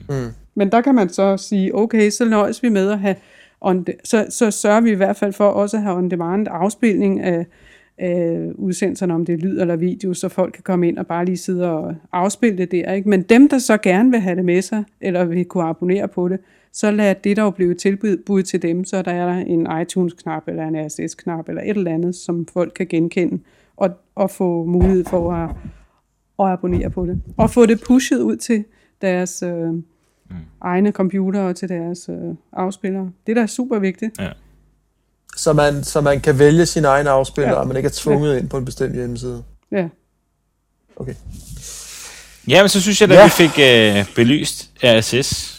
Men 0.55 0.73
der 0.73 0.81
kan 0.81 0.95
man 0.95 1.09
så 1.09 1.37
sige, 1.37 1.75
okay, 1.75 2.11
så 2.11 2.25
nøjes 2.25 2.63
vi 2.63 2.69
med 2.69 2.91
at 2.91 2.99
have, 2.99 3.17
on 3.61 3.87
så, 4.05 4.27
så 4.29 4.51
sørger 4.51 4.81
vi 4.81 4.91
i 4.91 4.95
hvert 4.95 5.17
fald 5.17 5.33
for 5.33 5.45
også 5.45 5.77
at 5.77 5.83
have 5.83 5.97
on-demand 5.97 6.47
afspilning 6.51 7.21
af, 7.21 7.47
af 7.99 8.51
udsendelserne, 8.55 9.15
om 9.15 9.25
det 9.25 9.33
er 9.33 9.37
lyd 9.37 9.61
eller 9.61 9.77
video, 9.77 10.15
så 10.15 10.29
folk 10.29 10.53
kan 10.53 10.63
komme 10.63 10.89
ind 10.89 10.99
og 10.99 11.07
bare 11.07 11.25
lige 11.25 11.37
sidde 11.37 11.73
og 11.73 11.95
afspille 12.13 12.59
det 12.59 12.73
der. 12.73 12.93
Ikke? 12.93 13.09
Men 13.09 13.23
dem, 13.23 13.49
der 13.49 13.59
så 13.59 13.77
gerne 13.77 14.11
vil 14.11 14.21
have 14.21 14.37
det 14.37 14.45
med 14.45 14.63
sig, 14.63 14.85
eller 15.01 15.25
vil 15.25 15.45
kunne 15.45 15.65
abonnere 15.65 16.09
på 16.09 16.29
det, 16.29 16.39
så 16.73 16.91
lad 16.91 17.15
det 17.25 17.37
dog 17.37 17.55
blive 17.55 17.75
tilbud 17.75 18.43
til 18.43 18.63
dem, 18.63 18.85
så 18.85 19.03
der 19.03 19.13
er 19.13 19.27
der 19.27 19.39
en 19.39 19.69
iTunes-knap 19.83 20.49
eller 20.49 20.69
en 20.69 20.87
RSS-knap 20.87 21.49
eller 21.49 21.63
et 21.63 21.77
eller 21.77 21.95
andet, 21.95 22.15
som 22.15 22.47
folk 22.53 22.73
kan 22.77 22.87
genkende 22.87 23.43
og, 23.77 23.91
og 24.15 24.31
få 24.31 24.65
mulighed 24.65 25.05
for 25.05 25.33
at, 25.33 25.51
at 26.39 26.53
abonnere 26.53 26.91
på 26.91 27.07
det. 27.07 27.23
Og 27.37 27.51
få 27.51 27.67
det 27.67 27.81
pushet 27.87 28.21
ud 28.21 28.37
til 28.37 28.65
deres 29.03 29.43
øh, 29.43 29.75
mm. 30.31 30.37
egne 30.61 30.91
computer 30.93 31.41
og 31.41 31.57
til 31.57 31.69
deres 31.69 32.09
øh, 32.09 32.35
afspillere. 32.53 33.11
Det 33.27 33.37
er 33.37 33.41
da 33.41 33.47
super 33.47 33.79
vigtigt. 33.79 34.21
Så 35.37 35.53
man, 35.53 35.85
så 35.85 36.01
man 36.01 36.21
kan 36.21 36.39
vælge 36.39 36.67
sin 36.67 36.85
egen 36.85 37.07
afspiller, 37.07 37.51
Ja. 37.53 37.57
og 37.57 37.67
man 37.69 37.77
ikke 37.77 37.87
er 37.87 37.93
tvunget 37.95 38.35
ja. 38.35 38.39
ind 38.39 38.49
på 38.49 38.57
en 38.59 38.65
bestemt 38.65 38.95
hjemmeside. 38.95 39.43
Ja. 39.73 39.89
Okay. 40.97 41.15
Ja, 42.49 42.63
men 42.63 42.69
så 42.69 42.81
synes 42.83 43.01
jeg, 43.01 43.11
at 43.11 43.17
Ja. 43.17 43.25
vi 43.25 43.31
fik 43.31 43.59
øh, 43.59 44.15
belyst 44.15 44.71
RSS. 44.85 45.53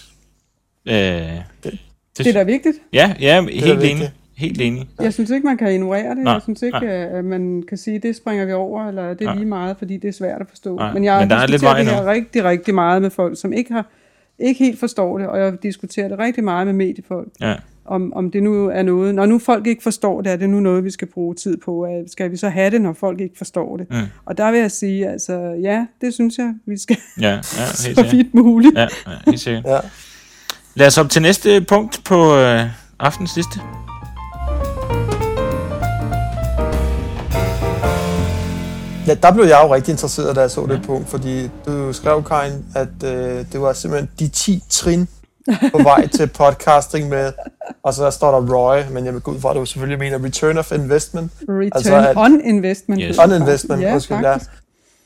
Øh, 0.85 0.93
det, 0.93 1.79
Det 2.17 2.27
er 2.27 2.33
da 2.33 2.43
vigtigt. 2.43 2.75
Ja, 2.93 3.15
ja, 3.19 3.41
helt 3.41 3.83
enig. 3.83 4.11
Helt 4.37 4.61
enig. 4.61 4.89
Jeg 4.99 5.13
synes 5.13 5.29
ikke, 5.29 5.47
man 5.47 5.57
kan 5.57 5.73
ignorere 5.73 6.09
det. 6.09 6.17
Nej, 6.17 6.33
Jeg 6.33 6.41
synes 6.41 6.61
ikke, 6.61 6.79
nej. 6.79 6.89
at 6.89 7.25
man 7.25 7.63
kan 7.69 7.77
sige, 7.77 7.95
at 7.95 8.03
det 8.03 8.15
springer 8.15 8.45
vi 8.45 8.53
over, 8.53 8.87
eller 8.87 9.13
det 9.13 9.21
er 9.21 9.25
Nej. 9.25 9.35
lige 9.35 9.45
meget, 9.45 9.77
fordi 9.77 9.97
det 9.97 10.07
er 10.07 10.11
svært 10.13 10.41
at 10.41 10.47
forstå. 10.49 10.75
Nej, 10.75 10.93
Men 10.93 11.03
jeg 11.03 11.19
men 11.19 11.29
der 11.29 11.35
er 11.35 11.47
lidt 11.47 11.61
vej 11.61 11.77
det 11.77 11.87
her 11.87 12.05
rigtig, 12.05 12.43
rigtig 12.43 12.75
meget 12.75 13.01
med 13.01 13.09
folk, 13.09 13.39
som 13.41 13.53
ikke 13.53 13.73
har 13.73 13.85
ikke 14.39 14.63
helt 14.63 14.79
forstår 14.79 15.17
det, 15.17 15.27
og 15.27 15.39
jeg 15.39 15.63
diskuterer 15.63 16.07
det 16.07 16.19
rigtig 16.19 16.43
meget 16.43 16.67
med 16.67 16.73
mediefolk. 16.73 17.27
Ja. 17.41 17.55
Om, 17.85 18.13
om 18.13 18.31
det 18.31 18.43
nu 18.43 18.67
er 18.67 18.81
noget, 18.83 19.15
når 19.15 19.25
nu 19.25 19.39
folk 19.39 19.67
ikke 19.67 19.83
forstår 19.83 20.21
det, 20.21 20.31
er 20.31 20.35
det 20.35 20.49
nu 20.49 20.59
noget, 20.59 20.83
vi 20.83 20.91
skal 20.91 21.07
bruge 21.07 21.35
tid 21.35 21.57
på? 21.57 21.87
Skal 22.07 22.31
vi 22.31 22.37
så 22.37 22.49
have 22.49 22.71
det, 22.71 22.81
når 22.81 22.93
folk 22.93 23.21
ikke 23.21 23.37
forstår 23.37 23.77
det? 23.77 23.87
Mm. 23.89 23.97
Og 24.25 24.37
der 24.37 24.51
vil 24.51 24.59
jeg 24.59 24.71
sige, 24.71 25.09
altså 25.09 25.57
ja, 25.61 25.85
det 26.01 26.13
synes 26.13 26.37
jeg, 26.37 26.53
vi 26.65 26.77
skal 26.77 26.97
Ja, 27.21 27.29
ja, 27.29 27.33
helt 27.85 27.99
så 27.99 28.07
vidt 28.11 28.33
muligt. 28.33 28.75
Ja, 28.75 28.81
ja, 28.81 29.11
helt 29.25 29.39
sikkert. 29.39 29.65
Ja. 29.65 29.79
Lad 30.75 30.87
os 30.87 30.97
op 30.97 31.09
til 31.09 31.21
næste 31.21 31.61
punkt 31.61 32.01
på 32.05 32.35
øh, 32.35 32.65
aftens 32.99 33.35
liste. 33.35 33.59
Ja, 39.07 39.13
der 39.13 39.33
blev 39.33 39.45
jeg 39.45 39.59
jo 39.67 39.73
rigtig 39.73 39.91
interesseret, 39.91 40.35
da 40.35 40.41
jeg 40.41 40.51
så 40.51 40.65
det 40.65 40.81
punkt, 40.85 41.09
fordi 41.09 41.49
du 41.65 41.93
skrev, 41.93 42.23
Karin, 42.23 42.65
at 42.75 43.03
øh, 43.05 43.45
det 43.51 43.61
var 43.61 43.73
simpelthen 43.73 44.09
de 44.19 44.27
10 44.27 44.63
trin 44.69 45.07
på 45.71 45.77
vej 45.83 46.07
til 46.17 46.27
podcasting 46.27 47.09
med, 47.09 47.31
og 47.83 47.93
så 47.93 48.11
står 48.11 48.39
der 48.39 48.53
ROI, 48.53 48.83
men 48.91 49.05
jeg 49.05 49.13
vil 49.13 49.21
gå 49.21 49.31
ud 49.31 49.39
fra, 49.39 49.49
at 49.49 49.55
du 49.55 49.65
selvfølgelig 49.65 49.99
mener 49.99 50.23
Return 50.25 50.57
of 50.57 50.71
Investment, 50.71 51.31
Return 51.41 51.71
Altså, 51.75 51.95
at- 51.95 52.17
on 52.17 52.41
investment. 52.41 53.01
Yes. 53.03 53.17
on 53.19 53.31
investment, 53.41 53.81
Ja, 53.81 53.93
undskyld, 53.93 54.17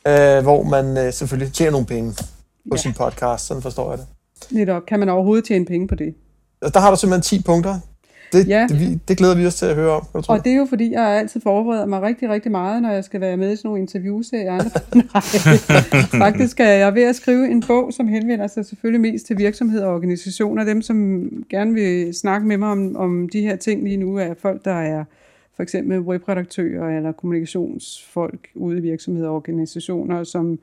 ja, 0.06 0.38
øh, 0.38 0.44
hvor 0.44 0.64
man 0.64 0.98
øh, 0.98 1.14
selvfølgelig 1.14 1.54
tjener 1.54 1.72
nogle 1.72 1.88
penge 1.88 2.12
på 2.12 2.24
Ja. 2.72 2.78
sin 2.78 2.94
podcast, 2.94 3.48
sådan 3.48 3.64
forstår 3.64 3.90
jeg 3.92 3.98
det. 4.00 4.08
Netop. 4.52 4.82
Kan 4.88 5.00
man 5.00 5.10
overhovedet 5.10 5.46
tjene 5.46 5.66
penge 5.66 5.88
på 5.88 5.96
det? 5.96 6.14
Og 6.62 6.74
der 6.74 6.80
har 6.80 6.90
du 6.92 6.96
simpelthen 6.98 7.40
10 7.40 7.44
punkter. 7.44 7.80
Det, 8.34 8.48
Ja. 8.48 8.68
det, 8.70 9.00
det 9.08 9.18
glæder 9.18 9.36
vi 9.36 9.46
os 9.46 9.56
til 9.56 9.66
at 9.66 9.76
høre 9.76 9.92
om. 9.92 10.08
Og 10.14 10.44
det 10.46 10.54
er 10.54 10.58
jo 10.58 10.66
fordi, 10.66 10.92
jeg 10.92 11.08
altid 11.08 11.42
forbereder 11.42 11.86
mig 11.86 12.02
rigtig, 12.02 12.30
rigtig 12.30 12.52
meget, 12.52 12.82
når 12.82 12.92
jeg 12.92 13.04
skal 13.04 13.22
være 13.22 13.38
med 13.38 13.52
i 13.52 13.56
sådan 13.56 13.68
nogle 13.68 13.82
interviewserier. 13.82 14.58
Nej, 16.14 16.28
faktisk 16.28 16.60
er 16.60 16.66
jeg 16.70 16.96
ved 16.96 17.04
at 17.04 17.16
skrive 17.16 17.50
en 17.52 17.64
bog, 17.68 17.94
som 17.94 18.08
henvender 18.08 18.48
sig 18.48 18.66
selvfølgelig 18.66 19.02
mest 19.02 19.26
til 19.26 19.38
virksomheder 19.38 19.86
og 19.86 19.96
organisationer. 19.96 20.64
Dem, 20.64 20.82
som 20.82 21.30
gerne 21.50 21.74
vil 21.74 22.14
snakke 22.14 22.48
med 22.48 22.58
mig 22.58 22.70
om, 22.70 22.96
om 22.96 23.30
de 23.30 23.42
her 23.42 23.56
ting 23.56 23.84
lige 23.84 23.98
nu, 23.98 24.18
er 24.18 24.34
folk, 24.42 24.66
der 24.66 24.74
er 24.74 25.04
for 25.56 25.64
eksempel 25.64 26.00
webredaktører 26.00 26.98
eller 26.98 27.12
kommunikationsfolk 27.12 28.48
ude 28.56 28.78
i 28.78 28.82
virksomheder 28.82 29.30
og 29.30 29.36
organisationer, 29.36 30.24
som 30.24 30.60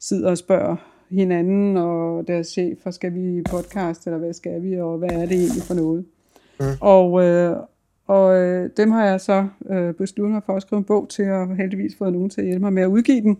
sidder 0.00 0.30
og 0.30 0.38
spørger 0.38 0.76
hinanden 1.10 1.76
og 1.76 2.28
deres 2.28 2.46
chefer, 2.46 2.90
skal 2.90 3.14
vi 3.14 3.42
podcast, 3.50 4.06
eller 4.06 4.18
hvad 4.18 4.32
skal 4.32 4.62
vi, 4.62 4.80
og 4.80 4.98
hvad 4.98 5.10
er 5.10 5.26
det 5.26 5.32
egentlig 5.38 5.62
for 5.62 5.74
noget? 5.74 6.04
Mm. 6.62 6.76
Og, 6.80 7.24
øh, 7.24 7.56
og 8.06 8.38
øh, 8.38 8.70
dem 8.76 8.90
har 8.90 9.04
jeg 9.06 9.20
så 9.20 9.46
øh, 9.70 9.94
besluttet 9.94 10.32
mig 10.32 10.42
for 10.46 10.56
at 10.56 10.62
skrive 10.62 10.78
en 10.78 10.84
bog 10.84 11.08
til, 11.08 11.30
og 11.30 11.56
heldigvis 11.56 11.96
fået 11.98 12.12
nogen 12.12 12.30
til 12.30 12.40
at 12.40 12.46
hjælpe 12.46 12.64
mig 12.64 12.72
med 12.72 12.82
at 12.82 12.86
udgive 12.86 13.20
den. 13.20 13.38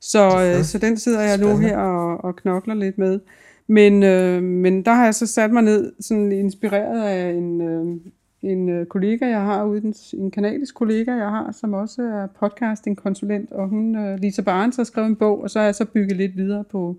Så, 0.00 0.54
øh, 0.58 0.64
så 0.64 0.78
den 0.78 0.96
sidder 0.96 1.20
jeg 1.20 1.38
nu 1.38 1.56
her 1.56 1.76
og, 1.76 2.24
og 2.24 2.36
knokler 2.36 2.74
lidt 2.74 2.98
med. 2.98 3.20
Men, 3.66 4.02
øh, 4.02 4.42
men 4.42 4.82
der 4.82 4.92
har 4.92 5.04
jeg 5.04 5.14
så 5.14 5.26
sat 5.26 5.50
mig 5.50 5.62
ned, 5.62 5.92
sådan 6.00 6.32
inspireret 6.32 7.08
af 7.08 7.30
en, 7.30 7.60
øh, 7.60 7.96
en 8.42 8.68
øh, 8.68 8.86
kollega, 8.86 9.26
jeg 9.26 9.40
har 9.40 9.64
ude, 9.64 9.84
en, 9.84 9.94
en 10.20 10.30
kanadisk 10.30 10.74
kollega, 10.74 11.12
jeg 11.12 11.30
har, 11.30 11.52
som 11.52 11.74
også 11.74 12.02
er 12.02 12.26
podcasting-konsulent, 12.40 13.52
og 13.52 13.68
hun, 13.68 13.96
øh, 13.96 14.18
Lisa 14.18 14.42
Barnes, 14.42 14.76
har 14.76 14.84
skrevet 14.84 15.08
en 15.08 15.16
bog, 15.16 15.42
og 15.42 15.50
så 15.50 15.58
har 15.58 15.66
jeg 15.66 15.74
så 15.74 15.84
bygget 15.84 16.16
lidt 16.16 16.36
videre 16.36 16.64
på, 16.64 16.96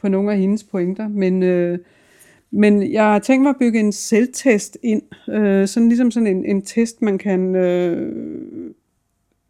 på 0.00 0.08
nogle 0.08 0.32
af 0.32 0.38
hendes 0.38 0.64
pointer. 0.64 1.08
Men, 1.08 1.42
øh, 1.42 1.78
men 2.52 2.92
jeg 2.92 3.02
har 3.04 3.18
tænkt 3.18 3.42
mig 3.42 3.50
at 3.50 3.56
bygge 3.60 3.80
en 3.80 3.92
selvtest 3.92 4.78
ind, 4.82 5.02
øh, 5.28 5.68
sådan 5.68 5.88
ligesom 5.88 6.10
sådan 6.10 6.26
en, 6.26 6.44
en 6.44 6.62
test, 6.62 7.02
man 7.02 7.18
kan... 7.18 7.54
Øh, 7.54 8.12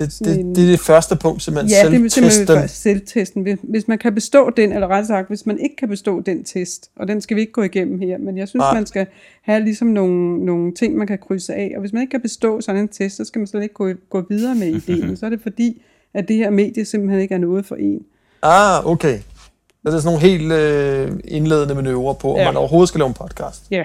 Det, 0.01 0.13
sådan 0.13 0.39
en- 0.41 0.49
det, 0.49 0.57
det 0.57 0.65
er 0.65 0.71
det 0.71 0.81
første 0.81 1.17
punkt, 1.17 1.43
simpelthen 1.43 1.71
ja, 1.71 1.77
det 1.77 1.87
er 2.05 2.09
simpelthen 2.09 2.31
selvtesten. 2.31 2.69
selvtesten. 2.69 3.43
Hvis- 3.43 3.59
Hvis 3.63 3.89
man 3.89 3.99
kan 3.99 4.15
bestå 4.15 4.51
den, 4.57 4.73
eller 4.73 4.87
rettere 4.89 5.07
sagt, 5.07 5.29
hvis 5.29 5.47
man 5.47 5.59
ikke 5.59 5.77
kan 5.77 5.89
bestå 5.89 6.21
den 6.21 6.45
test, 6.45 6.91
og 6.97 7.09
den 7.09 7.21
skal 7.21 7.35
vi 7.37 7.41
ikke 7.41 7.53
gå 7.53 7.63
igennem 7.63 8.01
her, 8.01 8.19
men 8.19 8.39
jeg 8.39 8.49
synes, 8.49 8.61
Nej. 8.61 8.75
man 8.75 8.87
skal 8.87 9.07
have 9.43 9.65
ligesom 9.65 9.89
nogle, 9.89 10.45
nogle 10.45 10.75
ting, 10.75 10.97
man 10.97 11.07
kan 11.07 11.19
krydse 11.19 11.55
af, 11.55 11.73
og 11.75 11.81
hvis 11.81 11.93
man 11.93 12.03
ikke 12.03 12.11
kan 12.11 12.21
bestå 12.21 12.61
sådan 12.61 12.81
en 12.81 12.89
test, 12.89 13.17
så 13.17 13.25
skal 13.25 13.39
man 13.39 13.47
slet 13.47 13.63
ikke 13.63 13.75
gå, 13.75 13.93
gå 14.11 14.25
videre 14.29 14.55
med 14.55 14.67
ideen. 14.69 15.17
Så 15.17 15.27
er 15.27 15.31
det 15.31 15.41
fordi, 15.43 15.83
at 16.15 16.29
det 16.29 16.37
her 16.37 16.51
medie 16.51 16.85
simpelthen 16.85 17.21
ikke 17.21 17.35
er 17.35 17.39
noget 17.39 17.67
for 17.67 17.77
en. 17.77 18.01
Ah, 18.43 18.87
okay. 18.87 19.19
Så 19.83 19.91
det 19.91 19.95
er 19.97 20.01
sådan 20.01 20.15
nogle 20.15 20.29
helt 20.29 20.53
øh, 20.53 21.21
indledende 21.25 21.75
manøvrer 21.75 22.15
på, 22.15 22.33
om 22.33 22.37
Ja. 22.39 22.45
man 22.45 22.57
overhovedet 22.57 22.89
skal 22.89 22.99
lave 22.99 23.09
en 23.09 23.15
podcast. 23.15 23.63
Ja. 23.71 23.85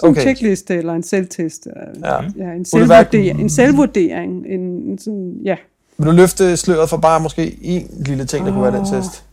Sådan 0.00 0.10
Okay. 0.10 0.20
en 0.20 0.26
checkliste 0.26 0.74
eller 0.76 0.92
en 0.92 1.02
selvtest. 1.02 1.66
øh, 1.66 2.00
Ja. 2.02 2.14
Ja, 2.14 2.18
en, 2.20 2.28
det 2.32 2.38
være- 2.38 2.64
selvvurdering, 2.64 3.40
en 3.40 3.50
selvvurdering. 3.50 4.46
En, 4.46 4.60
en 4.60 4.98
sådan, 4.98 5.40
ja. 5.44 5.56
Vil 5.98 6.06
du 6.06 6.12
løfte 6.12 6.56
sløret 6.56 6.88
for 6.90 6.96
bare 6.96 7.20
måske 7.20 7.58
en 7.62 7.88
lille 8.06 8.24
ting, 8.24 8.46
der 8.46 8.52
kunne 8.52 8.62
være 8.62 8.76
den 8.76 8.86
test? 8.86 9.24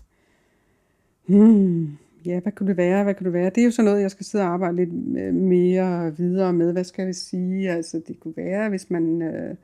Hmm. 1.28 1.98
ja, 2.26 2.40
hvad 2.40 2.52
kunne 2.52 2.68
det 2.70 2.78
være, 2.78 3.04
hvad 3.04 3.14
kunne 3.14 3.26
det 3.26 3.34
være? 3.34 3.50
Det 3.56 3.58
er 3.58 3.66
jo 3.66 3.72
sådan 3.72 3.86
noget, 3.86 4.02
jeg 4.02 4.12
skal 4.12 4.26
sidde 4.26 4.44
og 4.44 4.50
arbejde 4.54 4.76
lidt 4.76 4.90
øh, 5.20 5.34
mere 5.34 6.12
videre 6.18 6.54
med. 6.54 6.72
Hvad 6.72 6.84
skal 6.84 7.06
jeg 7.06 7.16
sige? 7.16 7.72
Altså, 7.72 8.02
det 8.08 8.20
kunne 8.20 8.34
være, 8.38 8.70
hvis 8.70 8.86
man... 8.90 9.22
Øh... 9.22 9.56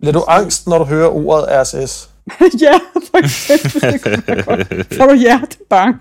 Bliver 0.00 0.12
du 0.12 0.20
angst, 0.28 0.66
når 0.68 0.78
du 0.78 0.84
hører 0.84 1.08
ordet 1.08 1.44
RSS? 1.50 2.10
ja, 2.66 2.72
for 3.10 3.18
eksempel. 3.18 3.92
Det 3.92 4.02
kunne 4.02 4.22
være 4.26 4.42
godt. 4.42 4.94
Får 4.96 5.06
du 5.06 5.14
hjertebang? 5.14 5.96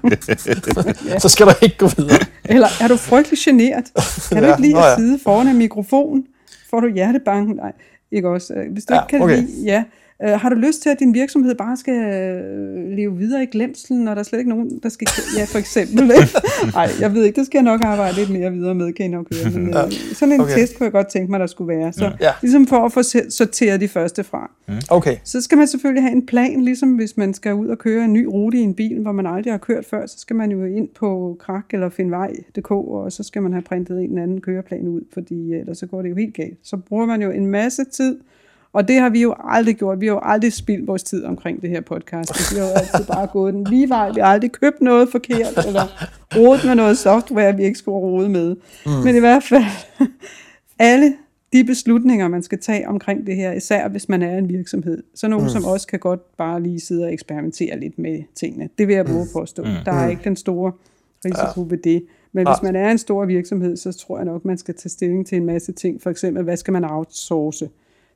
ja. 1.08 1.20
Så 1.24 1.30
skal 1.30 1.46
du 1.48 1.52
ikke 1.62 1.78
gå 1.78 1.88
videre. 1.98 2.20
Eller 2.46 2.68
er 2.82 2.88
du 2.88 2.98
frygtelig 2.98 3.40
generet? 3.40 3.86
Kan 4.32 4.38
du 4.44 4.48
Ja, 4.48 4.54
ikke 4.54 4.62
lide 4.62 4.74
nå 4.74 4.80
at 4.80 4.86
ja. 4.90 4.96
sidde 4.96 5.20
foran 5.24 5.48
en 5.48 5.58
mikrofon? 5.58 6.24
Får 6.70 6.80
du 6.80 6.88
hjertebang? 6.94 7.56
Nej, 7.56 7.72
ikke 8.12 8.30
også. 8.30 8.54
Øh, 8.54 8.74
Hvis 8.74 8.86
du 8.86 8.94
Ja, 8.94 9.00
ikke 9.02 9.10
kan 9.10 9.22
okay. 9.22 9.36
lide, 9.36 9.64
ja. 9.66 9.84
Øh, 10.24 10.30
har 10.30 10.50
du 10.50 10.56
lyst 10.56 10.82
til, 10.82 10.90
at 10.90 11.00
din 11.00 11.14
virksomhed 11.14 11.56
bare 11.56 11.78
skal 11.78 11.94
øh, 11.94 12.92
leve 12.98 13.18
videre 13.18 13.44
i 13.44 13.46
glemselen, 13.46 14.04
når 14.04 14.14
der 14.14 14.20
er 14.20 14.24
slet 14.24 14.40
ikke 14.40 14.50
nogen, 14.50 14.80
der 14.84 14.90
skal... 14.90 15.08
Ja, 15.38 15.44
for 15.44 15.58
eksempel. 15.58 15.96
Nej, 16.74 16.90
jeg 17.02 17.14
ved 17.14 17.24
ikke, 17.26 17.36
det 17.36 17.46
skal 17.46 17.58
jeg 17.58 17.64
nok 17.64 17.82
arbejde 17.84 18.16
lidt 18.16 18.30
mere 18.30 18.52
videre 18.54 18.76
med, 18.76 18.94
kan 18.94 19.06
I 19.06 19.10
nok 19.10 19.28
høre. 19.36 19.52
Men, 19.54 19.68
øh, 19.70 19.92
sådan 20.14 20.34
en 20.34 20.42
Okay. 20.42 20.58
test 20.58 20.78
kunne 20.78 20.84
jeg 20.86 20.92
godt 20.92 21.08
tænke 21.08 21.32
mig, 21.32 21.40
der 21.40 21.48
skulle 21.48 21.78
være. 21.78 21.94
Så 21.94 22.12
Ja. 22.22 22.32
ligesom 22.42 22.68
for 22.68 22.78
at 22.86 22.92
få 22.94 23.02
sorteret 23.30 23.82
de 23.82 23.88
første 23.88 24.24
fra. 24.24 24.52
Okay. 24.90 25.18
Så 25.24 25.42
skal 25.42 25.58
man 25.58 25.68
selvfølgelig 25.68 26.04
have 26.04 26.14
en 26.14 26.26
plan, 26.26 26.62
ligesom 26.62 26.90
hvis 26.96 27.18
man 27.18 27.34
skal 27.34 27.54
ud 27.54 27.68
og 27.68 27.78
køre 27.78 28.06
en 28.06 28.14
ny 28.14 28.26
rute 28.26 28.58
i 28.58 28.62
en 28.62 28.74
bil, 28.74 29.00
hvor 29.02 29.12
man 29.12 29.26
aldrig 29.26 29.54
har 29.54 29.58
kørt 29.58 29.86
før, 29.86 30.06
så 30.06 30.20
skal 30.20 30.36
man 30.36 30.52
jo 30.52 30.64
ind 30.64 30.88
på 31.00 31.38
krak 31.40 31.66
eller 31.74 31.90
findvej.dk, 31.90 32.72
og 32.72 33.12
så 33.12 33.24
skal 33.24 33.42
man 33.42 33.52
have 33.54 33.62
printet 33.62 34.00
en 34.00 34.10
eller 34.10 34.24
anden 34.24 34.42
køreplan 34.42 34.88
ud, 34.88 35.02
fordi 35.14 35.54
ellers 35.54 35.78
så 35.78 35.86
går 35.86 36.02
det 36.02 36.10
jo 36.10 36.16
helt 36.16 36.34
galt. 36.34 36.58
Så 36.64 36.78
bruger 36.78 37.06
man 37.06 37.22
jo 37.22 37.32
en 37.32 37.46
masse 37.48 37.84
tid, 37.86 38.18
og 38.74 38.88
det 38.88 39.00
har 39.00 39.10
vi 39.10 39.22
jo 39.22 39.36
aldrig 39.44 39.76
gjort. 39.76 40.02
Vi 40.02 40.06
har 40.06 40.14
jo 40.14 40.20
aldrig 40.24 40.54
spildt 40.54 40.88
vores 40.88 41.04
tid 41.04 41.24
omkring 41.24 41.62
det 41.62 41.70
her 41.70 41.82
podcast. 41.82 42.54
Vi 42.54 42.60
har 42.60 42.66
jo 42.66 42.72
altid 42.72 43.06
bare 43.06 43.28
gået 43.28 43.54
den 43.54 43.64
lige 43.64 43.90
vej. 43.90 44.12
Vi 44.12 44.20
har 44.20 44.28
aldrig 44.28 44.52
købt 44.52 44.82
noget 44.82 45.10
forkert, 45.12 45.66
eller 45.68 46.10
rodet 46.36 46.66
med 46.66 46.76
noget 46.76 46.98
software, 46.98 47.56
vi 47.56 47.64
ikke 47.64 47.80
skulle 47.80 47.98
rode 47.98 48.30
med. 48.30 48.56
Mm. 48.86 48.92
Men 48.92 49.16
i 49.16 49.20
hvert 49.20 49.44
fald, 49.44 49.64
alle 50.80 51.14
de 51.54 51.64
beslutninger, 51.64 52.28
man 52.28 52.44
skal 52.44 52.60
tage 52.60 52.88
omkring 52.88 53.28
det 53.28 53.36
her, 53.36 53.52
især 53.52 53.88
hvis 53.88 54.10
man 54.10 54.22
er 54.22 54.38
en 54.38 54.50
virksomhed, 54.50 55.04
så 55.16 55.28
nogen 55.28 55.46
mm. 55.46 55.50
som 55.50 55.66
også 55.66 55.88
kan 55.88 56.00
godt 56.00 56.38
bare 56.38 56.64
lige 56.64 56.80
sidde 56.80 57.04
og 57.06 57.14
eksperimentere 57.14 57.80
lidt 57.80 58.00
med 58.00 58.24
tingene. 58.36 58.70
Det 58.78 58.88
vil 58.88 58.96
jeg 58.96 59.06
bruge 59.06 59.28
på 59.34 59.40
at 59.40 59.50
stå. 59.50 59.64
Mm. 59.64 59.70
Der 59.86 59.92
er 59.92 60.10
ikke 60.10 60.24
den 60.24 60.36
store 60.36 60.72
risiko 61.26 61.62
ja. 61.62 61.70
ved 61.70 61.78
det. 61.78 62.04
Men 62.32 62.48
hvis 62.48 62.64
man 62.64 62.76
er 62.76 62.92
en 62.92 62.98
stor 62.98 63.26
virksomhed, 63.26 63.78
så 63.78 63.92
tror 63.92 64.18
jeg 64.18 64.26
nok, 64.26 64.46
man 64.46 64.58
skal 64.58 64.76
tage 64.76 64.90
stilling 64.90 65.28
til 65.28 65.38
en 65.38 65.46
masse 65.46 65.72
ting. 65.72 66.02
For 66.02 66.10
eksempel, 66.10 66.44
hvad 66.44 66.58
skal 66.58 66.72
man 66.72 66.86
outsource? 66.86 67.70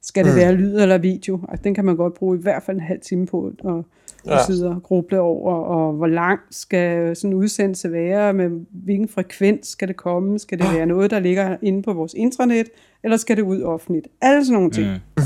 Skal 0.03 0.25
det 0.25 0.35
være 0.35 0.53
lyd 0.53 0.75
eller 0.79 0.97
video? 0.97 1.39
Altså, 1.49 1.63
den 1.63 1.73
kan 1.75 1.85
man 1.85 1.95
godt 1.95 2.13
bruge 2.13 2.37
i 2.37 2.41
hvert 2.41 2.63
fald 2.63 2.77
en 2.77 2.83
halv 2.83 2.99
time 3.01 3.25
på 3.25 3.45
at, 3.47 3.69
at 3.69 3.83
Ja. 4.25 4.33
ja. 4.33 4.45
sidde 4.45 4.69
og 4.69 4.83
gruble 4.83 5.19
over. 5.19 5.53
Og 5.55 5.93
hvor 5.93 6.07
lang 6.07 6.39
skal 6.51 7.15
sådan 7.15 7.29
en 7.31 7.37
udsendelse 7.37 7.91
være? 7.91 8.33
Med 8.33 8.49
hvilken 8.71 9.07
frekvens 9.07 9.67
skal 9.67 9.87
det 9.87 9.97
komme? 9.97 10.39
Skal 10.39 10.59
det 10.59 10.65
være 10.73 10.85
noget, 10.85 11.11
der 11.11 11.19
ligger 11.19 11.57
inde 11.61 11.81
på 11.83 11.93
vores 11.93 12.13
intranet? 12.13 12.67
Eller 13.03 13.17
skal 13.17 13.37
det 13.37 13.43
ud 13.43 13.61
offentligt? 13.61 14.07
Alle 14.21 14.45
sådan 14.45 14.53
nogle 14.53 14.71
ting. 14.71 14.87
Mm. 15.17 15.23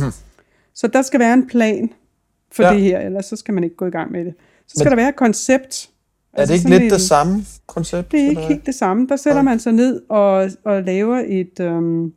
Så 0.73 0.87
der 0.87 1.01
skal 1.01 1.19
være 1.19 1.33
en 1.33 1.47
plan 1.47 1.89
for 2.51 2.63
Ja. 2.63 2.69
ja. 2.69 2.75
det 2.75 2.83
her, 2.83 2.99
ellers 2.99 3.25
så 3.25 3.35
skal 3.35 3.53
man 3.53 3.63
ikke 3.63 3.75
gå 3.75 3.85
i 3.85 3.89
gang 3.89 4.11
med 4.11 4.25
det. 4.25 4.33
Så 4.67 4.73
skal 4.79 4.85
Men- 4.85 4.91
der 4.91 4.95
være 5.03 5.09
et 5.09 5.15
koncept. 5.15 5.89
Er 6.33 6.45
det 6.45 6.53
ikke 6.53 6.61
sådan 6.61 6.71
lidt 6.79 6.83
en- 6.83 6.89
det 6.89 7.01
samme 7.01 7.43
koncept? 7.67 8.11
Det 8.11 8.23
er 8.25 8.29
ikke 8.29 8.41
helt 8.41 8.65
det 8.65 8.75
samme. 8.75 9.07
Der 9.07 9.15
sætter 9.15 9.41
man 9.41 9.59
sig 9.59 9.73
ned 9.73 10.01
og, 10.09 10.49
og 10.63 10.83
laver 10.83 11.23
et... 11.27 11.59
Øhm, 11.59 12.13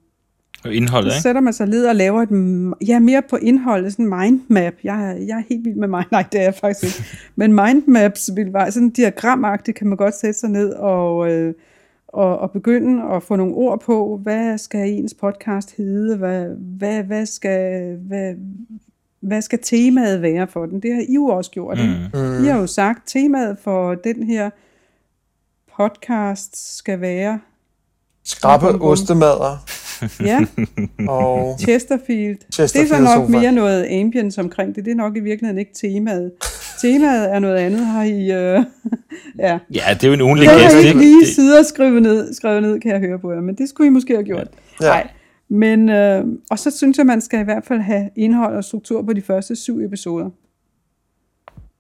Og 0.65 0.75
indholdet, 0.75 1.13
så 1.13 1.17
ikke? 1.17 1.23
sætter 1.23 1.41
man 1.41 1.53
sig 1.53 1.67
ned 1.69 1.87
og 1.87 1.97
laver 1.97 2.23
et... 2.23 2.75
Ja, 2.89 2.99
mere 2.99 3.23
på 3.31 3.37
indholdet, 3.37 3.93
sådan 3.93 4.05
en 4.13 4.19
mindmap. 4.21 4.73
Jeg, 4.85 5.11
er- 5.11 5.17
jeg 5.27 5.39
er 5.39 5.43
helt 5.49 5.65
vild 5.65 5.77
med 5.77 5.89
mig. 5.89 6.05
Nej, 6.11 6.25
det 6.33 6.41
er 6.41 6.45
jeg 6.45 6.55
faktisk 6.55 6.85
ikke. 6.99 7.09
Men 7.37 7.53
mindmaps 7.55 8.31
vil 8.37 8.53
være 8.53 8.73
sådan 8.73 8.91
diagramagtigt, 8.91 9.77
kan 9.79 9.87
man 9.87 9.97
godt 9.97 10.15
sætte 10.15 10.41
sig 10.41 10.51
ned 10.51 10.73
og, 10.73 11.31
øh, 11.33 11.55
og, 12.09 12.39
og 12.39 12.51
begynde 12.51 13.03
at 13.15 13.23
få 13.23 13.37
nogle 13.37 13.55
ord 13.55 13.81
på, 13.81 14.21
hvad 14.23 14.59
skal 14.59 14.89
ens 14.91 15.15
podcast 15.15 15.77
hedde, 15.77 16.17
hvad, 16.17 16.47
hvad, 16.79 17.03
hvad, 17.03 17.27
skal, 17.27 17.97
hvad, 17.97 18.35
hvad 19.21 19.43
skal 19.43 19.59
temaet 19.63 20.23
være 20.23 20.47
for 20.47 20.67
den. 20.67 20.81
Det 20.83 20.95
har 20.95 21.01
I 21.09 21.15
jo 21.15 21.25
også 21.25 21.51
gjort. 21.51 21.79
Mm. 21.79 22.21
Mm. 22.21 22.45
I 22.45 22.47
har 22.49 22.59
jo 22.61 22.67
sagt, 22.67 23.09
temaet 23.09 23.59
for 23.59 23.95
den 23.95 24.23
her 24.23 24.51
podcast 25.77 26.77
skal 26.79 27.01
være, 27.01 27.41
Skrappe 28.25 28.67
ostemader 28.67 29.65
ja, 30.21 30.41
og 31.09 31.59
Chesterfield. 31.61 32.39
Det 32.39 32.47
er 32.47 32.53
så 32.53 32.67
Chesterfield 32.67 33.05
nok 33.05 33.27
sofa. 33.27 33.39
mere 33.39 33.53
noget 33.53 34.01
ambience 34.01 34.41
omkring 34.41 34.75
det. 34.75 34.85
Det 34.85 34.91
er 34.91 34.95
nok 34.95 35.17
i 35.17 35.21
virkeligheden 35.21 35.59
ikke 35.59 35.73
temaet. 35.75 36.33
Temaet 36.81 37.35
er 37.35 37.39
noget 37.39 37.57
andet. 37.57 37.87
Har 37.87 38.03
I, 38.03 38.33
øh, 38.33 38.65
ja. 39.39 39.59
Ja, 39.75 39.85
det 39.95 40.05
er 40.05 40.09
jo 40.09 40.13
en 40.15 40.21
ugenlig 40.21 40.49
Det 40.49 40.53
har 40.53 40.61
gæst, 40.61 40.75
jeg 40.75 40.85
ikke 40.85 40.89
ikke? 40.89 41.35
lige 41.39 41.59
og 41.59 41.67
skrevet 41.67 42.03
ned, 42.03 42.35
skrevet 42.35 42.63
ned, 42.63 42.81
kan 42.81 42.91
jeg 42.91 43.01
høre 43.01 43.19
på 43.19 43.33
jer. 43.33 43.41
Men 43.41 43.55
det 43.55 43.69
skulle 43.69 43.87
I 43.87 43.91
måske 43.91 44.15
have 44.15 44.25
gjort. 44.25 44.49
Ja. 44.81 44.87
Nej. 44.87 45.09
Men, 45.49 45.89
øh, 45.89 46.25
og 46.51 46.59
så 46.59 46.71
synes 46.71 46.99
jeg, 46.99 47.07
man 47.07 47.21
skal 47.21 47.41
i 47.41 47.45
hvert 47.45 47.65
fald 47.65 47.81
have 47.81 48.11
indhold 48.17 48.57
og 48.57 48.65
struktur 48.65 49.03
på 49.03 49.13
de 49.13 49.23
første 49.23 49.57
syv 49.57 49.81
episoder. 49.81 50.31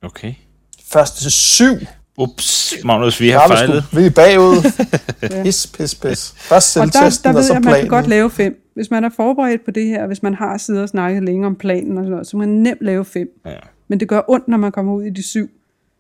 Okay. 0.03 0.35
Første 0.93 1.31
syv. 1.31 1.75
Ups, 2.21 2.75
Magnus, 2.85 3.21
vi 3.21 3.29
har 3.29 3.49
vi, 3.49 3.55
fejlet. 3.55 3.85
sgu, 3.85 3.97
vi 4.01 4.07
er 4.07 4.11
bagud. 4.11 4.57
Pis, 5.45 5.67
pis, 5.77 5.95
pis. 5.95 6.35
Først 6.37 6.77
Og 6.77 6.87
der, 6.87 7.21
der 7.23 7.29
og 7.29 7.35
ved 7.35 7.43
så 7.43 7.53
jeg, 7.53 7.57
at 7.59 7.65
man 7.65 7.75
kan 7.81 7.89
godt 7.89 8.07
lave 8.09 8.31
fem. 8.31 8.71
Hvis 8.75 8.91
man 8.91 9.05
er 9.05 9.09
forberedt 9.17 9.65
på 9.65 9.71
det 9.71 9.87
her, 9.87 10.07
hvis 10.07 10.23
man 10.23 10.35
har 10.35 10.59
siddet 10.59 10.83
og 10.83 10.89
snakket 10.89 11.23
længe 11.25 11.47
om 11.47 11.57
planen 11.57 11.99
og 11.99 12.03
sådan 12.05 12.11
noget, 12.11 12.27
så 12.27 12.31
kan 12.31 12.39
man 12.39 12.49
nemt 12.49 12.79
lave 12.81 13.05
fem. 13.05 13.29
Ja. 13.47 13.51
Men 13.89 14.01
det 14.01 14.09
gør 14.09 14.21
ondt, 14.29 14.49
når 14.49 14.57
man 14.57 14.73
kommer 14.73 14.93
ud 14.95 15.03
i 15.05 15.11
de 15.11 15.23
syv. 15.23 15.51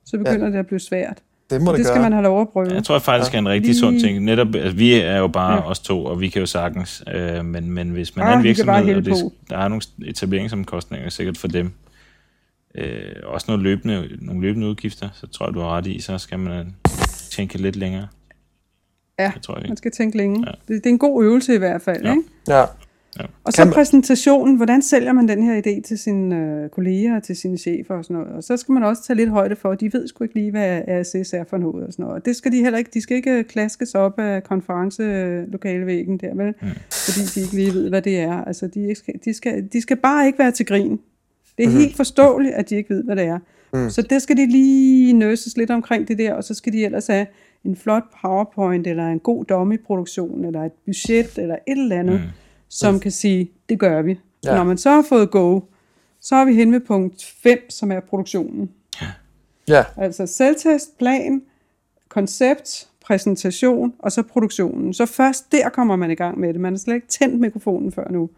Så 0.06 0.18
begynder 0.18 0.46
ja. 0.46 0.52
det 0.52 0.58
at 0.58 0.66
blive 0.66 0.80
svært. 0.80 1.18
Det 1.50 1.62
må 1.62 1.70
det, 1.70 1.78
Det 1.78 1.86
skal 1.86 1.94
gøre. 1.94 2.02
man 2.02 2.12
have 2.12 2.22
lov 2.22 2.40
at 2.40 2.48
prøve. 2.48 2.74
Jeg 2.74 2.84
tror 2.84 2.98
faktisk, 2.98 3.30
det 3.30 3.34
er 3.36 3.38
en 3.38 3.48
rigtig 3.48 3.66
Lige- 3.70 3.78
sund 3.80 4.00
ting. 4.00 4.24
Netop, 4.24 4.54
altså, 4.54 4.76
vi 4.76 4.92
er 4.94 5.16
jo 5.18 5.28
bare 5.28 5.52
Ja. 5.54 5.60
os 5.70 5.78
to, 5.78 6.04
og 6.04 6.20
vi 6.20 6.28
kan 6.28 6.40
jo 6.40 6.46
sagtens. 6.46 7.02
Øh, 7.14 7.44
men, 7.44 7.70
men 7.70 7.90
hvis 7.90 8.16
man 8.16 8.26
Ah, 8.26 8.32
er 8.32 8.36
en 8.36 8.42
vi 8.44 8.52
kan 8.54 8.66
bare 8.66 8.84
virksomhed, 8.84 9.12
og 9.14 9.14
hælde 9.14 9.30
det, 9.30 9.50
der 9.50 9.58
er 9.58 9.68
nogle 9.68 9.82
etableringsomkostninger 10.06 11.08
sikkert 11.10 11.38
for 11.38 11.48
dem, 11.48 11.72
øh, 12.74 13.12
også 13.24 13.44
nogle 13.48 13.62
løbende, 13.62 14.08
nogle 14.20 14.40
løbende 14.40 14.66
udgifter, 14.66 15.08
så 15.14 15.26
tror 15.26 15.46
jeg, 15.46 15.54
du 15.54 15.60
har 15.60 15.76
ret 15.76 15.86
i, 15.86 16.00
så 16.00 16.18
skal 16.18 16.38
man 16.38 16.52
øh, 16.58 16.66
tænke 17.30 17.58
lidt 17.58 17.76
længere. 17.76 18.08
Ja, 19.18 19.32
Det 19.34 19.42
tror 19.42 19.58
jeg 19.58 19.64
man 19.68 19.76
skal 19.76 19.90
tænke 19.90 20.16
længe. 20.16 20.44
Ja. 20.46 20.52
Det, 20.68 20.84
det 20.84 20.86
er 20.86 20.90
en 20.90 20.98
god 20.98 21.24
øvelse 21.24 21.54
i 21.54 21.58
hvert 21.58 21.82
fald. 21.82 22.02
Ja. 22.04 22.10
Ikke? 22.10 22.22
Ja. 22.48 22.64
Og 23.44 23.52
så 23.52 23.64
man- 23.64 23.74
præsentationen. 23.74 24.56
Hvordan 24.56 24.82
sælger 24.82 25.12
man 25.12 25.28
den 25.28 25.42
her 25.42 25.62
idé 25.62 25.80
til 25.82 25.98
sine 25.98 26.36
øh, 26.36 26.68
kolleger 26.68 27.16
og 27.16 27.22
til 27.22 27.36
sine 27.36 27.58
chefer 27.58 27.94
og 27.94 28.04
sådan 28.04 28.16
noget. 28.16 28.32
Og 28.32 28.44
så 28.44 28.56
skal 28.56 28.72
man 28.72 28.82
også 28.84 29.02
tage 29.06 29.16
lidt 29.16 29.30
højde 29.30 29.56
for, 29.56 29.70
at 29.70 29.80
de 29.80 29.92
ved 29.92 30.08
sgu 30.08 30.24
ikke 30.24 30.34
lige, 30.34 30.50
hvad 30.50 30.80
RSS 30.88 31.32
er 31.32 31.44
for 31.50 31.56
noget 31.58 31.86
og 31.86 31.92
sådan 31.92 32.02
noget. 32.02 32.16
Og 32.20 32.24
det 32.24 32.36
skal 32.36 32.52
de 32.52 32.56
heller 32.62 32.78
ikke. 32.78 32.90
De 32.94 33.00
skal 33.00 33.16
ikke 33.16 33.44
klaskes 33.44 33.94
op 33.94 34.18
af 34.18 34.44
konferencelokalvæggen 34.44 36.18
der, 36.18 36.34
vel? 36.34 36.54
Mm. 36.62 36.68
Fordi 36.92 37.20
de 37.34 37.40
ikke 37.40 37.54
lige 37.54 37.72
ved, 37.74 37.88
hvad 37.88 38.02
det 38.02 38.18
er. 38.20 38.44
Altså, 38.44 38.66
de, 38.66 38.80
ikke 38.80 38.94
skal, 38.94 39.14
de, 39.24 39.34
skal, 39.34 39.68
de 39.72 39.80
skal 39.82 39.96
bare 39.96 40.26
ikke 40.26 40.38
være 40.38 40.50
til 40.52 40.66
grin. 40.66 41.00
Det 41.60 41.66
er 41.66 41.70
mm-hmm. 41.70 41.84
helt 41.84 41.96
forståeligt, 41.96 42.54
at 42.54 42.70
de 42.70 42.76
ikke 42.76 42.94
ved, 42.94 43.04
hvad 43.04 43.16
det 43.16 43.24
er. 43.24 43.38
Mm. 43.72 43.90
Så 43.90 44.02
det 44.02 44.22
skal 44.22 44.36
de 44.36 44.46
lige 44.46 45.12
nøses 45.12 45.56
lidt 45.56 45.70
omkring 45.70 46.08
det 46.08 46.18
der, 46.18 46.34
og 46.34 46.44
så 46.44 46.54
skal 46.54 46.72
de 46.72 46.84
ellers 46.84 47.06
have 47.06 47.26
en 47.64 47.76
flot 47.76 48.02
PowerPoint, 48.22 48.86
eller 48.86 49.08
en 49.08 49.18
god 49.18 49.44
dummy-produktion, 49.44 50.44
eller 50.44 50.62
et 50.62 50.72
budget, 50.84 51.38
eller 51.38 51.54
et 51.68 51.78
eller 51.78 51.98
andet, 51.98 52.20
mm. 52.20 52.26
som 52.68 53.00
kan 53.00 53.10
sige, 53.10 53.50
det 53.68 53.78
gør 53.78 54.02
vi. 54.02 54.18
Ja. 54.44 54.50
Ja. 54.50 54.56
Når 54.56 54.64
man 54.64 54.78
så 54.78 54.90
har 54.90 55.02
fået 55.02 55.30
go, 55.30 55.60
så 56.20 56.34
er 56.34 56.44
vi 56.44 56.54
hen 56.54 56.72
ved 56.72 56.80
punkt 56.80 57.34
5, 57.42 57.70
som 57.70 57.92
er 57.92 58.00
produktionen. 58.00 58.70
Ja. 59.68 59.84
Altså 59.96 60.26
selvtest, 60.26 60.98
plan, 60.98 61.42
koncept, 62.08 62.88
præsentation, 63.00 63.94
og 63.98 64.12
så 64.12 64.22
produktionen. 64.22 64.94
Så 64.94 65.06
først 65.06 65.52
der 65.52 65.68
kommer 65.68 65.96
man 65.96 66.10
i 66.10 66.14
gang 66.14 66.40
med 66.40 66.52
det. 66.52 66.60
Man 66.60 66.72
har 66.72 66.78
slet 66.78 66.94
ikke 66.94 67.06
tændt 67.06 67.40
mikrofonen 67.40 67.92
før 67.92 68.10
nu. 68.10 68.30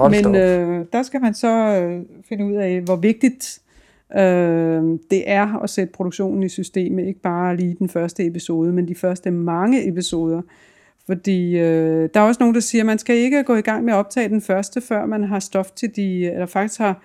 Hold 0.00 0.22
Men 0.22 0.34
øh, 0.34 0.86
der 0.92 1.02
skal 1.02 1.20
man 1.20 1.34
så 1.34 1.48
øh, 1.48 2.02
finde 2.28 2.44
ud 2.44 2.54
af, 2.54 2.80
hvor 2.80 2.96
vigtigt 2.96 3.60
øh, 4.16 4.82
det 5.10 5.30
er 5.30 5.62
at 5.62 5.70
sætte 5.70 5.92
produktionen 5.92 6.42
i 6.42 6.48
systemet. 6.48 7.06
Ikke 7.06 7.20
bare 7.20 7.56
lige 7.56 7.76
den 7.78 7.88
første 7.88 8.26
episode, 8.26 8.72
men 8.72 8.88
de 8.88 8.94
første 8.94 9.30
mange 9.30 9.88
episoder. 9.88 10.42
Fordi 11.06 11.58
øh, 11.58 12.08
der 12.14 12.20
er 12.20 12.24
også 12.24 12.42
nogen, 12.42 12.54
der 12.54 12.60
siger, 12.60 12.82
at 12.82 12.86
man 12.86 12.98
skal 12.98 13.16
ikke 13.16 13.42
gå 13.42 13.54
i 13.54 13.60
gang 13.60 13.84
med 13.84 13.92
at 13.92 13.96
optage 13.96 14.28
den 14.28 14.40
første, 14.40 14.80
før 14.80 15.06
man 15.06 15.24
har 15.24 15.38
stof 15.38 15.70
til 15.70 15.96
de, 15.96 16.24
eller 16.26 16.46
faktisk 16.46 16.80
har 16.80 17.02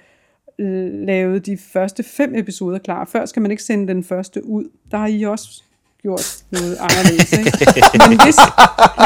øh, 0.60 0.92
lavet 0.94 1.46
de 1.46 1.58
første 1.58 2.04
fem 2.04 2.36
episoder 2.36 2.78
klar. 2.78 3.06
Før 3.06 3.26
skal 3.26 3.42
man 3.42 3.52
ikke 3.52 3.64
sende 3.64 3.88
den 3.88 4.04
første 4.04 4.46
ud. 4.46 4.66
Der 4.92 4.98
har 4.98 5.08
I 5.08 5.24
også 5.24 5.64
gjort 6.06 6.28
noget 6.52 6.74
anderledes. 6.88 7.32
Ikke? 7.40 7.52
Men 8.10 8.18
hvis, 8.24 8.38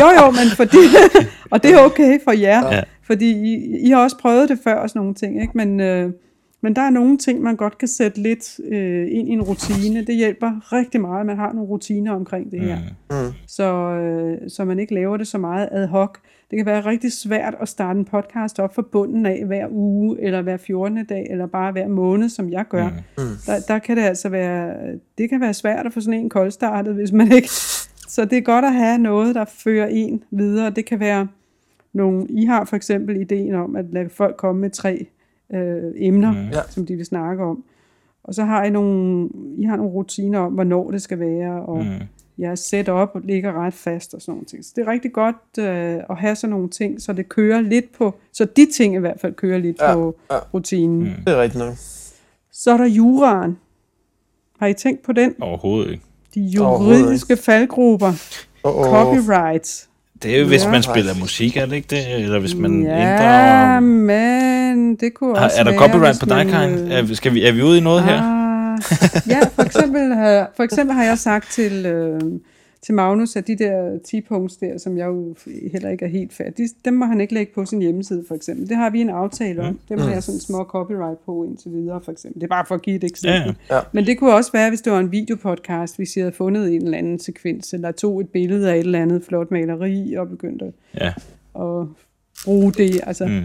jo 0.02 0.08
jo, 0.20 0.26
men 0.40 0.48
fordi, 0.62 0.84
og 1.54 1.58
det 1.64 1.72
er 1.76 1.80
okay 1.90 2.20
for 2.24 2.32
jer, 2.32 2.76
Ja. 2.76 2.82
fordi 3.10 3.30
I, 3.32 3.54
I 3.88 3.90
har 3.90 4.04
også 4.04 4.18
prøvet 4.18 4.50
det 4.50 4.60
før 4.64 4.76
og 4.76 4.90
sådan 4.90 5.00
nogle 5.00 5.14
ting. 5.16 5.42
Ikke? 5.42 5.54
Men, 5.56 5.80
øh, 5.80 6.12
men 6.64 6.76
der 6.76 6.82
er 6.82 6.90
nogle 6.90 7.18
ting, 7.18 7.42
man 7.42 7.56
godt 7.56 7.78
kan 7.78 7.88
sætte 7.88 8.22
lidt 8.22 8.60
øh, 8.72 9.08
ind 9.12 9.30
i 9.30 9.32
en 9.32 9.42
rutine. 9.42 10.06
Det 10.06 10.16
hjælper 10.16 10.74
rigtig 10.74 11.02
meget, 11.02 11.20
at 11.20 11.26
man 11.26 11.38
har 11.38 11.54
nogle 11.54 11.70
rutiner 11.70 12.12
omkring 12.14 12.52
det 12.52 12.60
her. 12.62 12.78
Mm. 13.12 13.34
Så, 13.48 13.74
øh, 13.74 14.38
så 14.50 14.66
man 14.66 14.80
ikke 14.80 14.94
laver 14.94 15.18
det 15.18 15.28
så 15.28 15.38
meget 15.38 15.70
ad 15.72 15.88
hoc. 15.88 16.18
Det 16.52 16.58
kan 16.58 16.66
være 16.66 16.86
rigtig 16.86 17.12
svært 17.14 17.56
at 17.62 17.68
starte 17.68 18.00
en 18.00 18.06
podcast 18.06 18.60
op 18.60 18.76
fra 18.76 18.82
bunden 18.82 19.26
af 19.26 19.44
hver 19.46 19.68
uge, 19.72 20.22
eller 20.22 20.42
hver 20.42 20.58
14. 20.58 21.06
dag, 21.06 21.28
eller 21.30 21.46
bare 21.46 21.72
hver 21.72 21.88
måned, 21.88 22.30
som 22.30 22.50
jeg 22.50 22.66
gør. 22.70 22.88
Mm. 23.18 23.24
Der, 23.46 23.60
der 23.68 23.80
kan 23.80 23.98
det 23.98 24.04
altså 24.04 24.30
være, 24.30 24.76
det 25.18 25.30
kan 25.30 25.42
være 25.42 25.54
svært 25.54 25.86
at 25.86 25.94
få 25.94 26.02
sådan 26.02 26.20
en 26.20 26.30
koldstartet, 26.30 26.94
hvis 26.94 27.12
man 27.12 27.32
ikke... 27.32 27.50
Så 28.08 28.26
det 28.26 28.38
er 28.38 28.42
godt 28.42 28.66
at 28.66 28.74
have 28.74 28.98
noget, 28.98 29.36
der 29.36 29.46
fører 29.46 29.88
en 29.88 30.24
videre. 30.32 30.70
Det 30.70 30.86
kan 30.86 31.00
være 31.00 31.28
nogle... 31.94 32.28
I 32.30 32.46
har 32.46 32.66
for 32.66 32.76
eksempel 32.76 33.22
ideen 33.22 33.56
om, 33.56 33.76
at 33.76 33.86
lade 33.92 34.10
folk 34.10 34.38
komme 34.38 34.62
med 34.62 34.70
tre 34.70 35.08
øh, 35.54 35.92
emner, 35.96 36.32
mm. 36.32 36.48
Som 36.70 36.86
de 36.86 36.96
vil 36.96 37.06
snakke 37.06 37.44
om. 37.44 37.64
Og 38.24 38.36
så 38.36 38.44
har 38.44 38.64
I 38.64 38.70
nogle, 38.70 39.30
I 39.58 39.64
har 39.64 39.76
nogle 39.76 39.92
rutiner 39.92 40.40
om, 40.40 40.54
hvornår 40.54 40.92
det 40.92 41.02
skal 41.02 41.20
være, 41.20 41.66
og 41.66 41.78
mm. 41.78 41.92
Jeres 42.40 42.60
setup 42.60 43.10
ligger 43.24 43.66
ret 43.66 43.74
fast 43.74 44.14
og 44.14 44.22
sådan 44.22 44.32
nogle 44.32 44.46
ting. 44.46 44.66
Så 44.66 44.72
det 44.76 44.88
er 44.88 44.92
rigtig 44.92 45.14
godt 45.14 45.36
øh, 45.60 45.96
at 46.10 46.18
have 46.18 46.36
sådan 46.36 46.52
nogle 46.52 46.70
ting, 46.70 47.02
så 47.02 47.14
det 47.14 47.30
kører 47.30 47.62
lidt 47.62 47.86
på, 47.98 48.16
så 48.34 48.46
de 48.56 48.66
ting 48.74 48.96
i 48.96 48.98
hvert 49.00 49.20
fald 49.22 49.34
kører 49.34 49.58
lidt 49.58 49.78
Ja, 49.82 49.94
på 49.94 50.16
ja. 50.32 50.38
rutinen. 50.54 51.00
Mm. 51.04 51.10
Det 51.28 51.34
er 51.34 51.42
rigtigt 51.42 51.64
nok. 51.66 51.74
Så 52.52 52.72
er 52.72 52.78
der 52.78 52.86
juraen. 52.86 53.58
Har 54.60 54.68
I 54.68 54.74
tænkt 54.74 55.04
på 55.04 55.12
den? 55.14 55.34
Overhovedet 55.42 55.92
ikke. 55.92 56.04
De 56.36 56.40
juridiske 56.42 57.38
faldgrupper, 57.38 58.14
Oh, 58.64 58.76
oh. 58.76 58.86
copyrights. 58.86 59.90
Det 60.24 60.36
er 60.36 60.40
jo, 60.40 60.48
hvis 60.48 60.66
Ja. 60.66 60.72
man 60.72 60.84
spiller 60.84 61.14
musik, 61.20 61.58
er 61.58 61.66
det 61.66 61.76
ikke 61.76 61.88
det? 61.96 62.14
Eller 62.24 62.40
hvis 62.40 62.56
man 62.56 62.84
ja, 62.84 62.90
ændrer... 63.00 63.80
men 63.80 64.96
det 64.96 65.14
kunne 65.14 65.40
også 65.40 65.60
er 65.60 65.64
der 65.64 65.72
være, 65.72 65.80
copyright 65.80 66.20
på 66.20 66.26
dig, 66.26 66.36
man, 66.38 66.50
Karin? 66.50 66.92
Er, 66.92 67.14
skal 67.16 67.34
vi, 67.34 67.46
er 67.48 67.52
vi 67.52 67.62
ude 67.62 67.78
i 67.78 67.82
noget 67.82 68.04
her? 68.04 68.39
Ja, 69.30 69.40
for 69.54 69.62
eksempel, 69.64 70.14
har- 70.14 70.52
for 70.56 70.64
eksempel 70.64 70.94
har 70.96 71.04
jeg 71.04 71.18
sagt 71.18 71.52
til, 71.52 71.86
øh, 71.86 72.22
til 72.82 72.94
Magnus, 72.94 73.36
at 73.36 73.48
de 73.48 73.56
der 73.58 74.00
10 74.06 74.22
punkts 74.22 74.58
der, 74.58 74.78
som 74.78 74.98
jeg 74.98 75.06
jo 75.08 75.36
heller 75.72 75.90
ikke 75.90 76.06
er 76.06 76.10
helt 76.10 76.34
færdig, 76.34 76.58
de, 76.58 76.64
dem 76.86 76.94
må 76.94 77.06
han 77.06 77.22
ikke 77.22 77.34
lægge 77.34 77.52
på 77.56 77.66
sin 77.66 77.80
hjemmeside, 77.82 78.24
for 78.28 78.36
eksempel. 78.36 78.70
Det 78.70 78.78
har 78.78 78.90
vi 78.90 79.02
en 79.02 79.10
aftale 79.10 79.62
om. 79.62 79.80
Dem 79.90 80.00
har 80.00 80.12
jeg 80.12 80.24
sådan 80.24 80.40
små 80.40 80.64
copyright 80.64 81.20
på 81.26 81.44
indtil 81.44 81.72
videre, 81.72 82.02
for 82.02 82.12
eksempel. 82.12 82.42
Det 82.42 82.48
er 82.48 82.50
bare 82.56 82.66
for 82.68 82.76
at 82.76 82.82
give 82.82 82.96
et 82.96 83.04
eksempel. 83.04 83.56
Ja, 83.70 83.76
ja. 83.76 83.82
Men 83.92 84.06
det 84.06 84.20
kunne 84.20 84.34
også 84.34 84.52
være, 84.52 84.70
hvis 84.70 84.82
det 84.82 84.94
var 84.94 85.00
en 85.00 85.12
videopodcast, 85.12 85.96
hvis 85.96 86.18
jeg 86.18 86.24
havde 86.24 86.36
fundet 86.36 86.76
en 86.76 86.84
eller 86.84 86.98
anden 86.98 87.20
sekvens, 87.20 87.74
eller 87.74 87.92
tog 87.92 88.22
et 88.22 88.30
billede 88.30 88.70
af 88.72 88.76
et 88.76 88.80
eller 88.80 89.02
andet 89.02 89.24
flot 89.24 89.52
maleri 89.52 90.14
og 90.14 90.30
begyndte 90.30 90.66
Ja. 91.02 91.14
at 91.60 91.88
bruge 92.46 92.72
det. 92.72 93.02
Altså, 93.08 93.26
Mm. 93.26 93.42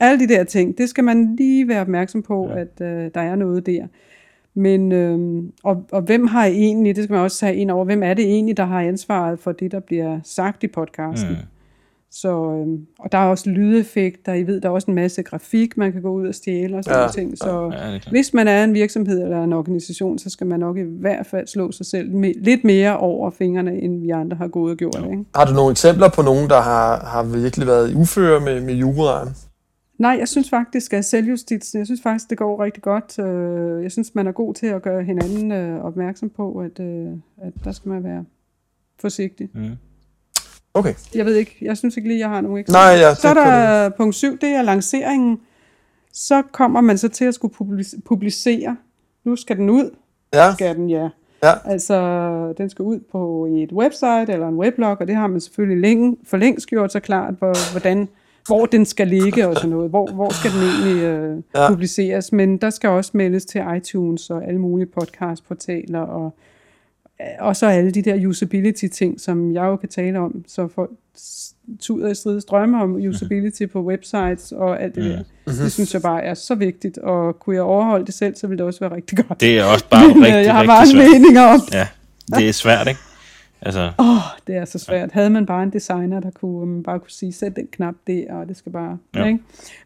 alle 0.00 0.20
de 0.28 0.34
der 0.34 0.44
ting, 0.44 0.78
det 0.78 0.88
skal 0.88 1.04
man 1.04 1.36
lige 1.36 1.68
være 1.68 1.80
opmærksom 1.80 2.22
på, 2.22 2.48
ja. 2.48 2.60
at 2.60 2.80
øh, 2.80 3.10
der 3.14 3.20
er 3.20 3.34
noget 3.34 3.66
der. 3.66 3.86
Men, 4.54 4.92
øh, 4.92 5.42
og, 5.64 5.84
og 5.92 6.02
hvem 6.02 6.26
har 6.26 6.46
egentlig, 6.46 6.96
det 6.96 7.04
skal 7.04 7.14
man 7.14 7.22
også 7.22 7.46
have 7.46 7.56
ind 7.56 7.70
over, 7.70 7.84
hvem 7.84 8.02
er 8.02 8.14
det 8.14 8.24
egentlig, 8.24 8.56
der 8.56 8.64
har 8.64 8.80
ansvaret 8.80 9.38
for 9.38 9.52
det, 9.52 9.72
der 9.72 9.80
bliver 9.80 10.20
sagt 10.24 10.62
i 10.62 10.66
podcasten? 10.68 11.30
Mm. 11.30 11.36
Så, 12.10 12.28
øh, 12.28 12.66
og 12.98 13.12
der 13.12 13.18
er 13.18 13.28
også 13.28 13.50
lydeffekter, 13.50 14.32
I 14.34 14.46
ved, 14.46 14.60
der 14.60 14.68
er 14.68 14.72
også 14.72 14.90
en 14.90 14.94
masse 14.94 15.22
grafik, 15.22 15.76
man 15.76 15.92
kan 15.92 16.02
gå 16.02 16.10
ud 16.12 16.26
og 16.26 16.34
stjæle 16.34 16.76
og 16.76 16.84
sådan 16.84 17.00
Ja. 17.02 17.08
ting. 17.08 17.38
Så 17.38 17.70
Ja, 17.72 17.98
hvis 18.10 18.34
man 18.34 18.48
er 18.48 18.64
en 18.64 18.74
virksomhed 18.74 19.22
eller 19.22 19.44
en 19.44 19.52
organisation, 19.52 20.18
så 20.18 20.30
skal 20.30 20.46
man 20.46 20.60
nok 20.60 20.78
i 20.78 20.82
hvert 21.00 21.26
fald 21.26 21.46
slå 21.46 21.72
sig 21.72 21.86
selv 21.86 22.10
me- 22.10 22.42
lidt 22.44 22.64
mere 22.64 22.96
over 22.98 23.30
fingrene, 23.30 23.72
end 23.82 24.00
vi 24.02 24.10
andre 24.10 24.36
har 24.36 24.48
gået 24.48 24.70
og 24.70 24.76
gjort. 24.76 25.04
Ikke? 25.10 25.24
Har 25.34 25.44
du 25.44 25.52
nogle 25.52 25.70
eksempler 25.70 26.08
på 26.08 26.22
nogen, 26.22 26.50
der 26.50 26.60
har, 26.60 27.04
har 27.04 27.22
virkelig 27.42 27.66
været 27.66 27.90
i 27.90 27.94
uføre 27.94 28.40
med, 28.40 28.60
med 28.60 28.74
juraen? 28.74 29.28
Nej, 30.02 30.16
jeg 30.18 30.28
synes 30.28 30.50
faktisk, 30.50 30.92
at 30.92 31.04
selvjustitsen, 31.04 31.78
jeg 31.78 31.86
synes 31.86 32.02
faktisk, 32.02 32.30
det 32.30 32.38
går 32.38 32.62
rigtig 32.64 32.82
godt. 32.82 33.18
Øh, 33.18 33.82
Jeg 33.82 33.92
synes, 33.92 34.14
man 34.14 34.26
er 34.26 34.32
god 34.32 34.54
til 34.54 34.66
at 34.66 34.82
gøre 34.82 35.02
hinanden 35.04 35.52
øh, 35.52 35.84
opmærksom 35.84 36.30
på, 36.30 36.58
at, 36.58 36.80
øh, 36.80 37.06
at 37.42 37.52
der 37.64 37.72
skal 37.72 37.88
man 37.88 38.04
være 38.04 38.24
forsigtig. 39.00 39.48
Mm. 39.54 39.70
Okay. 40.74 40.94
Jeg 41.14 41.24
ved 41.26 41.34
ikke, 41.34 41.58
jeg 41.62 41.76
synes 41.76 41.96
ikke 41.96 42.08
lige, 42.08 42.18
jeg 42.20 42.28
har 42.28 42.40
nogle 42.40 42.60
eksempler. 42.60 42.80
Nej, 42.80 42.92
ja, 42.92 43.14
så 43.14 43.28
er 43.28 43.34
det 43.34 43.42
der 43.46 43.88
punkt 43.88 44.14
7, 44.14 44.38
det 44.38 44.48
er 44.48 44.62
lanceringen. 44.62 45.40
Så 46.12 46.42
kommer 46.52 46.80
man 46.80 46.98
så 46.98 47.08
til 47.08 47.24
at 47.24 47.34
skulle 47.34 47.54
publicere. 48.04 48.76
Nu 49.24 49.36
skal 49.36 49.56
den 49.56 49.70
ud, 49.70 49.90
Ja, 50.34 50.52
skal 50.52 50.76
den, 50.76 50.90
ja. 50.90 51.08
Ja. 51.42 51.52
Altså, 51.64 51.98
den 52.58 52.70
skal 52.70 52.82
ud 52.82 53.00
på 53.12 53.46
et 53.46 53.72
website 53.72 54.32
eller 54.32 54.48
en 54.48 54.56
weblog, 54.56 54.96
og 55.00 55.06
det 55.08 55.16
har 55.16 55.26
man 55.26 55.40
selvfølgelig 55.40 55.80
længe, 55.80 56.16
for 56.24 56.36
længst 56.36 56.66
gjort 56.66 56.92
så 56.92 57.00
klart, 57.00 57.34
hvor, 57.34 57.72
hvordan, 57.72 58.08
hvor 58.46 58.66
den 58.66 58.86
skal 58.86 59.08
ligge 59.08 59.48
og 59.48 59.54
sådan 59.56 59.70
noget. 59.70 59.90
Hvor, 59.90 60.06
hvor 60.06 60.32
skal 60.32 60.50
den 60.50 60.60
egentlig 60.60 61.02
øh, 61.04 61.36
Ja. 61.54 61.68
publiceres? 61.68 62.32
Men 62.32 62.56
der 62.56 62.70
skal 62.70 62.90
også 62.90 63.10
meldes 63.14 63.44
til 63.44 63.62
iTunes 63.76 64.30
og 64.30 64.44
alle 64.46 64.60
mulige 64.60 64.86
podcastportaler 64.86 66.00
og 66.00 66.34
og 67.40 67.56
så 67.56 67.66
alle 67.66 67.90
de 67.90 68.02
der 68.02 68.26
usability-ting, 68.28 69.20
som 69.20 69.52
jeg 69.54 69.62
jo 69.64 69.76
kan 69.76 69.88
tale 69.88 70.18
om, 70.18 70.44
så 70.48 70.68
folk 70.68 70.90
tuder 71.80 72.08
i 72.08 72.14
stride 72.14 72.40
strømme 72.40 72.82
om 72.82 72.94
usability 72.94 73.66
på 73.66 73.82
websites 73.82 74.52
og 74.52 74.82
alt 74.82 74.94
det 74.94 75.04
der. 75.04 75.52
Det 75.62 75.72
synes 75.72 75.94
jeg 75.94 76.02
bare 76.02 76.22
er 76.22 76.34
så 76.34 76.54
vigtigt, 76.54 76.98
og 76.98 77.38
kunne 77.40 77.56
jeg 77.56 77.62
overholde 77.62 78.06
det 78.06 78.14
selv, 78.14 78.36
så 78.36 78.46
ville 78.46 78.58
det 78.58 78.66
også 78.66 78.80
være 78.80 78.94
rigtig 78.94 79.18
godt. 79.18 79.40
Det 79.40 79.58
er 79.58 79.64
også 79.64 79.84
bare 79.90 80.08
Men, 80.08 80.16
øh, 80.16 80.22
rigtig, 80.22 80.44
jeg 80.44 80.52
har 80.54 80.60
rigtig 80.60 80.68
mange 80.68 80.86
svært. 80.86 81.20
meninger 81.20 81.42
om 81.42 81.60
Ja, 81.72 81.86
det 82.36 82.48
er 82.48 82.52
svært, 82.52 82.88
ikke? 82.88 83.00
Altså, 83.64 83.92
Åh, 83.98 84.06
oh, 84.08 84.16
det 84.46 84.56
er 84.56 84.64
så 84.64 84.78
svært. 84.78 85.12
Havde 85.12 85.30
man 85.30 85.46
bare 85.46 85.62
en 85.62 85.70
designer, 85.72 86.20
der 86.20 86.30
kunne, 86.30 86.66
man 86.66 86.82
bare 86.82 86.98
kunne 86.98 87.10
sige, 87.10 87.32
sæt 87.32 87.56
den 87.56 87.66
knap 87.72 87.94
der, 88.06 88.34
og 88.34 88.48
det 88.48 88.56
skal 88.56 88.72
bare... 88.72 88.98
Ja. 89.14 89.20
Ja. 89.20 89.26
Ikke? 89.26 89.38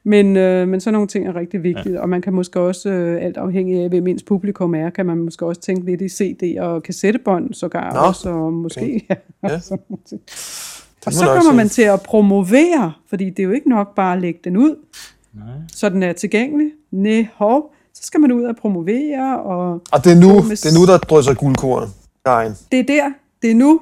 Men, 0.05 0.37
øh, 0.37 0.69
men 0.69 0.81
sådan 0.81 0.93
nogle 0.93 1.09
ting 1.09 1.27
er 1.29 1.37
rigtig 1.37 1.63
vigtige, 1.63 1.93
ja. 1.95 2.01
og 2.01 2.09
man 2.09 2.23
kan 2.23 2.33
måske 2.33 2.61
også, 2.61 2.89
øh, 2.91 3.23
alt 3.25 3.37
afhængig 3.37 3.83
af, 3.83 3.89
hvem 3.89 4.07
ens 4.07 4.23
publikum 4.23 4.75
er, 4.75 4.91
kan 4.91 5.07
man 5.07 5.19
måske 5.19 5.47
også 5.47 5.61
tænke 5.61 5.87
lidt 5.87 6.01
i 6.03 6.09
CD 6.09 6.59
og 6.61 6.83
kassettebånd 6.83 7.55
sågar 7.55 7.93
Nå, 7.93 7.99
også, 8.01 8.31
og 8.31 8.53
måske... 8.53 8.81
Okay. 8.81 9.01
Ja, 9.43 9.53
Ja. 9.53 9.59
sådan 9.61 9.85
nogle 9.89 10.03
ting. 10.09 10.21
Det 10.27 11.07
Og 11.07 11.13
så 11.13 11.25
kommer 11.27 11.53
man 11.53 11.69
til 11.69 11.83
at 11.83 12.01
promovere, 12.01 12.93
fordi 13.09 13.31
det 13.31 13.39
er 13.39 13.45
jo 13.45 13.51
ikke 13.53 13.69
nok 13.69 13.95
bare 13.95 14.15
at 14.17 14.21
lægge 14.23 14.41
den 14.45 14.57
ud, 14.57 14.75
nej. 15.33 15.45
så 15.73 15.89
den 15.89 16.03
er 16.03 16.13
tilgængelig. 16.13 16.71
Nej, 16.91 17.27
hov, 17.35 17.75
så 17.95 18.03
skal 18.03 18.21
man 18.21 18.33
ud 18.33 18.43
og 18.45 18.57
promovere, 18.57 19.41
og 19.43 19.83
Og 19.93 20.05
det 20.05 20.13
er 20.13 20.21
nu, 20.21 20.29
med- 20.29 20.43
det 20.51 20.67
er 20.67 20.79
nu 20.81 20.87
der 20.93 20.99
drysser 20.99 21.35
guldkorn, 21.35 21.89
det 22.73 22.81
er 22.81 22.85
der, 22.85 23.13
det 23.47 23.51
er 23.53 23.55
nu, 23.55 23.81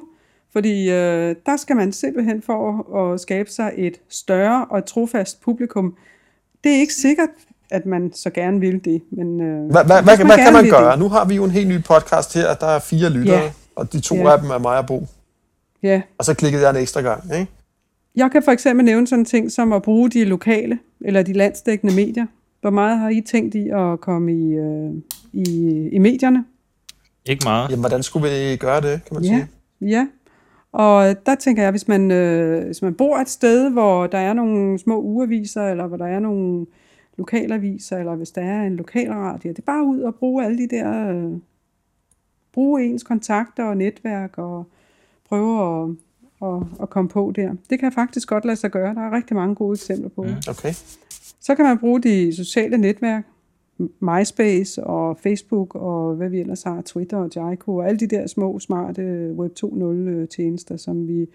fordi 0.53 0.89
øh, 0.91 1.35
der 1.45 1.57
skal 1.57 1.75
man 1.75 1.93
simpelthen 1.93 2.41
for 2.41 2.85
at, 2.95 3.13
at 3.13 3.19
skabe 3.19 3.49
sig 3.49 3.71
et 3.77 3.93
større 4.09 4.65
og 4.65 4.77
et 4.77 4.85
trofast 4.85 5.41
publikum. 5.41 5.95
Det 6.63 6.71
er 6.75 6.79
ikke 6.79 6.93
sikkert, 6.93 7.29
at 7.71 7.85
man 7.85 8.13
så 8.13 8.29
gerne 8.29 8.59
vil 8.59 8.85
det, 8.85 9.01
men 9.11 9.41
øh, 9.41 9.65
Hvad, 9.71 9.85
hvad, 9.85 10.03
hvad, 10.03 10.17
hvad 10.17 10.37
kan 10.37 10.53
man 10.53 10.69
gøre? 10.69 10.91
Det, 10.91 10.99
Nu 10.99 11.09
har 11.09 11.25
vi 11.25 11.35
jo 11.35 11.43
en 11.43 11.51
helt 11.51 11.67
ny 11.67 11.83
podcast 11.83 12.33
her, 12.33 12.53
der 12.53 12.67
er 12.67 12.79
fire 12.79 13.09
lyttere, 13.09 13.37
Ja. 13.43 13.51
og 13.75 13.93
de 13.93 13.99
to 13.99 14.15
Ja. 14.15 14.31
af 14.33 14.41
dem 14.41 14.49
er 14.49 14.57
mig 14.57 14.77
og 14.77 14.85
Bo. 14.87 15.07
ja. 15.83 16.01
Og 16.17 16.25
så 16.25 16.33
klikkede 16.33 16.63
jeg 16.63 16.69
en 16.69 16.81
ekstra 16.81 17.01
gang, 17.01 17.23
ikke? 17.33 17.47
Jeg 18.15 18.31
kan 18.31 18.43
for 18.43 18.51
eksempel 18.51 18.85
nævne 18.85 19.07
sådan 19.07 19.25
ting 19.25 19.51
som 19.51 19.73
at 19.73 19.81
bruge 19.81 20.09
de 20.09 20.23
lokale 20.25 20.79
eller 21.05 21.21
de 21.23 21.33
landsdækkende 21.33 21.95
medier. 21.95 22.25
Hvor 22.61 22.69
meget 22.69 22.97
har 22.99 23.09
I 23.09 23.21
tænkt 23.21 23.55
i 23.55 23.69
at 23.69 23.99
komme 24.01 24.33
i, 24.33 24.53
øh, 24.53 24.91
i, 25.33 25.43
i 25.91 25.97
medierne? 25.97 26.45
Ikke 27.25 27.41
meget. 27.45 27.69
Jamen, 27.69 27.79
hvordan 27.81 28.03
skulle 28.03 28.29
vi 28.29 28.55
gøre 28.55 28.81
det, 28.81 28.99
kan 29.05 29.13
man 29.13 29.23
Ja, 29.23 29.29
sige? 29.29 29.47
Ja. 29.85 30.07
Og 30.71 31.25
der 31.25 31.35
tænker 31.35 31.63
jeg, 31.63 31.71
hvis 31.71 31.87
man, 31.87 32.11
øh, 32.11 32.65
hvis 32.65 32.81
man 32.81 32.93
bor 32.95 33.17
et 33.17 33.29
sted, 33.29 33.69
hvor 33.69 34.07
der 34.07 34.17
er 34.17 34.33
nogle 34.33 34.79
små 34.79 35.01
ugeaviser, 35.01 35.67
eller 35.67 35.87
hvor 35.87 35.97
der 35.97 36.05
er 36.05 36.19
nogle 36.19 36.65
lokalaviser, 37.17 37.97
eller 37.97 38.15
hvis 38.15 38.31
der 38.31 38.41
er 38.41 38.63
en 38.63 38.75
lokalradio, 38.75 39.49
det 39.49 39.59
er 39.59 39.63
bare 39.65 39.85
ud 39.85 39.99
og 39.99 40.15
bruge 40.15 40.45
alle 40.45 40.57
de 40.57 40.67
der, 40.75 41.09
øh, 41.09 41.31
bruge 42.53 42.83
ens 42.85 43.03
kontakter 43.03 43.63
og 43.63 43.77
netværk, 43.77 44.37
og 44.37 44.65
prøve 45.29 45.83
at, 45.83 45.89
at, 46.47 46.63
at 46.81 46.89
komme 46.89 47.09
på 47.09 47.33
der. 47.35 47.55
Det 47.69 47.79
kan 47.79 47.91
faktisk 47.91 48.27
godt 48.27 48.45
lade 48.45 48.55
sig 48.55 48.71
gøre. 48.71 48.95
Der 48.95 49.01
er 49.01 49.11
rigtig 49.11 49.35
mange 49.35 49.55
gode 49.55 49.73
eksempler 49.73 50.09
på 50.09 50.23
det. 50.23 50.49
Okay. 50.49 50.73
Så 51.39 51.55
kan 51.55 51.65
man 51.65 51.77
bruge 51.77 52.01
de 52.01 52.35
sociale 52.35 52.77
netværk, 52.77 53.25
MySpace 53.77 54.83
og 54.83 55.17
Facebook 55.23 55.75
og 55.75 56.15
hvad 56.15 56.29
vi 56.29 56.39
ellers 56.39 56.63
har, 56.63 56.81
Twitter 56.81 57.17
og 57.17 57.29
Jaiko 57.35 57.75
og 57.75 57.87
alle 57.87 57.99
de 57.99 58.07
der 58.07 58.27
små, 58.27 58.59
smarte 58.59 59.33
Web 59.37 59.51
2.0 59.63 60.25
tjenester, 60.25 60.77
som 60.77 61.07
vi 61.07 61.27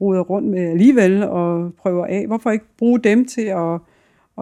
roder 0.00 0.20
rundt 0.20 0.48
med 0.48 0.70
alligevel 0.70 1.22
og 1.22 1.74
prøver 1.74 2.06
af. 2.06 2.26
Hvorfor 2.26 2.50
ikke 2.50 2.64
bruge 2.78 3.00
dem 3.00 3.28
til 3.28 3.42
at, 3.42 3.80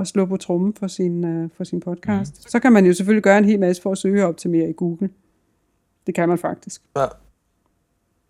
at 0.00 0.06
slå 0.06 0.26
på 0.26 0.36
trummen 0.36 0.74
for 0.78 0.86
sin, 0.86 1.24
øh, 1.24 1.48
for 1.56 1.64
sin 1.64 1.80
podcast? 1.80 2.32
Mm. 2.34 2.48
Så 2.48 2.58
kan 2.58 2.72
man 2.72 2.86
jo 2.86 2.94
selvfølgelig 2.94 3.22
gøre 3.22 3.38
en 3.38 3.44
hel 3.44 3.60
masse 3.60 3.82
for 3.82 3.92
at 3.92 3.98
søge 3.98 4.22
og 4.22 4.28
optimere 4.28 4.68
i 4.68 4.72
Google. 4.72 5.10
Det 6.06 6.14
kan 6.14 6.28
man 6.28 6.38
faktisk. 6.38 6.82
Ja. 6.96 7.06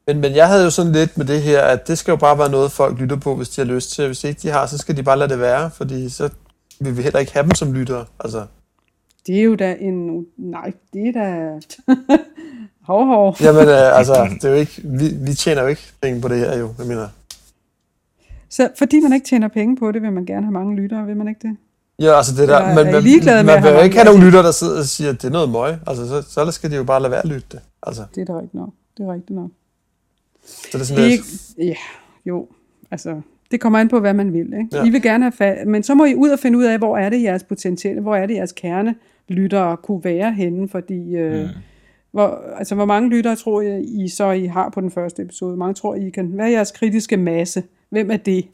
Men, 0.07 0.21
men 0.21 0.35
jeg 0.35 0.49
havde 0.49 0.65
jo 0.65 0.71
sådan 0.71 0.93
lidt 0.93 1.19
med 1.19 1.27
det 1.27 1.43
her, 1.43 1.63
at 1.63 1.89
det 1.89 1.99
skal 1.99 2.13
jo 2.13 2.17
bare 2.17 2.39
være 2.39 2.51
noget, 2.51 2.73
folk 2.73 2.99
lytter 2.99 3.17
på, 3.17 3.37
hvis 3.37 3.49
de 3.49 3.61
har 3.61 3.75
lyst 3.75 3.91
til. 3.91 4.07
Hvis 4.07 4.25
ikke 4.25 4.41
de 4.43 4.49
har, 4.49 4.67
så 4.67 4.79
skal 4.79 4.97
de 4.97 5.03
bare 5.03 5.19
lade 5.19 5.29
det 5.29 5.39
være, 5.41 5.71
fordi 5.71 6.09
så 6.09 6.31
vil 6.81 6.97
vi 6.97 7.03
heller 7.03 7.19
ikke 7.19 7.33
have 7.33 7.43
dem 7.43 7.55
som 7.55 7.73
lyttere. 7.73 8.05
Altså, 8.21 8.47
Det 9.27 9.39
er 9.39 9.43
jo 9.43 9.55
da 9.55 9.77
en... 9.81 10.27
Nej, 10.37 10.73
det 10.93 11.09
er 11.09 11.13
da... 11.13 11.51
hov, 12.91 13.07
hov. 13.07 13.37
jamen, 13.41 13.63
øh, 13.69 13.97
altså, 13.99 14.29
det 14.35 14.45
er 14.45 14.49
jo 14.51 14.55
ikke, 14.57 14.81
vi, 14.85 15.05
vi 15.27 15.35
tjener 15.35 15.63
jo 15.63 15.69
ikke 15.69 15.83
penge 16.03 16.21
på 16.21 16.29
det 16.29 16.39
her, 16.39 16.59
jo, 16.59 16.69
jeg 16.79 16.87
mener. 16.87 17.09
Så 18.49 18.69
fordi 18.79 19.01
man 19.01 19.13
ikke 19.13 19.27
tjener 19.27 19.49
penge 19.49 19.77
på 19.77 19.93
det, 19.93 20.03
vil 20.03 20.13
man 20.13 20.25
gerne 20.27 20.47
have 20.47 20.53
mange 20.53 20.77
lyttere, 20.77 21.07
vil 21.07 21.17
man 21.17 21.29
ikke 21.29 21.49
det? 21.49 21.57
Ja, 21.99 22.17
altså 22.17 22.33
det 22.33 22.49
der, 22.49 22.57
Eller 22.57 22.57
er 22.59 22.67
man, 22.67 22.75
med 22.75 22.85
man 22.85 22.95
at 22.95 23.05
vil 23.65 23.71
jo 23.73 23.81
ikke 23.81 23.97
have 23.99 24.13
de- 24.17 24.25
lyttere, 24.25 24.43
der 24.43 24.51
sidder 24.51 24.79
og 24.79 24.85
siger, 24.85 25.11
at 25.11 25.23
det 25.23 25.29
er 25.29 25.33
noget 25.33 25.49
møg. 25.51 25.75
Altså, 25.87 26.09
så, 26.09 26.23
så 26.23 26.51
skal 26.51 26.71
de 26.71 26.77
jo 26.77 26.85
bare 26.85 27.01
lade 27.03 27.11
være 27.11 27.23
at 27.23 27.29
lytte 27.29 27.47
det. 27.53 27.61
Altså, 27.83 28.03
Det 28.15 28.21
er 28.21 28.25
da 28.25 28.33
rigtigt 28.33 28.55
nok. 28.55 28.71
Det 28.99 29.07
er 29.07 29.13
rigtigt 29.13 29.37
nok. 29.37 29.51
så 30.47 30.69
det 30.73 30.81
er 30.81 30.85
sådan, 30.85 31.11
Det 31.11 31.21
ja, 31.59 31.75
jo, 32.27 32.47
altså, 32.91 33.21
det 33.51 33.61
kommer 33.61 33.79
an 33.79 33.89
på, 33.89 34.01
hvad 34.01 34.15
man 34.15 34.33
vil. 34.33 34.47
Ikke? 34.47 34.69
Ja. 34.73 34.85
I 34.85 34.91
vil 34.91 35.03
gerne 35.03 35.33
have 35.39 35.55
fa- 35.63 35.65
men 35.69 35.83
så 35.83 35.95
må 35.95 36.05
I 36.05 36.15
ud 36.15 36.29
og 36.29 36.39
finde 36.39 36.59
ud 36.59 36.65
af, 36.65 36.79
hvor 36.79 36.99
er 36.99 37.09
det 37.11 37.23
jeres 37.23 37.43
potentielle, 37.45 38.01
hvor 38.03 38.17
er 38.17 38.27
det 38.27 38.35
jeres 38.35 38.53
kerne 38.53 38.95
lyttere 39.29 39.77
kunne 39.77 40.05
være 40.05 40.33
henne, 40.33 40.69
fordi 40.69 41.17
øh, 41.17 41.43
mm. 41.43 41.49
hvor, 42.11 42.43
altså, 42.57 42.75
hvor 42.75 42.85
mange 42.85 43.09
lyttere 43.09 43.37
tror 43.37 43.61
jeg, 43.61 43.85
I 43.85 44.09
så 44.09 44.31
I 44.31 44.47
har 44.47 44.69
på 44.69 44.81
den 44.81 44.91
første 44.91 45.23
episode? 45.23 45.51
Hvor 45.51 45.59
mange 45.59 45.75
tror 45.75 45.95
I 45.95 46.11
kan? 46.11 46.27
Hvad 46.27 46.45
er 46.47 46.51
jeres 46.51 46.71
kritiske 46.71 47.17
masse? 47.17 47.63
Hvem 47.91 48.11
er 48.11 48.17
det? 48.17 48.47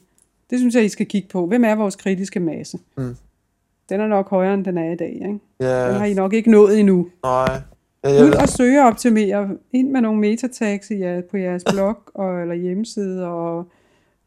Det 0.49 0.59
synes 0.59 0.75
jeg, 0.75 0.83
I 0.85 0.89
skal 0.89 1.05
kigge 1.05 1.27
på. 1.27 1.45
Hvem 1.47 1.63
er 1.63 1.75
vores 1.75 1.95
kritiske 1.95 2.39
masse? 2.39 2.77
Mm. 2.97 3.15
Den 3.89 3.99
er 4.01 4.07
nok 4.07 4.29
højere, 4.29 4.53
end 4.53 4.65
den 4.65 4.77
er 4.77 4.91
i 4.91 4.95
dag. 4.95 5.13
Ikke? 5.13 5.39
Ja, 5.59 5.87
Den 5.87 5.95
har 5.95 6.05
I 6.05 6.13
nok 6.13 6.33
ikke 6.33 6.51
nået 6.51 6.79
endnu. 6.79 7.07
nej. 7.23 7.47
Ja, 8.03 8.09
jeg 8.09 8.25
Ud 8.25 8.31
og 8.31 8.49
søge 8.49 8.81
og 8.81 8.87
optimere. 8.87 9.49
Ind 9.71 9.89
med 9.89 10.01
nogle 10.01 10.19
metatags 10.19 10.91
i 10.91 10.99
jer, 10.99 11.21
på 11.21 11.37
jeres 11.37 11.63
blog 11.73 11.97
og, 12.13 12.41
eller 12.41 12.55
hjemmeside, 12.55 13.27
og 13.27 13.65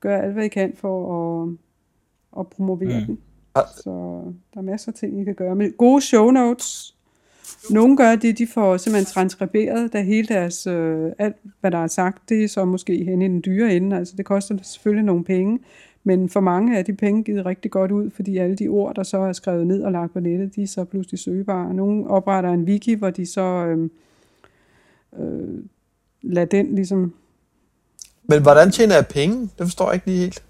gør 0.00 0.18
alt, 0.18 0.32
hvad 0.32 0.44
I 0.44 0.48
kan 0.48 0.72
for 0.76 1.42
at, 1.42 1.48
at 2.40 2.46
promovere 2.46 3.00
Mm. 3.00 3.06
den. 3.06 3.18
Har- 3.56 3.70
Så 3.76 3.90
der 4.54 4.60
er 4.60 4.62
masser 4.62 4.88
af 4.92 4.94
ting, 4.94 5.20
I 5.20 5.24
kan 5.24 5.34
gøre. 5.34 5.54
Men 5.56 5.72
gode 5.72 6.00
show 6.00 6.30
notes. 6.30 6.94
Nogle 7.70 7.96
gør 7.96 8.14
det, 8.16 8.38
de 8.38 8.46
får 8.46 8.76
simpelthen 8.76 9.12
transkriberet, 9.12 9.92
da 9.92 10.02
hele 10.02 10.28
deres, 10.28 10.66
øh, 10.66 11.12
alt 11.18 11.36
hvad 11.60 11.70
der 11.70 11.78
er 11.78 11.86
sagt, 11.86 12.28
det 12.28 12.44
er 12.44 12.48
så 12.48 12.64
måske 12.64 13.04
hen 13.04 13.22
i 13.22 13.28
den 13.28 13.42
dyre 13.44 13.74
ende. 13.76 13.96
Altså 13.96 14.14
det 14.16 14.24
koster 14.24 14.56
selvfølgelig 14.62 15.04
nogle 15.04 15.24
penge, 15.24 15.58
men 16.04 16.28
for 16.28 16.40
mange 16.40 16.78
er 16.78 16.82
de 16.82 16.92
penge 16.92 17.24
givet 17.24 17.46
rigtig 17.46 17.70
godt 17.70 17.90
ud, 17.90 18.10
fordi 18.10 18.36
alle 18.38 18.56
de 18.56 18.68
ord, 18.68 18.94
der 18.94 19.02
så 19.02 19.18
er 19.18 19.32
skrevet 19.32 19.66
ned 19.66 19.82
og 19.82 19.92
lagt 19.92 20.12
på 20.12 20.20
nettet, 20.20 20.56
de 20.56 20.62
er 20.62 20.66
så 20.66 20.84
pludselig 20.84 21.20
søgebare. 21.20 21.74
Nogle 21.74 22.06
opretter 22.10 22.50
en 22.50 22.64
wiki, 22.64 22.94
hvor 22.94 23.10
de 23.10 23.26
så 23.26 23.40
øh, 23.42 23.90
øh, 25.18 25.58
lader 26.22 26.46
den 26.46 26.74
ligesom... 26.74 27.14
men 28.28 28.42
hvordan 28.42 28.70
tjener 28.70 28.94
jeg 28.94 29.06
penge? 29.10 29.40
Det 29.42 29.66
forstår 29.66 29.86
jeg 29.86 29.94
ikke 29.94 30.06
lige 30.06 30.18
helt. 30.18 30.44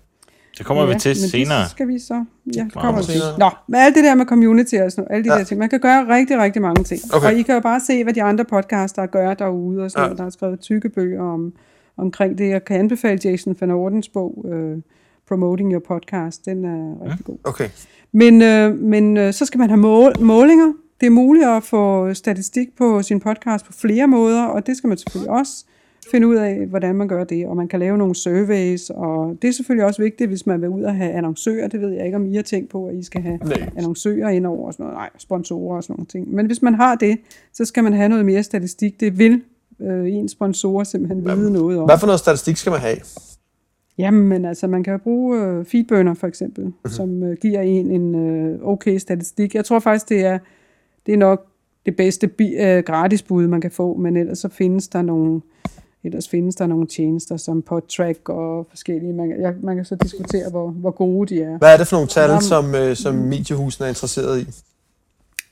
Det 0.59 0.67
kommer 0.67 0.87
vi 0.87 0.95
til 0.99 1.09
men 1.11 1.29
senere. 1.29 1.61
Det 1.62 1.71
skal 1.71 1.88
vi 1.88 1.99
så... 1.99 2.25
Ja, 2.57 2.62
det 2.64 2.73
kommer 2.73 3.01
vi 3.01 3.07
til. 3.07 3.21
Nå, 3.38 3.51
med 3.69 3.79
alt 3.79 3.95
det 3.95 4.05
der 4.05 4.14
med 4.14 4.27
community 4.27 4.75
og 4.75 4.90
sådan 4.93 5.03
noget, 5.05 5.17
alle 5.17 5.25
de 5.25 5.29
Ja. 5.29 5.35
ja. 5.35 5.38
der 5.38 5.45
ting. 5.45 5.59
Man 5.59 5.69
kan 5.69 5.81
gøre 5.81 6.09
rigtig, 6.17 6.38
rigtig 6.38 6.62
mange 6.62 6.85
ting. 6.85 7.01
Okay. 7.14 7.27
Og 7.27 7.35
I 7.35 7.43
kan 7.43 7.55
jo 7.55 7.61
bare 7.61 7.81
se, 7.81 8.05
hvad 8.05 8.14
de 8.14 8.23
andre 8.23 8.45
podcaster 8.45 9.07
gør 9.07 9.35
derude 9.35 9.83
og 9.83 9.90
sådan 9.90 10.01
Ja. 10.01 10.03
ja. 10.03 10.09
noget. 10.09 10.19
Der 10.19 10.25
er 10.25 10.31
skrevet 10.31 10.61
tykke 10.61 10.88
bøger 10.88 11.23
om, 11.23 11.53
omkring 11.97 12.38
det. 12.38 12.49
Jeg 12.49 12.64
kan 12.64 12.77
anbefale 12.79 13.21
Jason 13.25 13.57
Van 13.61 13.71
Ordens 13.71 14.09
bog, 14.09 14.45
uh, 14.47 14.79
Promoting 15.29 15.73
Your 15.73 15.83
Podcast. 15.88 16.45
Den 16.47 16.64
er 16.64 17.11
rigtig 17.11 17.25
god. 17.27 17.38
Okay. 17.45 17.69
Men, 18.12 18.43
øh, 18.43 18.79
men 18.79 19.17
øh, 19.17 19.33
så 19.33 19.47
skal 19.47 19.59
man 19.59 19.69
have 19.71 19.81
mål, 19.81 20.12
målinger. 20.21 20.73
Det 21.01 21.07
er 21.07 21.11
muligt 21.11 21.47
at 21.47 21.62
få 21.62 22.14
statistik 22.14 22.69
på 22.79 23.03
sin 23.03 23.21
podcast 23.21 23.67
på 23.67 23.73
flere 23.73 24.07
måder, 24.07 24.45
og 24.45 24.67
det 24.67 24.77
skal 24.77 24.88
man 24.88 24.99
selvfølgelig 24.99 25.31
også 25.31 25.64
finde 26.11 26.29
ud 26.29 26.37
af, 26.37 26.67
hvordan 26.67 26.95
man 26.95 27.09
gør 27.09 27.25
det. 27.25 27.47
Og 27.47 27.57
man 27.57 27.69
kan 27.69 27.81
lave 27.81 27.99
nogle 27.99 28.14
surveys, 28.14 28.90
og 28.90 29.37
det 29.43 29.49
er 29.49 29.53
selvfølgelig 29.53 29.87
også 29.87 30.03
vigtigt, 30.03 30.31
hvis 30.31 30.47
man 30.47 30.61
vil 30.61 30.69
ud 30.69 30.83
og 30.83 30.95
have 30.95 31.12
annoncører. 31.12 31.69
Det 31.69 31.81
ved 31.81 31.90
jeg 31.90 32.05
ikke, 32.05 32.17
om 32.17 32.27
I 32.27 32.35
har 32.35 32.43
tænkt 32.43 32.71
på, 32.71 32.87
at 32.87 32.95
I 32.95 33.03
skal 33.03 33.23
have 33.23 33.37
Nej. 33.37 33.71
annoncører 33.77 34.29
ind 34.29 34.47
over 34.47 34.67
og 34.67 34.73
sådan 34.73 34.85
noget. 34.85 34.97
Nej, 34.97 35.11
sponsorer 35.19 35.77
og 35.77 35.83
sådan 35.83 35.95
nogle 35.95 36.07
ting. 36.07 36.35
Men 36.35 36.47
hvis 36.47 36.62
man 36.62 36.75
har 36.75 36.95
det, 36.95 37.19
så 37.53 37.64
skal 37.64 37.85
man 37.85 37.93
have 37.93 38.09
noget 38.09 38.25
mere 38.27 38.43
statistik. 38.43 39.01
Det 39.01 39.19
vil 39.19 39.43
øh, 39.81 40.12
ens 40.12 40.33
sponsorer 40.33 40.85
simpelthen 40.85 41.25
vide 41.25 41.53
noget 41.53 41.79
om. 41.79 41.85
Hvad 41.85 41.99
for 41.99 42.07
noget 42.07 42.21
statistik 42.21 42.57
skal 42.57 42.71
man 42.71 42.81
have? 42.81 42.97
Jamen, 43.99 44.29
men 44.29 44.45
altså, 44.45 44.67
man 44.67 44.83
kan 44.83 44.93
jo 44.93 44.99
bruge 44.99 45.40
øh, 45.40 45.64
feedburner 45.64 46.14
for 46.14 46.27
eksempel, 46.27 46.64
mm-hmm. 46.64 46.90
som 46.90 47.23
øh, 47.23 47.37
giver 47.43 47.61
en 47.61 47.90
en 47.90 48.14
øh, 48.14 48.59
okay 48.62 48.99
statistik. 48.99 49.55
Jeg 49.55 49.64
tror 49.64 49.79
faktisk, 49.79 50.09
det 50.09 50.25
er, 50.25 50.38
det 51.07 51.14
er 51.14 51.19
nok 51.19 51.47
det 51.87 51.97
bedste 51.97 52.29
bi- 52.29 52.57
øh, 52.61 52.83
gratisbud, 52.83 53.47
man 53.47 53.61
kan 53.61 53.71
få, 53.71 53.97
men 53.97 54.17
ellers 54.17 54.38
så 54.38 54.49
findes 54.49 54.88
der 54.88 55.03
nogle, 55.03 55.40
ellers 56.05 56.29
findes 56.29 56.55
der 56.55 56.67
nogle 56.67 56.87
tjenester 56.87 57.37
som 57.37 57.62
PodTrack 57.62 58.29
og 58.29 58.67
forskellige. 58.71 59.12
Man, 59.12 59.29
kan- 59.29 59.40
jeg, 59.40 59.55
man 59.62 59.77
kan 59.77 59.85
så 59.85 59.95
diskutere, 60.03 60.51
hvor, 60.51 60.71
hvor 60.71 60.90
gode 60.90 61.35
de 61.35 61.43
er. 61.43 61.59
Hvad 61.59 61.73
er 61.73 61.77
det 61.77 61.87
for 61.87 61.97
nogle 61.97 62.09
tal, 62.09 62.43
som, 62.43 62.75
øh, 62.75 62.97
som 62.97 63.14
mediehusene 63.14 63.85
er 63.87 63.88
interesseret 63.88 64.40
i? 64.40 64.47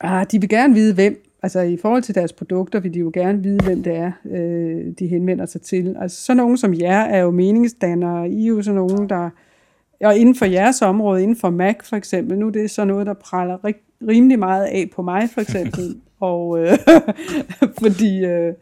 Ah, 0.01 0.27
de 0.33 0.41
vil 0.41 0.49
gerne 0.49 0.75
vide, 0.75 0.95
hvem, 0.95 1.25
altså 1.43 1.61
i 1.61 1.77
forhold 1.83 2.03
til 2.03 2.15
deres 2.15 2.33
produkter, 2.33 2.81
vil 2.81 2.95
de 2.95 2.99
jo 2.99 3.11
gerne 3.15 3.43
vide, 3.43 3.65
hvem 3.65 3.83
det 3.83 3.97
er, 3.97 4.13
øh, 4.31 4.81
de 4.99 5.07
henvender 5.07 5.47
sig 5.47 5.61
til. 5.61 5.97
Altså 6.01 6.23
sådan 6.23 6.37
nogen 6.37 6.57
som 6.57 6.75
jer 6.75 7.01
er 7.01 7.19
jo 7.19 7.31
meningsdannere, 7.31 8.29
I 8.31 8.43
er 8.45 8.49
jo 8.49 8.63
sådan 8.63 8.77
nogen, 8.77 9.09
der, 9.09 9.31
og 10.05 10.17
inden 10.17 10.35
for 10.35 10.45
jeres 10.45 10.83
område, 10.83 11.23
inden 11.23 11.37
for 11.37 11.51
Mac 11.51 11.77
for 11.85 11.97
eksempel, 11.97 12.39
nu 12.39 12.47
er 12.47 12.51
det 12.51 12.71
så 12.71 12.85
noget, 12.85 13.07
der 13.07 13.15
praller 13.15 13.65
rig, 13.65 13.75
rimelig 14.09 14.39
meget 14.39 14.65
af 14.65 14.91
på 14.95 15.03
mig 15.03 15.29
for 15.35 15.41
eksempel, 15.41 15.97
og 16.21 16.59
øh, 16.59 16.79
fordi 17.83 18.25
øh, 18.25 18.53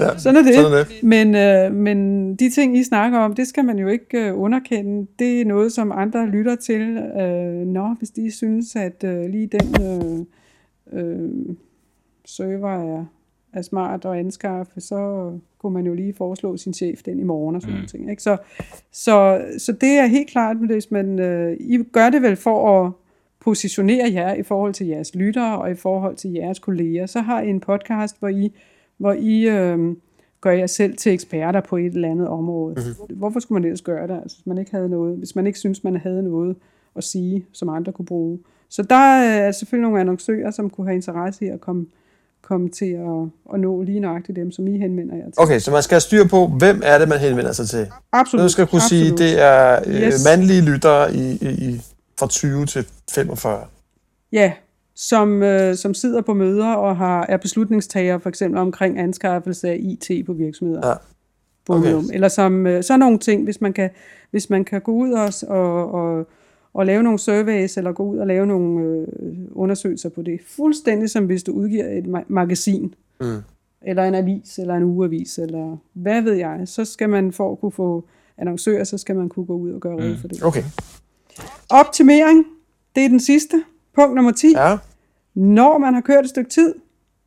Ja, 0.00 0.18
sådan 0.18 0.36
er 0.36 0.42
det. 0.42 0.54
sådan 0.54 0.72
er 0.72 0.84
det. 0.84 1.02
Men, 1.02 1.34
øh, 1.34 1.74
men 1.74 2.34
de 2.36 2.50
ting, 2.50 2.76
I 2.76 2.82
snakker 2.82 3.18
om, 3.18 3.34
det 3.34 3.46
skal 3.46 3.64
man 3.64 3.78
jo 3.78 3.88
ikke 3.88 4.18
øh, 4.18 4.38
underkende. 4.38 5.06
Det 5.18 5.40
er 5.40 5.44
noget, 5.44 5.72
som 5.72 5.92
andre 5.92 6.26
lytter 6.26 6.56
til. 6.56 6.96
Øh, 6.96 7.66
nå, 7.66 7.94
hvis 7.98 8.10
de 8.10 8.30
synes, 8.30 8.76
at 8.76 9.04
øh, 9.04 9.30
lige 9.30 9.46
den 9.46 9.82
øh, 9.82 10.26
øh, 11.00 11.56
server 12.24 12.98
er, 12.98 13.04
er 13.52 13.62
smart 13.62 14.04
at 14.04 14.12
anskaffe, 14.12 14.80
så 14.80 15.32
kunne 15.58 15.74
man 15.74 15.86
jo 15.86 15.94
lige 15.94 16.14
foreslå 16.14 16.56
sin 16.56 16.74
chef 16.74 17.02
den 17.02 17.20
i 17.20 17.24
morgen 17.24 17.56
og 17.56 17.62
sådan 17.62 17.80
mm. 17.80 17.86
ting. 17.86 18.10
Ikke? 18.10 18.22
Så, 18.22 18.36
så, 18.92 19.44
så 19.58 19.72
det 19.72 19.98
er 19.98 20.06
helt 20.06 20.30
klart, 20.30 20.56
hvis 20.56 20.90
man, 20.90 21.18
øh, 21.18 21.56
I 21.60 21.82
gør 21.92 22.10
det 22.10 22.22
vel 22.22 22.36
for 22.36 22.84
at 22.84 22.92
positionere 23.40 24.12
jer 24.12 24.34
i 24.34 24.42
forhold 24.42 24.74
til 24.74 24.86
jeres 24.86 25.14
lyttere 25.14 25.58
og 25.58 25.70
i 25.70 25.74
forhold 25.74 26.16
til 26.16 26.30
jeres 26.30 26.58
kolleger. 26.58 27.06
Så 27.06 27.20
har 27.20 27.42
I 27.42 27.48
en 27.48 27.60
podcast, 27.60 28.18
hvor 28.18 28.28
I, 28.28 28.52
hvor 28.98 29.12
I 29.12 29.48
øh, 29.48 29.96
gør 30.40 30.50
jer 30.50 30.66
selv 30.66 30.96
til 30.96 31.12
eksperter 31.12 31.60
på 31.60 31.76
et 31.76 31.94
eller 31.94 32.10
andet 32.10 32.28
område. 32.28 32.74
Mm-hmm. 32.74 33.16
Hvorfor 33.18 33.40
skulle 33.40 33.60
man 33.60 33.64
ellers 33.64 33.82
gøre 33.82 34.06
det, 34.08 34.14
altså, 34.22 34.36
hvis 34.36 34.46
man 34.46 34.58
ikke 34.58 34.70
havde 34.70 34.88
noget, 34.88 35.16
hvis 35.18 35.36
man 35.36 35.46
ikke 35.46 35.58
synes, 35.58 35.84
man 35.84 35.96
havde 35.96 36.22
noget 36.22 36.56
at 36.96 37.04
sige, 37.04 37.46
som 37.52 37.68
andre 37.68 37.92
kunne 37.92 38.06
bruge. 38.06 38.38
Så 38.68 38.82
der 38.82 38.96
er 38.96 39.52
selvfølgelig 39.52 39.82
nogle 39.82 40.00
annoncører, 40.00 40.50
som 40.50 40.70
kunne 40.70 40.86
have 40.86 40.94
interesse 40.94 41.44
i 41.44 41.48
at 41.48 41.60
komme, 41.60 41.86
komme 42.42 42.68
til 42.68 42.92
at, 42.92 43.54
at 43.54 43.60
nå 43.60 43.82
lige 43.82 44.00
nøjagtigt 44.00 44.36
dem, 44.36 44.52
som 44.52 44.66
I 44.68 44.78
henvender 44.78 45.16
jer 45.16 45.24
til. 45.24 45.32
Okay, 45.36 45.58
så 45.58 45.70
man 45.70 45.82
skal 45.82 45.94
have 45.94 46.00
styr 46.00 46.24
på, 46.28 46.46
hvem 46.46 46.80
er 46.84 46.98
det, 46.98 47.08
man 47.08 47.18
henvender 47.18 47.52
sig 47.52 47.68
til. 47.68 47.86
Absolut. 48.12 48.42
Nu 48.44 48.48
skal 48.48 48.66
kunne 48.66 48.80
sige, 48.80 49.02
absolut. 49.12 49.18
det 49.18 49.42
er 49.42 49.80
øh, 49.86 49.94
Yes. 49.94 50.24
mandlige 50.24 50.62
lyttere 50.62 51.14
i, 51.14 51.32
i, 51.32 51.48
i, 51.48 51.80
fra 52.18 52.26
20 52.26 52.66
til 52.66 52.86
45. 53.10 53.64
Ja, 54.32 54.52
som, 54.94 55.42
øh, 55.42 55.74
som 55.76 55.94
sidder 55.94 56.20
på 56.20 56.34
møder 56.34 56.72
og 56.72 56.96
har, 56.96 57.26
er 57.28 57.36
beslutningstager 57.36 58.18
for 58.18 58.28
eksempel 58.28 58.58
omkring 58.60 58.98
anskaffelse 58.98 59.68
af 59.68 59.78
IT 59.80 60.26
på 60.26 60.32
virksomheder. 60.32 60.88
Ja. 60.88 60.94
Okay. 61.68 62.02
Eller 62.12 62.28
som 62.28 62.66
øh, 62.66 62.82
sådan 62.82 63.00
nogle 63.00 63.18
ting, 63.18 63.44
hvis 63.44 63.60
man 63.60 63.72
kan, 63.72 63.90
hvis 64.30 64.50
man 64.50 64.64
kan 64.64 64.80
gå 64.80 64.92
ud 64.92 65.12
og, 65.12 65.32
og, 65.48 65.92
og, 65.92 66.26
og 66.74 66.86
lave 66.86 67.02
nogle 67.02 67.18
surveys, 67.18 67.76
eller 67.76 67.92
gå 67.92 68.02
ud 68.02 68.18
og 68.18 68.26
lave 68.26 68.46
nogle 68.46 68.84
øh, 68.84 69.06
undersøgelser 69.52 70.08
på 70.08 70.22
det. 70.22 70.40
Fuldstændig 70.56 71.10
som 71.10 71.26
hvis 71.26 71.42
du 71.42 71.52
udgiver 71.52 71.84
et 71.98 72.04
ma- 72.04 72.24
magasin, 72.28 72.94
Mm. 73.20 73.38
eller 73.82 74.04
en 74.04 74.14
avis, 74.14 74.58
eller 74.58 74.74
en 74.74 74.82
ugeavis, 74.82 75.38
eller 75.38 75.76
hvad 75.92 76.22
ved 76.22 76.32
jeg. 76.32 76.60
Så 76.64 76.84
skal 76.84 77.08
man 77.08 77.32
for 77.32 77.52
at 77.52 77.60
kunne 77.60 77.72
få 77.72 78.04
annoncører, 78.38 78.84
så 78.84 78.98
skal 78.98 79.16
man 79.16 79.28
kunne 79.28 79.46
gå 79.46 79.56
ud 79.56 79.70
og 79.70 79.80
gøre 79.80 79.94
råd 79.94 80.16
for 80.20 80.28
det. 80.28 80.42
Okay. 80.44 80.62
Optimering, 81.70 82.44
det 82.96 83.04
er 83.04 83.08
den 83.08 83.20
sidste. 83.20 83.64
Punkt 83.94 84.14
nummer 84.14 84.32
10. 84.32 84.52
Ja. 84.56 84.76
Når 85.34 85.78
man 85.78 85.94
har 85.94 86.00
kørt 86.00 86.24
et 86.24 86.30
stykke 86.30 86.50
tid, 86.50 86.74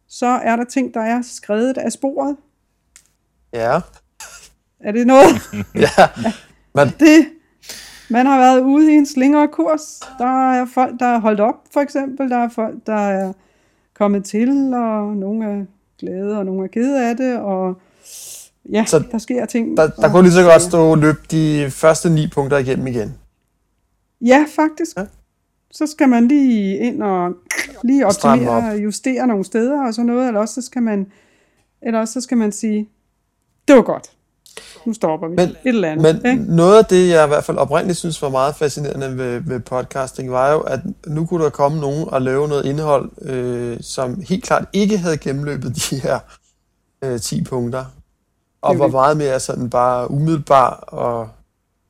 så 0.08 0.26
er 0.26 0.56
der 0.56 0.64
ting, 0.64 0.94
der 0.94 1.02
er 1.02 1.22
skrevet 1.22 1.78
af 1.78 1.92
sporet. 1.92 2.36
Ja. 3.54 3.80
Er 4.80 4.92
det 4.92 5.08
noget? 5.08 5.28
Ja. 5.76 6.08
Men, 6.76 6.88
det, 7.00 7.28
man 8.10 8.26
har 8.26 8.38
været 8.40 8.62
ude 8.62 8.94
i 8.94 8.96
en 8.96 9.06
slinger 9.06 9.48
kurs. 9.48 10.00
Der 10.20 10.52
er 10.52 10.66
folk, 10.74 11.00
der 11.00 11.06
er 11.06 11.20
holdt 11.20 11.40
op, 11.40 11.56
for 11.74 11.80
eksempel. 11.80 12.30
Der 12.30 12.38
er 12.38 12.50
folk, 12.50 12.76
der 12.86 12.94
er 13.08 13.34
kommet 13.96 14.26
til, 14.26 14.74
og 14.74 15.16
nogle 15.16 15.46
er 15.46 15.66
glade, 16.00 16.38
og 16.38 16.46
nogle 16.46 16.64
er 16.64 16.68
kede 16.68 17.10
af 17.10 17.18
det, 17.18 17.40
og 17.40 17.82
ja, 18.72 18.86
Så 18.88 19.04
der 19.12 19.18
sker 19.18 19.46
ting. 19.46 19.78
der, 19.78 19.88
der 19.88 20.12
kunne 20.12 20.24
lige 20.24 20.34
så 20.34 20.44
godt 20.44 20.62
stå 20.62 20.92
og 20.92 20.98
løbe 20.98 21.20
de 21.32 21.72
første 21.72 22.10
ni 22.10 22.28
punkter 22.34 22.58
igennem 22.58 22.88
igen. 22.88 23.14
Ja, 24.22 24.46
faktisk. 24.56 24.98
Ja. 24.98 25.06
Så 25.72 25.88
skal 25.88 26.10
man 26.10 26.28
lige 26.28 26.78
ind 26.78 27.04
og 27.04 27.32
lige 27.84 28.06
optimere 28.08 28.72
og 28.72 28.84
justere 28.84 29.28
nogle 29.28 29.46
steder 29.46 29.88
og 29.88 29.94
sådan 29.94 30.06
noget, 30.06 30.28
eller 30.28 30.40
også 30.42 30.54
så 30.54 30.62
skal 30.62 30.82
man, 30.84 31.12
eller 31.82 32.00
også 32.00 32.14
så 32.14 32.22
skal 32.22 32.38
man 32.38 32.52
sige, 32.52 32.90
det 33.68 33.76
var 33.76 33.82
godt. 33.82 34.12
Nu 34.86 34.94
stopper 34.94 35.28
vi. 35.28 35.36
Men- 35.36 35.50
Et 35.50 35.56
eller 35.66 35.92
andet. 35.92 36.22
Men 36.24 36.32
ikke? 36.32 36.56
noget 36.56 36.78
af 36.78 36.86
det, 36.86 37.10
jeg 37.10 37.26
i 37.26 37.28
hvert 37.28 37.44
fald 37.44 37.58
oprindeligt 37.58 37.98
synes 38.00 38.22
var 38.22 38.30
meget 38.30 38.56
fascinerende 38.56 39.18
ved, 39.18 39.40
ved 39.40 39.60
podcasting, 39.60 40.32
var 40.32 40.52
jo, 40.52 40.60
at 40.60 40.80
nu 41.08 41.26
kunne 41.26 41.44
der 41.44 41.50
komme 41.50 41.80
nogen 41.80 42.10
og 42.10 42.22
lave 42.22 42.48
noget 42.48 42.66
indhold, 42.66 43.12
øh, 43.22 43.78
som 43.82 44.22
helt 44.30 44.44
klart 44.44 44.66
ikke 44.74 44.98
havde 44.98 45.18
gennemløbet 45.18 45.76
de 45.90 46.00
her 46.00 46.20
øh, 47.02 47.20
10 47.20 47.44
punkter, 47.44 47.86
og 48.62 48.72
Det 48.74 48.80
var 48.80 48.86
det. 48.86 48.94
meget 48.94 49.18
mere 49.18 49.40
sådan 49.40 49.70
bare 49.70 50.12
umiddelbar, 50.12 50.70
og, 50.88 51.30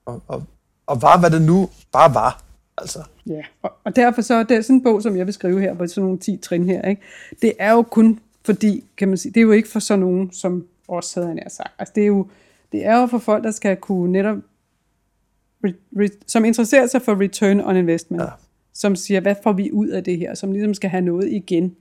og, 0.06 0.22
og, 0.28 0.44
og 0.88 1.02
var, 1.02 1.18
hvad 1.20 1.30
det 1.32 1.42
nu 1.42 1.70
bare 1.92 2.14
var. 2.14 2.42
Altså, 2.78 3.00
Ja, 3.28 3.42
og, 3.62 3.72
og 3.84 3.96
derfor 3.96 4.22
så 4.22 4.34
er 4.34 4.44
det 4.44 4.66
sådan 4.66 4.76
en 4.76 4.84
bog, 4.84 5.02
som 5.02 5.18
jeg 5.18 5.26
vil 5.26 5.34
skrive 5.34 5.62
her, 5.62 5.74
på 5.74 5.88
sådan 5.88 6.04
nogle 6.04 6.20
10 6.20 6.38
trin 6.38 6.66
her, 6.66 6.82
ikke? 6.82 7.02
det 7.42 7.54
er 7.60 7.72
jo 7.72 7.82
kun 7.82 8.20
fordi, 8.46 8.84
kan 8.98 9.08
man 9.08 9.18
sige, 9.18 9.32
det 9.32 9.40
er 9.40 9.46
jo 9.46 9.52
ikke 9.52 9.70
for 9.70 9.80
sådan 9.80 10.00
nogen 10.00 10.32
som 10.32 10.68
os, 10.88 11.14
havde 11.14 11.28
han 11.28 11.40
sagt. 11.50 11.74
Altså 11.80 11.92
det 11.96 12.04
er 12.04 12.08
jo, 12.08 12.28
det 12.72 12.86
er 12.86 13.02
jo 13.02 13.08
for 13.08 13.18
folk, 13.18 13.44
der 13.44 13.52
skal 13.52 13.78
kunne 13.78 14.12
netop 14.12 14.38
re, 15.64 15.74
re, 16.00 16.10
som 16.28 16.46
interesserer 16.46 16.88
sig 16.88 17.02
for 17.02 17.22
return 17.22 17.62
on 17.62 17.78
investment. 17.78 18.24
Ja. 18.24 18.28
Som 18.74 18.96
siger, 18.96 19.20
hvad 19.20 19.36
får 19.44 19.54
vi 19.54 19.72
ud 19.72 19.88
af 19.88 20.04
det 20.04 20.18
her? 20.18 20.34
Som 20.34 20.52
ligesom 20.52 20.74
skal 20.74 20.90
have 20.90 21.02
noget 21.02 21.32
igen. 21.32 21.76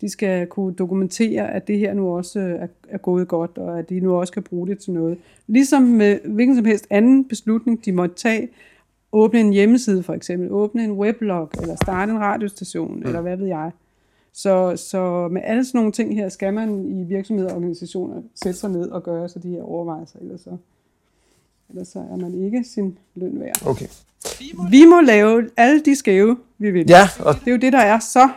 De 0.00 0.08
skal 0.08 0.46
kunne 0.46 0.74
dokumentere, 0.74 1.50
at 1.50 1.68
det 1.68 1.78
her 1.78 1.94
nu 1.94 2.16
også 2.16 2.40
er, 2.40 2.66
er 2.88 2.98
gået 2.98 3.28
godt, 3.28 3.58
og 3.58 3.78
at 3.78 3.88
de 3.88 4.00
nu 4.00 4.14
også 4.14 4.32
kan 4.32 4.42
bruge 4.42 4.66
det 4.66 4.78
til 4.78 4.92
noget. 4.92 5.18
Ligesom 5.46 5.82
med 5.82 6.18
hvilken 6.24 6.56
som 6.56 6.64
helst 6.64 6.86
anden 6.90 7.24
beslutning, 7.24 7.84
de 7.84 7.92
måtte 7.92 8.14
tage, 8.14 8.48
åbne 9.12 9.40
en 9.40 9.52
hjemmeside 9.52 10.02
for 10.02 10.12
eksempel, 10.12 10.52
åbne 10.52 10.84
en 10.84 10.92
weblog, 10.92 11.50
eller 11.60 11.76
starte 11.76 12.12
en 12.12 12.18
radiostation, 12.18 12.96
mm. 12.96 13.02
eller 13.06 13.20
hvad 13.20 13.36
ved 13.36 13.46
jeg. 13.46 13.70
Så, 14.32 14.76
så 14.76 15.28
med 15.28 15.42
alle 15.44 15.64
sådan 15.64 15.78
nogle 15.78 15.92
ting 15.92 16.14
her, 16.14 16.28
skal 16.28 16.54
man 16.54 16.84
i 16.84 17.04
virksomheder 17.04 17.50
og 17.50 17.56
organisationer 17.56 18.22
sætte 18.42 18.58
sig 18.58 18.70
ned 18.70 18.90
og 18.90 19.02
gøre 19.02 19.28
sig 19.28 19.42
de 19.42 19.48
her 19.48 19.62
overvejelser, 19.62 20.18
ellers 20.18 20.40
så, 20.40 20.56
ellers 21.70 21.88
så 21.88 21.98
er 21.98 22.16
man 22.16 22.44
ikke 22.44 22.64
sin 22.64 22.98
løn 23.14 23.40
værd. 23.40 23.66
Okay. 23.66 23.86
Vi 24.70 24.84
må 24.84 25.00
lave 25.00 25.50
alle 25.56 25.80
de 25.80 25.96
skæve, 25.96 26.36
vi 26.58 26.70
vil. 26.70 26.84
Ja, 26.88 27.08
og, 27.20 27.34
Det 27.34 27.46
er 27.46 27.52
jo 27.52 27.58
det, 27.58 27.72
der 27.72 27.78
er 27.78 27.98
så 27.98 28.28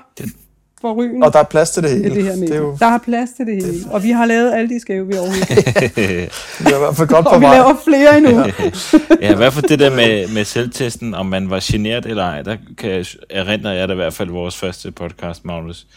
forrygende 0.82 1.28
og 1.28 1.34
der 1.34 1.40
er 1.40 1.44
plads 1.44 1.70
til 1.70 1.84
det 1.84 1.90
i 1.90 1.94
hele. 2.04 2.16
det 2.16 2.24
her 2.24 2.36
det 2.36 2.50
er 2.52 2.58
jo 2.58 2.78
Der 2.80 2.86
er 2.86 2.98
plads 2.98 3.30
til 3.38 3.46
det 3.46 3.56
hele, 3.66 3.78
og 3.92 4.04
vi 4.04 4.10
har 4.12 4.26
lavet 4.26 4.54
alle 4.54 4.70
de 4.70 4.80
skæve, 4.80 5.08
vi 5.08 5.14
overhovedet 5.14 5.50
vi 6.60 6.66
er 6.72 6.76
i 6.76 6.80
hvert 6.80 6.96
fald 6.96 7.08
godt 7.08 7.26
på 7.26 7.30
Og 7.30 7.40
vi 7.42 7.46
vej. 7.46 7.56
laver 7.56 7.76
flere 7.88 8.18
endnu. 8.18 8.44
ja, 9.26 9.36
hvad 9.36 9.52
for 9.52 9.62
det 9.62 9.80
der 9.80 9.96
med, 9.96 10.28
med 10.34 10.46
selvtesten, 10.46 11.14
om 11.14 11.26
man 11.26 11.50
var 11.50 11.60
generet 11.64 12.06
eller 12.06 12.24
ej, 12.24 12.42
der 12.42 12.58
kan 12.78 12.90
jeg 12.92 13.06
erindre 13.30 13.70
jeg 13.70 13.88
da 13.88 13.94
i 13.94 13.96
hvert 13.96 14.14
fald 14.14 14.30
vores 14.30 14.58
første 14.58 14.92
podcast, 14.92 15.46
Magnus. 15.46 15.88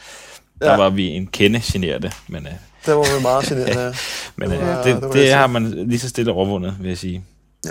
Der 0.60 0.70
Ja. 0.70 0.76
var 0.76 0.90
vi 0.90 1.06
en 1.06 1.26
kende 1.26 1.60
generede, 1.64 2.10
men, 2.28 2.40
uh, 2.46 2.52
Det 2.86 2.94
var 2.94 3.16
vi 3.18 3.22
meget 3.22 3.44
generende 3.44 3.80
af. 3.82 3.92
men 4.36 4.50
Det 4.50 4.56
uh, 4.58 4.66
var- 4.66 4.76
det, 4.82 4.94
det 4.94 5.02
var 5.02 5.10
det, 5.12 5.26
jeg 5.28 5.38
har 5.38 5.46
man 5.46 5.62
lige 5.86 5.98
så 5.98 6.08
stille 6.08 6.32
overvundet, 6.32 6.74
vil 6.80 6.88
jeg 6.88 6.98
sige. 6.98 7.24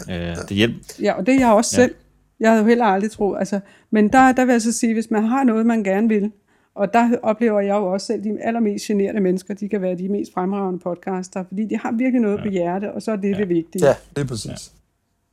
Ja, 0.07 0.31
uh, 0.31 0.37
det 0.49 0.57
hjælper. 0.57 0.79
Ja, 1.01 1.13
og 1.13 1.25
det 1.25 1.35
er 1.35 1.39
jeg 1.39 1.49
også 1.49 1.81
Ja. 1.81 1.85
selv. 1.85 1.95
Jeg 2.39 2.49
havde 2.49 2.61
jo 2.61 2.67
heller 2.67 2.85
aldrig 2.85 3.11
troet. 3.11 3.39
Altså, 3.39 3.59
men 3.91 4.07
der, 4.07 4.31
der 4.31 4.45
vil 4.45 4.51
jeg 4.51 4.61
så 4.61 4.71
sige, 4.71 4.93
hvis 4.93 5.11
man 5.11 5.23
har 5.27 5.43
noget, 5.43 5.65
man 5.65 5.83
gerne 5.83 6.07
vil, 6.07 6.31
og 6.77 6.93
der 6.93 7.09
oplever 7.23 7.59
jeg 7.59 7.75
jo 7.75 7.85
også 7.93 8.07
selv, 8.07 8.23
de 8.23 8.37
allermest 8.41 8.85
generede 8.85 9.19
mennesker, 9.19 9.53
de 9.53 9.69
kan 9.69 9.81
være 9.81 9.95
de 9.95 10.09
mest 10.09 10.33
fremragende 10.33 10.79
podcaster, 10.79 11.43
fordi 11.47 11.65
de 11.65 11.77
har 11.77 11.91
virkelig 11.91 12.21
noget 12.21 12.37
ja. 12.37 12.43
på 12.43 12.49
hjerte, 12.49 12.93
og 12.93 13.01
så 13.01 13.11
er 13.11 13.15
det 13.15 13.31
ja. 13.31 13.37
det 13.37 13.49
vigtige. 13.49 13.85
Ja, 13.85 13.93
det 14.15 14.21
er 14.21 14.27
præcis. 14.27 14.73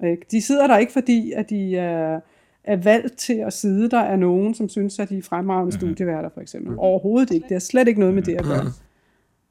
Ikke? 0.04 0.26
De 0.30 0.42
sidder 0.42 0.66
der 0.66 0.76
ikke, 0.78 0.92
fordi 0.92 1.32
at 1.32 1.50
de 1.50 1.76
er, 1.76 2.20
er 2.64 2.76
valgt 2.76 3.18
til 3.18 3.34
at 3.34 3.52
sidde 3.52 3.90
der 3.90 4.00
af 4.00 4.18
nogen, 4.18 4.54
som 4.54 4.68
synes, 4.68 4.98
at 4.98 5.08
de 5.08 5.18
er 5.18 5.22
fremragende 5.22 5.76
mm-hmm. 5.76 5.94
studieværter, 5.96 6.28
for 6.34 6.40
eksempel. 6.40 6.68
Mm-hmm. 6.68 6.78
Overhovedet 6.78 7.30
ikke. 7.30 7.44
Det 7.48 7.54
har 7.54 7.60
slet 7.60 7.88
ikke 7.88 8.00
noget 8.00 8.14
med 8.14 8.22
det 8.22 8.34
at 8.34 8.44
gøre. 8.44 8.64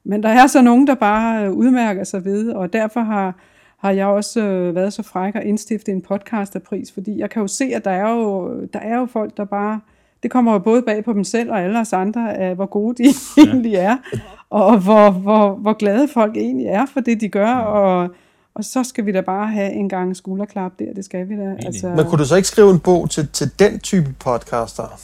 Men 0.04 0.24
der 0.24 0.30
er 0.30 0.48
så 0.48 0.62
nogen, 0.62 0.88
der 0.88 0.96
bare 0.96 1.46
øh, 1.46 1.52
udmærker 1.52 2.04
sig 2.04 2.26
ved, 2.26 2.50
og 2.52 2.74
derfor 2.74 3.00
har, 3.00 3.36
har 3.78 3.92
jeg 3.92 4.06
også 4.06 4.42
øh, 4.42 4.76
været 4.76 4.94
så 4.94 5.04
fræk 5.04 5.36
at 5.36 5.44
indstifte 5.44 5.92
en 5.92 6.02
podcasterpris, 6.02 6.92
fordi 6.92 7.20
jeg 7.20 7.30
kan 7.30 7.42
jo 7.42 7.48
se, 7.48 7.66
at 7.66 7.86
der 7.86 7.92
er 7.92 8.12
jo, 8.12 8.62
der 8.74 8.80
er 8.80 8.98
jo 8.98 9.06
folk, 9.06 9.38
der 9.38 9.46
bare... 9.46 9.80
Det 10.24 10.32
kommer 10.32 10.54
jo 10.54 10.60
både 10.60 10.82
bag 10.82 11.04
på 11.04 11.14
dem 11.14 11.24
selv 11.24 11.52
og 11.52 11.62
alle 11.62 11.80
os 11.80 11.94
andre, 11.94 12.38
af 12.38 12.56
hvor 12.56 12.66
gode 12.66 13.04
de 13.04 13.04
ja. 13.04 13.44
egentlig 13.48 13.76
er, 13.76 13.98
og 14.50 14.80
hvor, 14.80 15.12
hvor, 15.12 15.56
hvor 15.56 15.74
glade 15.74 16.08
folk 16.08 16.38
egentlig 16.38 16.68
er 16.68 16.86
for 16.94 17.00
det, 17.00 17.22
de 17.22 17.30
gør, 17.30 17.54
og, 17.54 18.10
og 18.56 18.64
så 18.64 18.84
skal 18.84 19.06
vi 19.06 19.12
da 19.12 19.22
bare 19.22 19.48
have 19.48 19.72
en 19.72 19.90
gang 19.90 20.16
skulderklap 20.16 20.72
der, 20.80 20.94
det 20.94 21.06
skal 21.06 21.30
vi 21.30 21.36
da. 21.36 21.56
Altså, 21.66 21.88
Men 21.88 22.06
kunne 22.06 22.18
du 22.18 22.26
så 22.26 22.36
ikke 22.36 22.48
skrive 22.48 22.72
en 22.72 22.80
bog 22.80 23.10
til, 23.10 23.28
til 23.28 23.60
den 23.60 23.80
type 23.80 24.16
podcaster? 24.20 25.00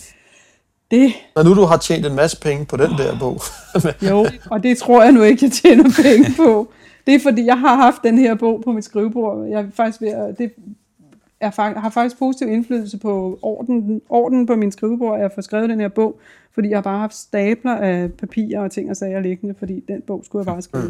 det, 0.91 1.13
Når 1.35 1.43
nu 1.43 1.55
du 1.55 1.65
har 1.65 1.77
tjent 1.77 2.05
en 2.05 2.15
masse 2.15 2.41
penge 2.41 2.65
på 2.65 2.77
den 2.77 2.91
der 2.91 3.19
bog. 3.19 3.41
jo, 4.09 4.25
og 4.51 4.63
det 4.63 4.77
tror 4.77 5.03
jeg 5.03 5.11
nu 5.11 5.21
ikke, 5.21 5.45
jeg 5.45 5.51
tjener 5.51 5.83
penge 6.03 6.33
på. 6.37 6.71
Det 7.07 7.15
er 7.15 7.19
fordi, 7.19 7.45
jeg 7.45 7.59
har 7.59 7.75
haft 7.75 8.03
den 8.03 8.17
her 8.17 8.35
bog 8.35 8.61
på 8.63 8.71
mit 8.71 8.85
skrivebord. 8.85 9.47
Jeg 9.47 9.61
er 9.61 9.65
faktisk 9.75 10.01
ved 10.01 10.09
at, 10.09 10.37
det 10.37 10.51
er, 11.41 11.79
har 11.79 11.89
faktisk 11.89 12.19
positiv 12.19 12.47
indflydelse 12.47 12.99
på 12.99 13.39
orden, 13.41 14.01
orden 14.09 14.45
på 14.45 14.55
min 14.55 14.71
skrivebord, 14.71 15.15
at 15.15 15.21
jeg 15.21 15.31
får 15.35 15.41
skrevet 15.41 15.69
den 15.69 15.79
her 15.79 15.87
bog, 15.87 16.19
fordi 16.51 16.69
jeg 16.69 16.77
har 16.77 16.81
bare 16.83 16.99
haft 16.99 17.15
stabler 17.15 17.75
af 17.75 18.11
papirer 18.13 18.59
og 18.59 18.71
ting 18.71 18.89
og 18.89 18.95
sager 18.97 19.19
liggende, 19.19 19.55
fordi 19.59 19.83
den 19.87 20.01
bog 20.01 20.21
skulle 20.25 20.39
jeg 20.45 20.53
bare 20.53 20.61
skrive. 20.61 20.83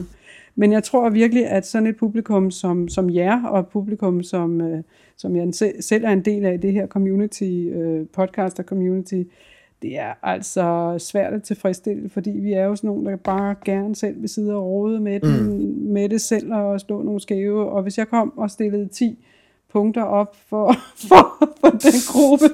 Men 0.55 0.71
jeg 0.71 0.83
tror 0.83 1.09
virkelig, 1.09 1.47
at 1.47 1.67
sådan 1.67 1.87
et 1.87 1.97
publikum 1.97 2.51
som, 2.51 2.87
som 2.87 3.09
jer, 3.15 3.45
og 3.45 3.67
publikum, 3.67 4.23
som, 4.23 4.61
øh, 4.61 4.83
som 5.17 5.35
jeg 5.35 5.47
se- 5.53 5.81
selv 5.81 6.05
er 6.05 6.09
en 6.09 6.25
del 6.25 6.45
af 6.45 6.61
det 6.61 6.73
her 6.73 6.87
community, 6.87 7.43
øh, 7.73 8.05
podcaster 8.13 8.63
community, 8.63 9.23
det 9.81 9.99
er 9.99 10.13
altså 10.23 10.95
svært 10.97 11.33
at 11.33 11.43
tilfredsstille, 11.43 12.09
fordi 12.09 12.29
vi 12.31 12.53
er 12.53 12.65
jo 12.65 12.75
sådan 12.75 12.87
nogle, 12.87 13.09
der 13.11 13.15
bare 13.15 13.55
gerne 13.65 13.95
selv 13.95 14.21
vil 14.21 14.29
sidde 14.29 14.55
og 14.55 14.65
råde 14.65 14.99
med, 14.99 15.19
den, 15.19 15.93
med 15.93 16.09
det 16.09 16.21
selv 16.21 16.53
og 16.53 16.79
slå 16.79 17.01
nogle 17.01 17.19
skæve. 17.19 17.69
Og 17.69 17.83
hvis 17.83 17.97
jeg 17.97 18.07
kom 18.07 18.37
og 18.37 18.49
stillede 18.49 18.87
10 18.87 19.25
punkter 19.73 20.03
op 20.03 20.35
for, 20.49 20.75
for, 21.09 21.49
for 21.61 21.69
den 21.69 21.93
gruppe, 22.11 22.45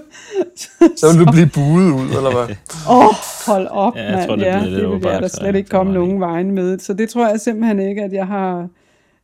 Så 0.99 1.05
vil 1.18 1.26
du 1.26 1.32
blive 1.32 1.49
buet 1.53 1.91
ud, 1.91 2.07
eller 2.18 2.32
hvad? 2.45 2.55
Åh, 2.89 2.97
oh, 2.97 3.13
hold 3.47 3.68
op, 3.68 3.95
Ja, 3.95 4.01
ja, 4.01 4.07
jeg 4.07 4.16
mand. 4.18 4.28
tror, 4.28 4.36
det 4.36 4.45
ja, 4.45 4.59
bliver 4.59 4.72
lidt 4.72 4.91
det 4.91 5.03
vil 5.03 5.11
jeg 5.11 5.22
da 5.22 5.28
slet 5.28 5.55
ikke 5.55 5.70
komme 5.70 5.93
nogen 5.93 6.20
vejen 6.20 6.51
med. 6.51 6.80
Så 6.80 6.93
det 6.93 7.09
tror 7.09 7.28
jeg 7.28 7.39
simpelthen 7.39 7.80
ikke, 7.80 8.01
at 8.03 8.13
jeg 8.13 8.28
har, 8.28 8.68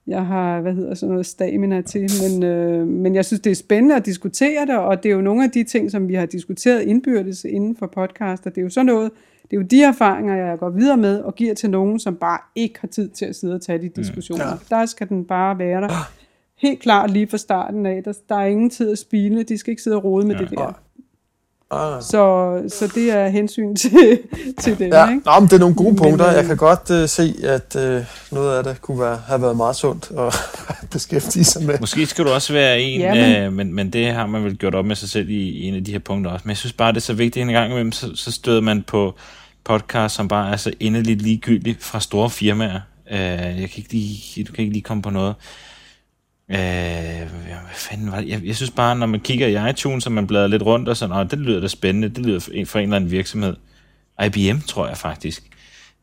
jeg 0.08 0.26
har 0.26 0.62
hvad 0.62 0.74
hedder 0.74 0.94
sådan 0.94 1.12
noget, 1.12 1.26
stamina 1.26 1.82
til. 1.82 2.10
Men, 2.24 2.44
øh, 2.44 2.88
men 2.88 3.16
jeg 3.16 3.26
synes, 3.26 3.42
det 3.42 3.52
er 3.52 3.56
spændende 3.56 3.96
at 3.96 4.06
diskutere 4.06 4.66
det, 4.66 4.78
og 4.78 5.04
det 5.04 5.12
er 5.12 5.14
jo 5.16 5.22
nogle 5.22 5.44
af 5.44 5.52
de 5.52 5.64
ting, 5.64 5.92
som 5.92 6.08
vi 6.08 6.16
har 6.16 6.26
diskuteret 6.26 6.82
indbyrdes 6.82 7.44
inden 7.46 7.76
for 7.76 7.88
podcaster. 7.88 8.50
Det 8.50 8.58
er 8.58 8.62
jo 8.64 8.70
sådan 8.70 8.86
noget, 8.86 9.12
det 9.44 9.58
er 9.58 9.62
jo 9.62 9.68
de 9.68 9.84
erfaringer, 9.84 10.36
jeg 10.36 10.60
går 10.60 10.70
videre 10.70 10.98
med 10.98 11.20
og 11.20 11.36
giver 11.36 11.54
til 11.54 11.70
nogen, 11.70 12.00
som 12.00 12.16
bare 12.16 12.39
ikke 12.56 12.80
har 12.82 12.88
tid 12.88 13.10
til 13.10 13.26
at 13.26 13.36
sidde 13.36 13.56
og 13.56 13.62
tage 13.62 13.82
de 13.82 13.89
diskussioner. 13.89 14.46
Mm, 14.46 14.60
ja. 14.72 14.76
Der 14.76 14.86
skal 14.86 15.10
den 15.10 15.26
bare 15.26 15.60
være 15.60 15.82
der. 15.82 16.12
Helt 16.62 16.80
klart 16.82 17.12
lige 17.12 17.28
fra 17.28 17.38
starten 17.38 17.86
af. 17.86 18.01
Der, 18.05 18.14
der 18.30 18.36
er 18.36 18.45
ingen 18.45 18.70
tid 18.70 18.91
at 18.91 18.97
spile. 18.99 19.43
De 19.43 19.57
skal 19.57 19.72
ikke 19.72 19.84
sidde 19.84 19.97
og 19.97 20.03
rode 20.03 20.28
med 20.28 20.36
ja. 20.36 20.41
det 20.41 20.49
der. 20.51 20.74
Ah. 21.74 22.01
Så, 22.03 22.64
så 22.80 22.91
det 22.95 23.12
er 23.12 23.28
hensyn 23.28 23.76
til, 23.76 24.20
til 24.62 24.80
dem, 24.80 24.91
Ja, 24.93 25.09
ikke? 25.09 25.22
Nå, 25.26 25.32
men 25.39 25.47
det 25.49 25.53
er 25.53 25.59
nogle 25.59 25.76
gode 25.76 25.95
punkter. 25.95 26.28
øh, 26.30 26.36
Jeg 26.36 26.45
kan 26.45 26.57
godt 26.57 26.89
uh, 27.03 27.09
se, 27.09 27.34
at 27.43 27.76
uh, 27.76 28.05
noget 28.36 28.57
af 28.57 28.64
det 28.64 28.82
kunne 28.82 28.99
være, 28.99 29.22
have 29.28 29.41
været 29.41 29.57
meget 29.57 29.76
sundt 29.76 30.12
at 30.20 30.36
beskæftige 30.91 31.43
sig 31.43 31.64
med. 31.64 31.80
Måske 31.80 32.05
skal 32.05 32.26
du 32.26 32.30
også 32.30 32.53
være 32.53 32.82
en, 32.82 32.99
Ja, 33.01 33.14
men- 33.14 33.43
øh, 33.43 33.53
men, 33.53 33.74
men 33.74 33.89
det 33.89 34.07
har 34.07 34.28
man 34.28 34.43
vel 34.43 34.57
gjort 34.57 34.76
op 34.76 34.86
med 34.86 34.95
sig 34.95 35.09
selv 35.09 35.30
i, 35.30 35.49
i 35.49 35.64
en 35.68 35.76
af 35.76 35.84
de 35.84 35.91
her 35.91 35.99
punkter 35.99 36.32
også. 36.32 36.43
Men 36.45 36.49
jeg 36.49 36.57
synes 36.57 36.74
bare, 36.74 36.91
det 36.91 36.97
er 36.97 37.01
så 37.01 37.14
vigtigt 37.14 37.43
en 37.43 37.53
gang 37.53 37.72
imellem, 37.72 37.91
så, 37.91 38.16
så 38.16 38.32
støder 38.32 38.62
man 38.62 38.84
på 38.84 39.16
podcast, 39.64 40.16
som 40.16 40.28
bare 40.28 40.51
er 40.51 40.55
så 40.57 40.72
endeligt 40.80 41.22
ligegyldigt 41.22 41.84
fra 41.84 41.99
store 41.99 42.30
firmaer. 42.30 42.80
Øh, 43.12 43.18
jeg 43.20 43.55
kan 43.70 43.78
ikke 43.78 43.91
lige, 43.93 44.43
du 44.43 44.51
kan 44.53 44.62
ikke 44.62 44.74
lige 44.74 44.84
komme 44.84 45.03
på 45.03 45.09
noget. 45.09 45.36
Øh, 46.52 46.58
hvad 46.58 47.76
fanden 47.76 48.12
var 48.12 48.22
det? 48.22 48.30
Jeg, 48.30 48.41
jeg 48.45 48.56
synes 48.56 48.72
bare, 48.72 48.95
når 48.95 49.06
man 49.06 49.20
kigger 49.20 49.47
i 49.47 49.70
iTunes, 49.70 50.06
og 50.06 50.12
man 50.12 50.28
bladrer 50.28 50.47
lidt 50.47 50.64
rundt, 50.64 50.89
og 50.89 50.97
sådan, 50.97 51.30
det 51.30 51.39
lyder 51.39 51.60
da 51.60 51.68
spændende, 51.68 52.10
det 52.10 52.26
lyder 52.26 52.39
for 52.39 52.52
en, 52.52 52.66
for 52.66 52.80
en 52.80 52.84
eller 52.84 52.95
anden 52.95 53.12
virksomhed. 53.12 53.56
IBM, 54.26 54.60
tror 54.68 54.88
jeg 54.88 54.97
faktisk. 54.97 55.43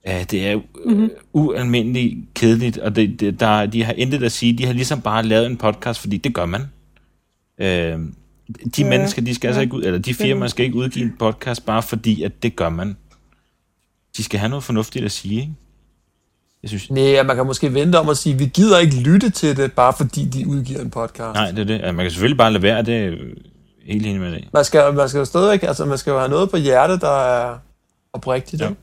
Uh, 0.09 0.23
det 0.31 0.47
er 0.47 0.61
mm-hmm. 0.85 1.11
ualmindeligt 1.33 2.17
kedeligt, 2.35 2.79
og 2.79 2.97
det, 2.97 3.21
det, 3.21 3.41
der, 3.41 3.67
de 3.67 3.85
har 3.85 3.93
intet 3.93 4.23
at 4.23 4.33
sige. 4.33 4.59
De 4.59 4.67
har 4.67 4.73
ligesom 4.73 5.01
bare 5.01 5.23
lavet 5.23 5.47
en 5.47 5.57
podcast, 5.57 6.01
fordi 6.01 6.17
det 6.17 6.35
gør 6.35 6.47
man. 6.47 6.61
Uh, 6.61 7.67
de 7.67 8.03
Ja, 8.79 8.89
mennesker, 8.89 9.23
de 9.23 9.35
skal 9.35 9.49
altså 9.49 9.61
ja. 9.61 9.63
ikke 9.63 9.75
ud, 9.75 9.83
eller 9.83 9.99
de 9.99 10.15
firmaer 10.15 10.49
skal 10.49 10.65
ikke 10.65 10.77
udgive 10.77 11.05
en 11.05 11.17
podcast, 11.19 11.67
bare 11.67 11.83
fordi, 11.83 12.23
at 12.23 12.43
det 12.43 12.57
gør 12.57 12.69
man. 12.69 12.97
De 14.17 14.25
skal 14.25 14.41
have 14.41 14.51
noget 14.51 14.65
fornuftigt 14.65 15.05
at 15.05 15.13
sige, 15.13 15.41
ikke? 15.41 15.53
Jeg 16.63 16.69
synes, 16.69 16.91
Nej, 16.91 17.23
man 17.23 17.37
kan 17.37 17.47
måske 17.47 17.75
vente 17.75 17.97
om 17.99 18.09
at 18.09 18.17
sige, 18.17 18.39
vi 18.39 18.45
gider 18.55 18.79
ikke 18.79 18.97
lytte 18.97 19.31
til 19.31 19.57
det, 19.57 19.73
bare 19.73 19.93
fordi 19.99 20.25
de 20.25 20.49
udgiver 20.49 20.81
en 20.81 20.91
podcast. 20.91 21.35
nej, 21.35 21.51
det 21.51 21.59
er 21.59 21.65
det. 21.65 21.95
Man 21.95 22.05
kan 22.05 22.11
selvfølgelig 22.11 22.39
bare 22.39 22.53
lade 22.53 22.63
være, 22.63 22.83
det 22.83 22.95
er 22.95 23.01
jeg 23.01 23.13
helt 23.85 24.07
enig 24.07 24.21
med 24.21 24.33
det. 24.33 24.49
Man 24.53 24.65
skal, 24.65 24.95
man 24.95 25.09
skal 25.09 25.19
jo 25.19 25.25
stadigvæk, 25.25 25.63
altså 25.63 25.85
man 25.85 25.99
skal 25.99 26.11
jo 26.11 26.19
have 26.19 26.31
noget 26.31 26.51
på 26.51 26.57
hjertet, 26.57 27.01
der 27.01 27.21
er 27.27 27.59
oprigtigt. 28.13 28.63
Ja. 28.63 28.67
Ja. 28.67 28.75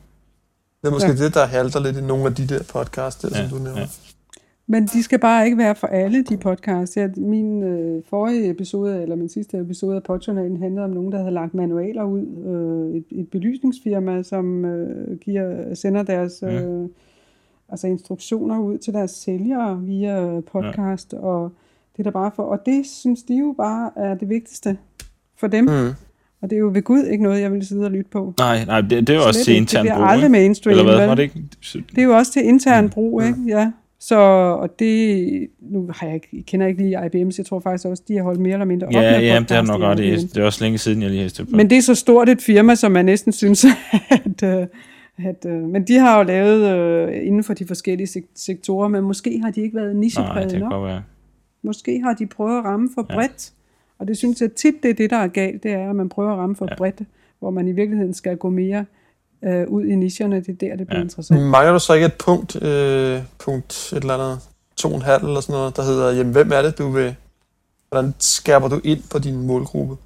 Det 0.82 0.88
er 0.88 0.90
måske 0.90 1.08
Ja. 1.08 1.14
ja. 1.14 1.24
det, 1.24 1.34
der 1.34 1.46
halter 1.46 1.80
lidt 1.80 1.96
i 1.96 2.00
nogle 2.00 2.26
af 2.26 2.34
de 2.34 2.46
der 2.46 2.62
podcasts, 2.72 3.20
der, 3.22 3.28
Ja, 3.42 3.48
som 3.48 3.58
du 3.58 3.64
nævner. 3.64 3.80
ja. 3.80 3.80
Ja. 3.80 3.86
Men 4.68 4.86
de 4.86 5.02
skal 5.02 5.18
bare 5.18 5.44
ikke 5.44 5.58
være 5.58 5.74
for 5.74 5.86
alle, 5.86 6.22
de 6.24 6.36
podcasts. 6.36 6.96
Ja, 6.96 7.08
min 7.16 7.62
øh, 7.62 8.02
forrige 8.10 8.50
episode, 8.50 9.02
eller 9.02 9.16
min 9.16 9.28
sidste 9.28 9.58
episode 9.58 9.96
af 9.96 10.02
Podjournalen, 10.02 10.56
handlede 10.62 10.84
om 10.84 10.90
nogen, 10.90 11.12
der 11.12 11.18
havde 11.18 11.30
lagt 11.30 11.54
manualer 11.54 12.04
ud. 12.04 12.20
Øh, 12.20 12.96
et, 12.96 13.20
et 13.20 13.28
belysningsfirma, 13.30 14.22
som 14.22 14.64
øh, 14.64 15.18
giver, 15.18 15.74
sender 15.74 16.02
deres 16.02 16.42
øh, 16.42 16.88
altså 17.68 17.86
instruktioner 17.86 18.58
ud 18.58 18.78
til 18.78 18.92
deres 18.92 19.10
sælgere 19.10 19.80
via 19.82 20.40
podcast. 20.52 21.12
Ja. 21.12 21.18
Og 21.18 21.52
det 21.92 21.98
er 21.98 22.02
der 22.02 22.10
bare 22.10 22.30
for. 22.36 22.42
Og 22.42 22.58
det 22.66 22.86
synes 22.86 23.22
de 23.22 23.34
jo 23.38 23.54
bare 23.56 23.90
er 23.96 24.14
det 24.14 24.28
vigtigste 24.28 24.76
for 25.38 25.46
dem. 25.46 25.64
Mm. 25.64 25.90
Og 26.42 26.50
det 26.50 26.56
er 26.56 26.60
jo 26.60 26.70
ved 26.74 26.82
Gud 26.82 27.02
ikke 27.04 27.24
noget, 27.24 27.40
jeg 27.40 27.52
vil 27.52 27.66
sidde 27.66 27.84
og 27.84 27.90
lytte 27.90 28.10
på. 28.10 28.34
Nej, 28.38 28.64
nej, 28.64 28.80
det, 28.80 28.90
det 29.06 29.08
er 29.10 29.14
jo 29.16 29.26
også 29.26 29.44
til 29.44 29.56
intern 29.56 29.84
Det 29.84 29.92
bliver 29.92 29.96
brug, 29.98 30.08
aldrig 30.10 30.30
mainstream, 30.30 30.78
Eller 30.78 30.96
hvad? 30.96 31.06
Var 31.06 31.14
det 31.14 31.22
ikke? 31.22 31.42
Det 31.90 31.98
er 31.98 32.02
jo 32.02 32.16
også 32.16 32.32
til 32.32 32.44
intern 32.44 32.90
brug, 32.90 33.22
ikke? 33.22 33.38
Ja. 33.48 33.70
Så, 34.00 34.16
og 34.60 34.78
det, 34.78 35.48
nu 35.60 35.88
har 35.94 36.06
jeg, 36.06 36.14
ikke- 36.14 36.28
jeg 36.32 36.44
kender 36.46 36.66
ikke 36.66 36.82
lige 36.82 37.06
IBM, 37.06 37.30
så 37.30 37.42
jeg 37.42 37.46
tror 37.46 37.60
faktisk 37.60 37.86
også, 37.86 38.02
de 38.08 38.16
har 38.16 38.22
holdt 38.22 38.40
mere 38.40 38.52
eller 38.52 38.64
mindre 38.64 38.86
op 38.86 38.92
Ja, 38.92 39.00
med 39.00 39.26
ja, 39.28 39.38
det 39.40 39.50
har 39.50 39.62
nok 39.62 39.80
ret. 39.82 39.98
Det 39.98 40.36
er 40.36 40.44
også 40.44 40.64
længe 40.64 40.78
siden, 40.78 41.02
jeg 41.02 41.10
lige 41.10 41.22
har 41.22 41.44
på. 41.44 41.56
Men 41.56 41.70
det 41.70 41.78
er 41.78 41.82
så 41.82 41.94
stort 41.94 42.28
et 42.28 42.42
firma, 42.42 42.74
som 42.74 42.92
man 42.92 43.04
næsten 43.04 43.32
synes, 43.32 43.66
at, 44.10 44.42
øh, 44.42 44.66
at 45.18 45.46
øh, 45.46 45.62
men 45.62 45.86
de 45.86 45.98
har 45.98 46.18
jo 46.18 46.22
lavet 46.24 46.76
øh, 46.76 47.26
inden 47.26 47.44
for 47.44 47.54
de 47.54 47.66
forskellige 47.66 48.06
sek- 48.20 48.32
sektorer, 48.34 48.88
men 48.88 49.04
måske 49.04 49.40
har 49.44 49.50
de 49.50 49.60
ikke 49.60 49.76
været 49.76 49.96
nichepræget 49.96 50.60
nok. 50.60 50.84
være. 50.84 51.02
Måske 51.62 52.00
har 52.02 52.12
de 52.14 52.26
prøvet 52.26 52.58
at 52.58 52.64
ramme 52.64 52.88
for 52.94 53.06
Ja. 53.10 53.14
bredt, 53.14 53.52
Og 53.98 54.08
det 54.08 54.16
synes 54.16 54.40
jeg 54.40 54.52
tit, 54.52 54.74
det 54.82 54.90
er 54.90 54.94
det, 54.94 55.10
der 55.10 55.16
er 55.16 55.26
galt, 55.28 55.62
det 55.62 55.72
er, 55.72 55.90
at 55.90 55.96
man 55.96 56.08
prøver 56.08 56.32
at 56.32 56.38
ramme 56.38 56.56
for 56.56 56.66
Ja. 56.70 56.74
bredt, 56.76 57.00
hvor 57.38 57.50
man 57.50 57.68
i 57.68 57.72
virkeligheden 57.72 58.14
skal 58.14 58.36
gå 58.36 58.50
mere 58.50 58.84
øh, 59.44 59.68
ud 59.68 59.84
i 59.84 59.94
nicherne. 59.94 60.40
Det 60.40 60.48
er 60.48 60.52
der, 60.68 60.76
det 60.76 60.86
bliver 60.86 60.98
Ja. 60.98 61.04
interessant. 61.04 61.40
Mangler 61.42 61.72
du 61.72 61.78
så 61.78 61.94
ikke 61.94 62.06
et 62.06 62.14
punkt, 62.26 62.62
øh, 62.62 63.18
punkt 63.38 63.92
et 63.92 64.00
eller 64.00 64.14
andet, 64.14 64.38
to 64.76 64.94
en 64.94 65.02
halv 65.02 65.24
eller 65.24 65.40
sådan 65.40 65.52
noget, 65.52 65.76
der 65.76 65.82
hedder, 65.82 66.10
jamen, 66.12 66.32
hvem 66.32 66.50
er 66.52 66.62
det, 66.62 66.78
du 66.78 66.88
vil, 66.90 67.14
hvordan 67.88 68.14
skærper 68.18 68.68
du 68.68 68.80
ind 68.84 69.00
på 69.12 69.18
din 69.18 69.46
målgruppe? 69.46 69.96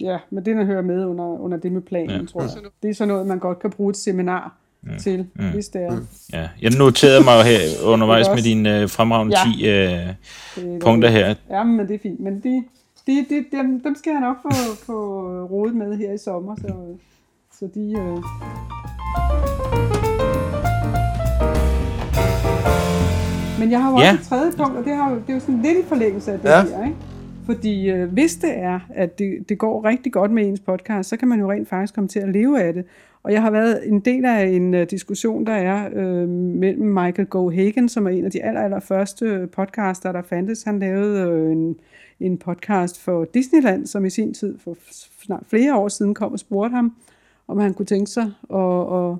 Ja, 0.00 0.18
men 0.30 0.44
det, 0.44 0.56
der 0.56 0.64
hører 0.64 0.82
med 0.82 1.04
under, 1.04 1.24
under 1.24 1.58
det 1.58 1.72
med 1.72 1.80
planen, 1.82 2.10
Ja. 2.20 2.26
tror 2.26 2.40
jeg. 2.42 2.50
Det 2.82 2.90
er 2.90 2.94
sådan 2.94 3.08
noget, 3.08 3.26
man 3.26 3.38
godt 3.38 3.58
kan 3.58 3.70
bruge 3.70 3.90
et 3.90 3.96
seminar 3.96 4.54
mm. 4.82 4.90
til, 4.98 5.26
Mm. 5.34 5.50
hvis 5.52 5.68
det 5.68 5.82
er. 5.82 5.96
Ja, 6.32 6.48
jeg 6.62 6.70
noterede 6.78 7.24
mig 7.24 7.38
jo 7.38 7.42
her 7.44 7.58
undervejs 7.92 8.28
er 8.28 8.34
med 8.34 8.42
dine 8.42 8.80
øh, 8.80 8.88
fremragende 8.88 9.36
Ja. 9.46 9.52
10 9.52 9.66
øh, 9.66 9.72
Det 10.64 10.74
er 10.74 10.78
punkter 10.80 11.08
her. 11.08 11.34
Ja, 11.50 11.64
men 11.64 11.88
det 11.88 11.94
er 11.94 11.98
fint. 12.02 12.20
Men 12.20 12.40
de, 12.40 12.64
de, 13.06 13.26
de, 13.30 13.44
dem, 13.56 13.80
dem 13.82 13.94
skal 13.96 14.10
jeg 14.10 14.20
nok 14.20 14.36
få, 14.42 14.74
få 14.86 15.26
rodet 15.50 15.74
med 15.76 15.96
her 15.96 16.12
i 16.12 16.18
sommer, 16.18 16.56
så, 16.56 16.72
så 17.58 17.68
de... 17.74 17.94
Øh... 17.98 18.22
Men 23.58 23.70
jeg 23.70 23.82
har 23.82 23.90
jo 23.90 23.94
også 23.96 24.06
Ja. 24.06 24.14
et 24.14 24.20
tredje 24.28 24.52
punkt, 24.56 24.76
og 24.76 24.84
det, 24.84 24.96
har, 24.96 25.10
det 25.10 25.22
er 25.28 25.34
jo 25.34 25.40
sådan 25.40 25.62
lidt 25.62 25.78
i 25.78 25.88
forlængelse 25.88 26.32
af 26.32 26.38
det 26.40 26.48
ja. 26.48 26.62
her, 26.62 26.84
ikke? 26.84 26.96
Fordi 27.54 27.90
øh, 27.90 28.12
hvis 28.12 28.36
det 28.36 28.58
er, 28.58 28.80
at 28.90 29.18
det, 29.18 29.48
det 29.48 29.58
går 29.58 29.84
rigtig 29.84 30.12
godt 30.12 30.30
med 30.30 30.46
ens 30.46 30.60
podcast, 30.60 31.08
så 31.08 31.16
kan 31.16 31.28
man 31.28 31.40
jo 31.40 31.50
rent 31.50 31.68
faktisk 31.68 31.94
komme 31.94 32.08
til 32.08 32.20
at 32.20 32.28
leve 32.28 32.62
af 32.62 32.72
det. 32.72 32.84
Og 33.22 33.32
jeg 33.32 33.42
har 33.42 33.50
været 33.50 33.88
en 33.88 34.00
del 34.00 34.24
af 34.24 34.46
en 34.46 34.74
uh, 34.74 34.82
diskussion, 34.90 35.46
der 35.46 35.52
er 35.52 35.88
øh, 35.92 36.28
mellem 36.28 36.86
Michael 36.86 37.28
Gohagen, 37.28 37.88
som 37.88 38.06
er 38.06 38.10
en 38.10 38.24
af 38.24 38.30
de 38.30 38.42
aller, 38.42 38.60
aller 38.60 38.80
første 38.80 39.48
podcaster, 39.52 40.12
der 40.12 40.22
fandtes. 40.22 40.62
Han 40.62 40.78
lavede 40.78 41.30
øh, 41.30 41.52
en, 41.52 41.76
en 42.20 42.38
podcast 42.38 43.00
for 43.00 43.24
Disneyland, 43.24 43.86
som 43.86 44.04
i 44.04 44.10
sin 44.10 44.34
tid 44.34 44.58
for 44.58 44.76
snart 45.24 45.42
flere 45.48 45.76
år 45.76 45.88
siden 45.88 46.14
kom 46.14 46.32
og 46.32 46.38
spurgte 46.38 46.74
ham, 46.74 46.92
om 47.48 47.58
han 47.58 47.74
kunne 47.74 47.86
tænke 47.86 48.10
sig 48.10 48.32
at, 48.54 48.94
at, 48.96 49.16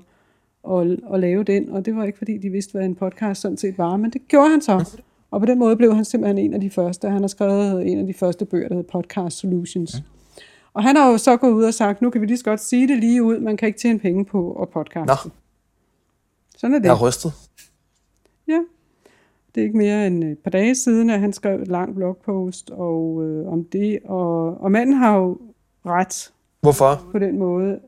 at, 0.71 1.13
at 1.13 1.19
lave 1.19 1.43
den. 1.43 1.69
Og 1.69 1.85
det 1.85 1.95
var 1.95 2.03
ikke, 2.03 2.17
fordi 2.17 2.37
de 2.37 2.49
vidste, 2.49 2.71
hvad 2.71 2.85
en 2.85 2.95
podcast 2.95 3.41
sådan 3.41 3.57
set 3.57 3.77
var, 3.77 3.97
men 3.97 4.11
det 4.11 4.27
gjorde 4.27 4.49
han 4.49 4.61
så. 4.61 5.01
Og 5.31 5.39
på 5.39 5.45
den 5.45 5.59
måde 5.59 5.75
blev 5.75 5.95
han 5.95 6.05
simpelthen 6.05 6.37
en 6.37 6.53
af 6.53 6.61
de 6.61 6.69
første. 6.69 7.09
Han 7.09 7.21
har 7.21 7.27
skrevet 7.27 7.87
en 7.87 7.99
af 7.99 8.07
de 8.07 8.13
første 8.13 8.45
bøger, 8.45 8.67
der 8.67 8.75
hedder 8.75 8.91
Podcast 8.91 9.37
Solutions. 9.37 9.95
Og 10.73 10.83
han 10.83 10.95
har 10.95 11.11
jo 11.11 11.17
så 11.17 11.37
gået 11.37 11.51
ud 11.51 11.63
og 11.63 11.73
sagt, 11.73 12.01
nu 12.01 12.09
kan 12.09 12.21
vi 12.21 12.25
lige 12.25 12.37
så 12.37 12.43
godt 12.43 12.59
sige 12.59 12.87
det 12.87 12.97
lige 12.97 13.23
ud, 13.23 13.39
man 13.39 13.57
kan 13.57 13.67
ikke 13.67 13.79
tjene 13.79 13.99
penge 13.99 14.25
på 14.25 14.53
at 14.61 14.69
podcaste. 14.69 15.27
Nå. 15.27 15.31
Sådan 16.57 16.75
er 16.75 16.79
det. 16.79 16.85
Jeg 16.85 16.93
er 16.93 17.07
rystet. 17.07 17.33
Ja. 18.47 18.59
Det 19.55 19.61
er 19.61 19.65
ikke 19.65 19.77
mere 19.77 20.07
end 20.07 20.23
et 20.23 20.39
par 20.39 20.51
dage 20.51 20.75
siden, 20.75 21.09
at 21.09 21.19
han 21.19 21.33
skrev 21.33 21.61
et 21.61 21.67
langt 21.67 21.95
blogpost 21.95 22.69
og, 22.69 23.23
øh, 23.23 23.47
om 23.47 23.63
det. 23.63 23.99
Og, 24.05 24.61
og 24.61 24.71
manden 24.71 24.95
har 24.95 25.17
jo 25.17 25.37
ret 25.85 26.31
Hvorfor? 26.61 27.07
på 27.11 27.19
den 27.19 27.39
måde, 27.39 27.79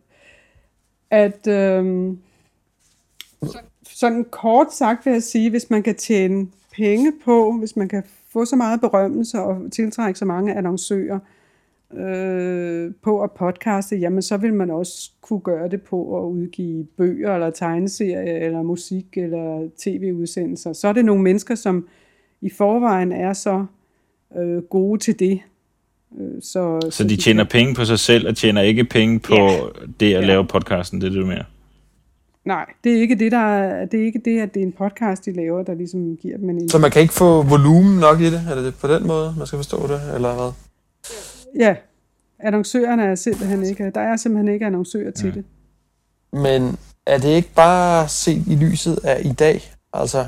at 1.10 1.48
øh, 1.48 2.14
sådan 3.84 4.26
kort 4.32 4.74
sagt 4.74 5.06
vil 5.06 5.12
jeg 5.12 5.24
sige, 5.24 5.50
hvis 5.50 5.70
man 5.70 5.84
kan 5.84 5.96
tjene 5.96 6.48
penge 6.78 7.14
på, 7.26 7.52
hvis 7.60 7.76
man 7.76 7.88
kan 7.90 8.04
få 8.34 8.46
så 8.46 8.56
meget 8.56 8.82
berømmelse 8.82 9.40
og 9.40 9.72
tiltrække 9.72 10.20
så 10.20 10.26
mange 10.26 10.56
annoncører 10.56 11.20
øh, 11.98 12.92
på 13.04 13.22
at 13.22 13.32
podcaste, 13.32 13.96
jamen 13.96 14.22
så 14.22 14.38
vil 14.38 14.54
man 14.54 14.70
også 14.70 15.12
kunne 15.22 15.40
gøre 15.40 15.70
det 15.70 15.82
på 15.82 16.24
at 16.26 16.30
udgive 16.32 16.84
bøger 16.98 17.34
eller 17.34 17.50
tegneserier 17.50 18.46
eller 18.46 18.62
musik 18.62 19.06
eller 19.18 19.70
tv-udsendelser. 19.78 20.74
Så 20.74 20.88
er 20.88 20.94
det 20.94 21.06
nogle 21.06 21.24
mennesker, 21.24 21.56
som 21.56 21.88
i 22.42 22.50
forvejen 22.50 23.12
er 23.12 23.34
så 23.34 23.66
øh, 24.38 24.58
gode 24.62 25.00
til 25.00 25.20
det. 25.20 25.40
Øh, 26.20 26.42
Så, 26.42 26.88
Så 26.90 27.04
de 27.04 27.16
tjener 27.16 27.44
penge 27.44 27.76
på 27.76 27.86
sig 27.86 28.00
selv, 28.00 28.28
og 28.28 28.36
tjener 28.36 28.62
ikke 28.62 28.84
penge 28.84 29.20
på 29.20 29.36
Ja. 29.36 29.60
det 30.00 30.14
at 30.14 30.22
Ja. 30.22 30.28
lave 30.28 30.46
podcasten, 30.46 31.02
det 31.02 31.08
er 31.08 31.12
det, 31.12 31.20
du 31.22 31.26
mener? 31.26 31.44
Nej, 32.46 32.66
det 32.84 32.91
er 32.98 33.02
ikke 33.02 33.16
det, 33.16 33.32
der 33.32 33.38
er, 33.38 33.86
det 33.86 34.00
er 34.02 34.06
ikke 34.06 34.22
det, 34.26 34.41
at 34.41 34.54
det 34.54 34.60
er 34.62 34.66
en 34.66 34.72
podcast, 34.72 35.26
de 35.26 35.32
laver, 35.34 35.64
der 35.64 35.74
ligesom 35.74 36.18
giver 36.22 36.38
dem 36.38 36.50
en... 36.50 36.70
Så 36.70 36.78
man 36.78 36.91
kan 36.91 37.02
ikke 37.02 37.14
få 37.14 37.41
volumen 37.41 38.00
nok 38.00 38.20
i 38.22 38.26
det? 38.26 38.41
Er 38.52 38.56
det 38.56 38.76
på 38.76 38.88
den 38.88 39.08
måde, 39.08 39.34
man 39.38 39.48
skal 39.48 39.58
forstå 39.58 39.88
det, 39.88 40.02
eller 40.16 40.34
hvad? 40.36 40.52
Ja, 41.60 41.76
annoncørerne 42.39 43.04
er 43.04 43.16
simpelthen 43.16 43.64
ikke... 43.64 43.91
Der 43.96 44.02
er 44.02 44.18
simpelthen 44.18 44.54
ikke 44.54 44.66
annoncører 44.66 45.12
til 45.12 45.26
Mm. 45.26 45.32
det. 45.34 45.46
Men 46.41 46.78
er 47.06 47.18
det 47.18 47.30
ikke 47.30 47.50
bare 47.56 48.08
set 48.08 48.44
i 48.48 48.56
lyset 48.56 49.00
af 49.04 49.22
i 49.26 49.32
dag? 49.34 49.62
Altså, 49.94 50.26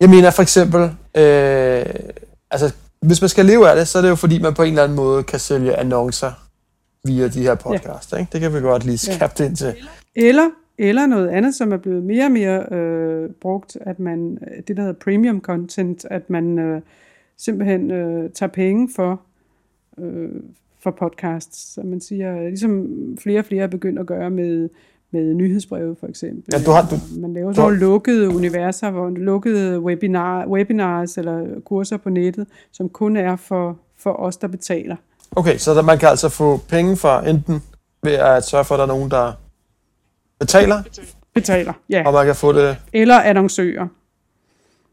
jeg 0.00 0.10
mener 0.10 0.30
for 0.30 0.42
eksempel, 0.42 0.80
øh, 1.16 1.84
altså, 2.50 2.74
hvis 3.02 3.20
man 3.20 3.28
skal 3.28 3.46
leve 3.46 3.70
af 3.70 3.76
det, 3.76 3.88
så 3.88 3.98
er 3.98 4.02
det 4.02 4.08
jo 4.08 4.14
fordi, 4.14 4.42
man 4.42 4.54
på 4.54 4.62
en 4.62 4.68
eller 4.68 4.82
anden 4.82 4.96
måde 4.96 5.22
kan 5.22 5.38
sælge 5.38 5.76
annoncer 5.76 6.32
via 7.04 7.28
de 7.28 7.42
her 7.42 7.54
podcasts. 7.54 8.12
Ja. 8.12 8.16
Ikke? 8.18 8.30
Det 8.32 8.40
kan 8.40 8.54
vi 8.54 8.60
godt 8.60 8.84
lige 8.84 8.98
skabte 8.98 9.46
ind 9.46 9.56
til. 9.56 9.74
Eller, 10.16 10.48
eller 10.78 11.06
noget 11.06 11.28
andet, 11.28 11.54
som 11.54 11.72
er 11.72 11.76
blevet 11.76 12.02
mere 12.02 12.24
og 12.24 12.30
mere 12.32 12.66
øh, 12.72 13.30
brugt, 13.30 13.76
at 13.80 13.98
man, 13.98 14.38
det 14.68 14.76
der 14.76 14.82
hedder 14.82 14.98
premium 15.04 15.40
content, 15.40 16.04
at 16.10 16.30
man 16.30 16.58
øh, 16.58 16.80
simpelthen 17.36 17.90
øh, 17.90 18.30
tager 18.30 18.50
penge 18.50 18.88
for, 18.96 19.20
øh, 19.98 20.28
for 20.82 20.90
podcasts. 20.90 21.74
Så 21.74 21.80
man 21.84 22.00
siger, 22.00 22.48
ligesom 22.48 22.86
flere 23.20 23.38
og 23.38 23.44
flere 23.44 23.62
er 23.62 23.66
begyndt 23.68 23.98
at 23.98 24.06
gøre 24.06 24.30
med, 24.30 24.68
med 25.10 25.34
nyhedsbreve 25.34 25.96
for 26.00 26.06
eksempel. 26.06 26.44
Ja, 26.52 26.58
du 26.66 26.70
har- 26.70 26.82
du- 26.90 27.20
man 27.20 27.32
laver 27.34 27.52
nogle 27.56 27.78
lukkede 27.78 28.28
universer, 28.28 28.90
hvor 28.90 29.10
lukkede 29.10 29.80
webinar, 29.80 30.46
webinars 30.46 31.18
eller 31.18 31.60
kurser 31.64 31.96
på 31.96 32.10
nettet, 32.10 32.46
som 32.72 32.88
kun 32.88 33.16
er 33.16 33.36
for, 33.36 33.78
for 33.96 34.12
os, 34.12 34.36
der 34.36 34.48
betaler. 34.48 34.96
Okay, 35.36 35.56
så 35.56 35.74
der, 35.74 35.82
man 35.82 35.98
kan 35.98 36.08
altså 36.08 36.28
få 36.28 36.56
penge 36.68 36.96
for 36.96 37.18
enten 37.18 37.62
ved 38.02 38.12
at 38.12 38.44
sørge 38.44 38.64
for, 38.64 38.74
at 38.74 38.78
der 38.78 38.84
er 38.84 38.88
nogen, 38.88 39.10
der 39.10 39.32
betaler, 40.40 40.82
Betaler, 41.34 41.72
ja. 41.90 42.02
og 42.06 42.12
man 42.12 42.26
kan 42.26 42.34
få 42.34 42.52
det... 42.52 42.76
eller 42.92 43.20
annoncører. 43.20 43.86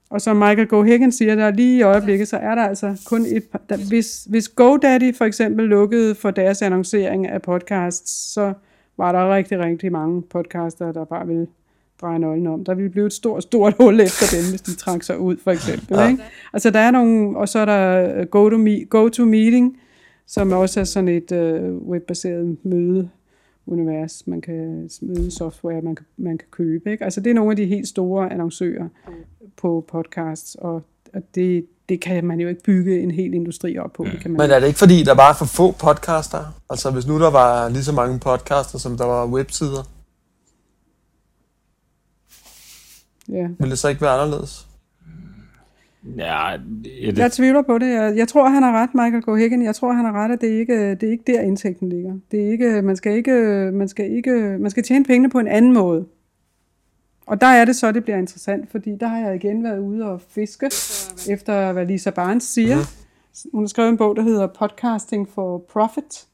Og 0.10 0.22
som 0.22 0.36
Michael 0.36 0.68
Gohagen 0.68 1.12
siger, 1.12 1.36
der 1.36 1.52
lige 1.52 1.78
i 1.78 1.82
øjeblikket, 1.82 2.28
så 2.28 2.38
er 2.38 2.56
der 2.56 2.64
altså 2.64 3.02
kun 3.06 3.26
et 3.26 3.44
par, 3.52 3.62
der, 3.70 3.78
hvis, 3.90 4.24
hvis 4.30 4.50
GoDaddy 4.50 5.16
for 5.16 5.26
eksempel 5.26 5.66
lukkede 5.66 6.16
for 6.16 6.32
deres 6.32 6.62
annoncering 6.62 7.28
af 7.28 7.42
podcasts, 7.42 8.34
så 8.34 8.54
var 8.98 9.12
der 9.12 9.36
rigtig, 9.36 9.60
rigtig 9.60 9.92
mange 9.92 10.22
podcaster, 10.22 10.92
der 10.92 11.06
bare 11.06 11.28
ville 11.28 11.48
dreje 12.02 12.20
nøglen 12.20 12.48
om. 12.48 12.66
Der 12.66 12.74
ville 12.74 12.90
blive 12.90 13.06
et 13.06 13.14
stort, 13.14 13.44
stort 13.44 13.74
hul 13.80 14.00
efter 14.00 14.38
dem, 14.38 14.50
hvis 14.50 14.62
de 14.62 14.76
trak 14.76 15.04
sig 15.04 15.20
ud, 15.20 15.38
for 15.44 15.52
eksempel. 15.52 15.98
Ja. 15.98 16.08
Ikke? 16.08 16.24
Altså 16.54 16.70
der 16.70 16.80
er 16.80 16.92
nogle, 16.92 17.38
og 17.38 17.50
så 17.50 17.60
er 17.60 17.66
der 17.66 18.14
øh, 18.16 18.26
GoToMe- 18.36 18.86
GoToMeeting, 18.90 19.78
som 20.28 20.52
også 20.52 20.80
er 20.80 20.84
sådan 20.84 21.08
et 21.08 21.32
øh, 21.32 21.74
webbaseret 21.74 22.58
møde 22.64 23.10
univers, 23.68 24.28
man 24.28 24.42
kan 24.42 24.90
møde 25.02 25.32
software, 25.32 25.82
man 25.82 25.96
kan, 25.96 26.06
man 26.18 26.38
kan 26.38 26.48
købe. 26.52 26.92
Ikke? 26.92 27.04
Altså 27.04 27.22
det 27.22 27.30
er 27.30 27.34
nogle 27.34 27.52
af 27.52 27.56
de 27.56 27.66
helt 27.66 27.88
store 27.88 28.32
annoncører 28.32 28.88
på 29.58 29.86
podcasts, 29.88 30.56
og, 30.56 30.82
og 31.14 31.22
det, 31.36 31.66
det 31.90 32.02
kan 32.02 32.26
man 32.26 32.40
jo 32.40 32.48
ikke 32.48 32.64
bygge 32.64 33.02
en 33.02 33.12
hel 33.12 33.34
industri 33.34 33.78
op 33.78 33.94
på. 33.94 34.04
Det 34.04 34.20
kan 34.22 34.32
man 34.32 34.38
Men 34.38 34.52
er 34.52 34.60
det 34.60 34.68
ikke 34.68 34.80
fordi, 34.80 35.04
der 35.04 35.16
bare 35.16 35.30
er 35.30 35.36
for 35.36 35.46
få 35.46 35.72
podcaster? 35.72 36.62
Altså 36.70 36.92
hvis 36.92 37.08
nu 37.08 37.20
der 37.20 37.32
var 37.32 37.70
lige 37.70 37.84
så 37.84 37.92
mange 37.92 38.20
podcaster, 38.20 38.80
som 38.80 38.98
der 38.98 39.06
var 39.06 39.28
websider, 39.28 39.84
ja. 43.30 43.48
ville 43.60 43.72
det 43.72 43.80
så 43.80 43.88
ikke 43.88 44.02
være 44.02 44.12
anderledes? 44.12 44.68
Ja, 46.18 46.58
det, 46.84 47.18
Jeg 47.18 47.32
tvivler 47.32 47.62
på 47.62 47.78
det. 47.78 47.94
Jeg, 47.94 48.18
jeg 48.18 48.28
tror, 48.28 48.50
han 48.50 48.64
har 48.64 48.72
ret, 48.72 48.90
Michael 48.94 49.22
Gohagen. 49.22 49.62
Jeg 49.62 49.76
tror, 49.76 49.92
han 49.92 50.06
har 50.06 50.12
ret, 50.12 50.32
at 50.32 50.42
det 50.42 50.54
er 50.54 50.60
ikke 50.60 50.96
det 50.96 51.04
er 51.04 51.12
ikke 51.12 51.24
der, 51.28 51.42
indtægten 51.42 51.90
ligger. 51.90 52.14
Det 52.32 52.46
er 52.46 52.52
ikke, 52.52 52.82
man, 52.82 52.96
skal 52.96 53.16
ikke, 53.16 53.32
man, 53.74 53.88
skal 53.88 54.12
ikke, 54.12 54.58
man 54.60 54.72
skal 54.72 54.84
tjene 54.84 55.06
pengene 55.06 55.30
på 55.30 55.40
en 55.40 55.48
anden 55.48 55.74
måde. 55.74 56.06
Og 57.26 57.42
der 57.42 57.48
er 57.48 57.66
det 57.66 57.76
så, 57.76 57.92
det 57.92 58.04
bliver 58.04 58.18
interessant, 58.18 58.72
fordi 58.72 58.96
der 59.00 59.08
har 59.08 59.20
jeg 59.20 59.36
igen 59.36 59.64
været 59.64 59.80
ude 59.80 60.06
og 60.06 60.22
fiske, 60.22 60.66
efter 61.30 61.72
hvad 61.72 61.86
Lisa 61.86 62.10
Barnes 62.10 62.44
siger. 62.44 62.78
Hun 63.54 63.64
har 63.64 63.68
skrevet 63.68 63.90
en 63.90 63.98
bog, 63.98 64.16
der 64.16 64.22
hedder 64.22 64.48
Podcasting 64.48 65.30
for 65.30 65.58
Profit. 65.58 66.26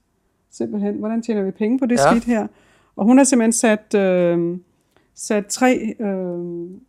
Simpelthen, 0.52 0.96
hvordan 0.96 1.22
tjener 1.22 1.44
vi 1.44 1.52
penge 1.52 1.80
på 1.80 1.86
det 1.86 2.00
ja. 2.00 2.12
skidt 2.12 2.24
her? 2.24 2.48
Og 2.96 3.06
hun 3.06 3.18
har 3.18 3.24
simpelthen 3.24 3.54
sat, 3.54 3.96
øh, 3.96 4.58
sat 5.16 5.46
tre, 5.46 5.96
øh, 6.00 6.40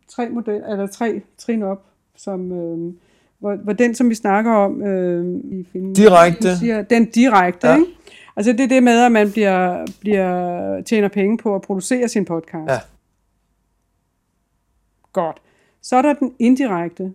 tre, 0.07 0.29
model, 0.29 0.61
eller 0.69 0.87
tre 0.87 1.21
trin 1.37 1.63
op, 1.63 1.85
som, 2.15 2.51
øh, 2.51 2.93
hvor, 3.39 3.55
hvor 3.55 3.73
den, 3.73 3.95
som 3.95 4.09
vi 4.09 4.15
snakker 4.15 4.51
om 4.51 4.83
øh, 4.83 5.39
i 5.43 5.63
filmen, 5.71 5.93
Direkte. 5.93 6.57
siger, 6.57 6.81
den 6.81 7.05
direkte, 7.05 7.67
Ja. 7.67 7.75
ikke? 7.75 7.87
Altså 8.35 8.51
det 8.51 8.59
er 8.59 8.67
det 8.67 8.83
med, 8.83 9.05
at 9.05 9.11
man 9.11 9.31
bliver, 9.31 9.85
bliver, 9.99 10.81
tjener 10.81 11.07
penge 11.07 11.37
på 11.37 11.55
at 11.55 11.61
producere 11.61 12.07
sin 12.07 12.25
podcast. 12.25 12.69
Ja. 12.71 12.77
Godt. 15.13 15.41
Så 15.81 15.95
er 15.95 16.01
der 16.01 16.13
den 16.13 16.33
indirekte. 16.39 17.13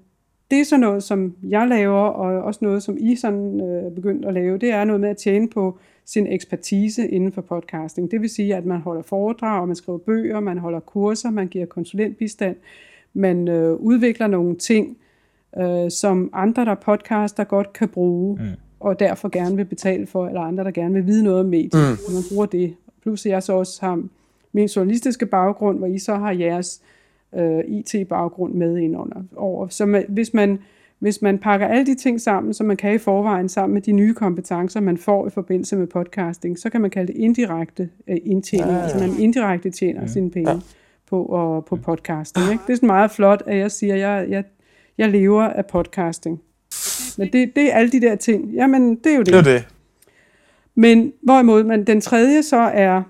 Det 0.51 0.61
er 0.61 0.65
så 0.65 0.77
noget, 0.77 1.03
som 1.03 1.35
jeg 1.43 1.69
laver, 1.69 2.01
og 2.01 2.43
også 2.43 2.59
noget, 2.63 2.83
som 2.83 2.97
I 3.01 3.17
sådan 3.17 3.61
øh, 3.61 3.93
begyndt 3.95 4.25
at 4.27 4.35
lave. 4.35 4.59
Det 4.59 4.71
er 4.71 4.85
noget 4.85 5.01
med 5.01 5.09
at 5.11 5.17
tjene 5.17 5.49
på 5.49 5.79
sin 6.05 6.27
ekspertise 6.27 7.09
inden 7.09 7.33
for 7.33 7.43
podcasting. 7.43 8.11
Det 8.11 8.21
vil 8.21 8.31
sige, 8.31 8.57
at 8.57 8.65
man 8.67 8.81
holder 8.81 9.03
foredrag, 9.03 9.67
man 9.67 9.77
skriver 9.77 9.99
bøger, 9.99 10.41
man 10.41 10.59
holder 10.59 10.81
kurser, 10.81 11.31
man 11.31 11.49
giver 11.49 11.67
konsulentbistand, 11.67 12.57
man 13.15 13.49
øh, 13.49 13.75
udvikler 13.75 14.27
nogle 14.27 14.57
ting, 14.57 14.97
øh, 15.59 15.91
som 15.91 16.31
andre, 16.33 16.65
der 16.65 16.75
podcaster, 16.75 17.45
godt 17.45 17.73
kan 17.73 17.89
bruge. 17.89 18.39
Mm. 18.41 18.49
og 18.81 19.01
derfor 19.01 19.29
gerne 19.29 19.57
vil 19.57 19.65
betale 19.65 20.07
for, 20.07 20.27
eller 20.27 20.41
andre, 20.41 20.65
der 20.65 20.71
gerne 20.71 20.95
vil 20.95 21.07
vide 21.07 21.25
noget 21.25 21.41
om 21.41 21.47
mediet, 21.47 21.99
mm. 22.09 22.15
man 22.15 22.23
bruger 22.31 22.47
det. 22.47 22.75
Plus 23.03 23.27
at 23.27 23.33
jeg 23.33 23.43
så 23.43 23.53
også 23.53 23.87
har 23.87 24.03
min 24.53 24.67
journalistiske 24.67 25.27
baggrund, 25.27 25.79
hvor 25.79 25.87
I 25.87 25.99
så 25.99 26.15
har 26.15 26.33
jeres 26.33 26.83
øh, 27.35 27.61
IT-baggrund 27.67 28.55
med 28.55 28.77
ind 28.77 28.97
under. 28.97 29.23
Over. 29.37 29.69
Så 29.69 29.87
man, 29.87 30.05
hvis, 30.09 30.35
man, 30.35 30.59
hvis 30.99 31.23
man 31.23 31.39
pakker 31.39 31.67
alle 31.67 31.87
de 31.87 31.95
ting 31.95 32.21
sammen, 32.21 32.55
som 32.55 32.67
man 32.67 32.77
kan 32.77 32.95
i 32.95 32.99
forvejen, 32.99 33.49
sammen 33.49 33.75
med 33.75 33.83
de 33.83 33.93
nye 33.93 34.15
kompetencer, 34.15 34.81
man 34.81 34.97
får 34.97 35.27
i 35.27 35.31
forbindelse 35.31 35.77
med 35.77 35.87
podcasting, 35.87 36.59
så 36.59 36.71
kan 36.71 36.81
man 36.81 36.91
kalde 36.91 37.13
det 37.13 37.19
indirekte 37.21 37.89
øh, 38.09 38.17
indtjening, 38.25 38.71
ja, 38.71 38.77
ja. 38.77 38.83
altså 38.83 38.99
man 38.99 39.11
indirekte 39.19 39.71
tjener 39.71 40.01
ja. 40.01 40.07
sine 40.07 40.31
penge 40.31 40.51
ja. 40.51 40.59
På, 41.11 41.23
og, 41.23 41.65
på 41.65 41.77
podcasting. 41.77 42.53
Ikke? 42.53 42.63
Det 42.67 42.73
er 42.73 42.77
sådan 42.77 42.87
meget 42.87 43.11
flot, 43.11 43.43
at 43.47 43.59
jeg 43.59 43.73
siger, 43.73 43.95
at 43.95 44.01
jeg, 44.01 44.27
jeg, 44.29 44.45
jeg 44.99 45.09
lever 45.09 45.43
af 45.43 45.67
podcasting. 45.67 46.41
Men 47.19 47.33
det, 47.33 47.57
det 47.57 47.73
er 47.73 47.77
alle 47.77 47.93
de 47.93 48.01
der 48.01 48.17
ting. 48.17 48.53
Jamen, 48.53 48.97
det 48.97 49.13
er 49.13 49.17
jo 49.17 49.23
det. 49.23 49.27
Det 49.27 49.39
er 49.39 49.43
det. 49.43 49.67
Men 50.75 51.13
hvorimod 51.23 51.65
man, 51.65 51.85
den 51.85 52.01
tredje 52.01 52.43
så 52.43 52.57
er 52.57 53.03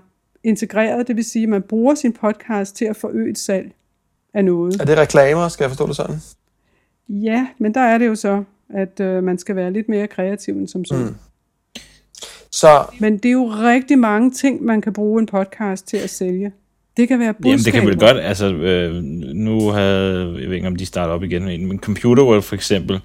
integreret, 0.43 1.07
det 1.07 1.15
vil 1.15 1.23
sige, 1.23 1.43
at 1.43 1.49
man 1.49 1.61
bruger 1.61 1.95
sin 1.95 2.13
podcast 2.13 2.75
til 2.75 2.85
at 2.85 2.95
forøge 2.95 3.29
et 3.29 3.37
salg 3.37 3.71
af 4.33 4.45
noget. 4.45 4.81
Er 4.81 4.85
det 4.85 4.97
reklamer, 4.97 5.47
skal 5.47 5.63
jeg 5.63 5.69
forstå 5.69 5.87
det 5.87 5.95
sådan? 5.95 6.15
Ja, 7.09 7.47
men 7.57 7.73
der 7.73 7.81
er 7.81 7.97
det 7.97 8.07
jo 8.07 8.15
så, 8.15 8.43
at 8.69 8.99
øh, 8.99 9.23
man 9.23 9.37
skal 9.37 9.55
være 9.55 9.73
lidt 9.73 9.89
mere 9.89 10.07
kreativ 10.07 10.53
end 10.53 10.67
som 10.67 10.85
sådan. 10.85 11.05
Mm. 11.05 11.15
Så... 12.51 12.85
Men 12.99 13.17
det 13.17 13.25
er 13.29 13.33
jo 13.33 13.45
rigtig 13.45 13.99
mange 13.99 14.31
ting, 14.31 14.63
man 14.63 14.81
kan 14.81 14.93
bruge 14.93 15.21
en 15.21 15.25
podcast 15.25 15.87
til 15.87 15.97
at 15.97 16.09
sælge. 16.09 16.51
Det 16.99 17.07
kan 17.07 17.19
være 17.19 17.33
budskaber. 17.33 17.49
Jamen, 17.49 17.65
det 17.65 17.73
kan 17.73 17.85
vel 17.87 17.97
godt. 17.97 18.17
Altså, 18.17 18.53
øh, 18.53 19.03
nu 19.33 19.69
havde, 19.69 20.37
jeg 20.39 20.49
ved 20.49 20.55
ikke, 20.55 20.67
om 20.67 20.75
de 20.75 20.85
starter 20.85 21.13
op 21.13 21.23
igen, 21.23 21.67
men 21.67 21.79
Computer 21.79 22.23
World 22.23 22.41
for 22.41 22.55
eksempel, 22.55 22.99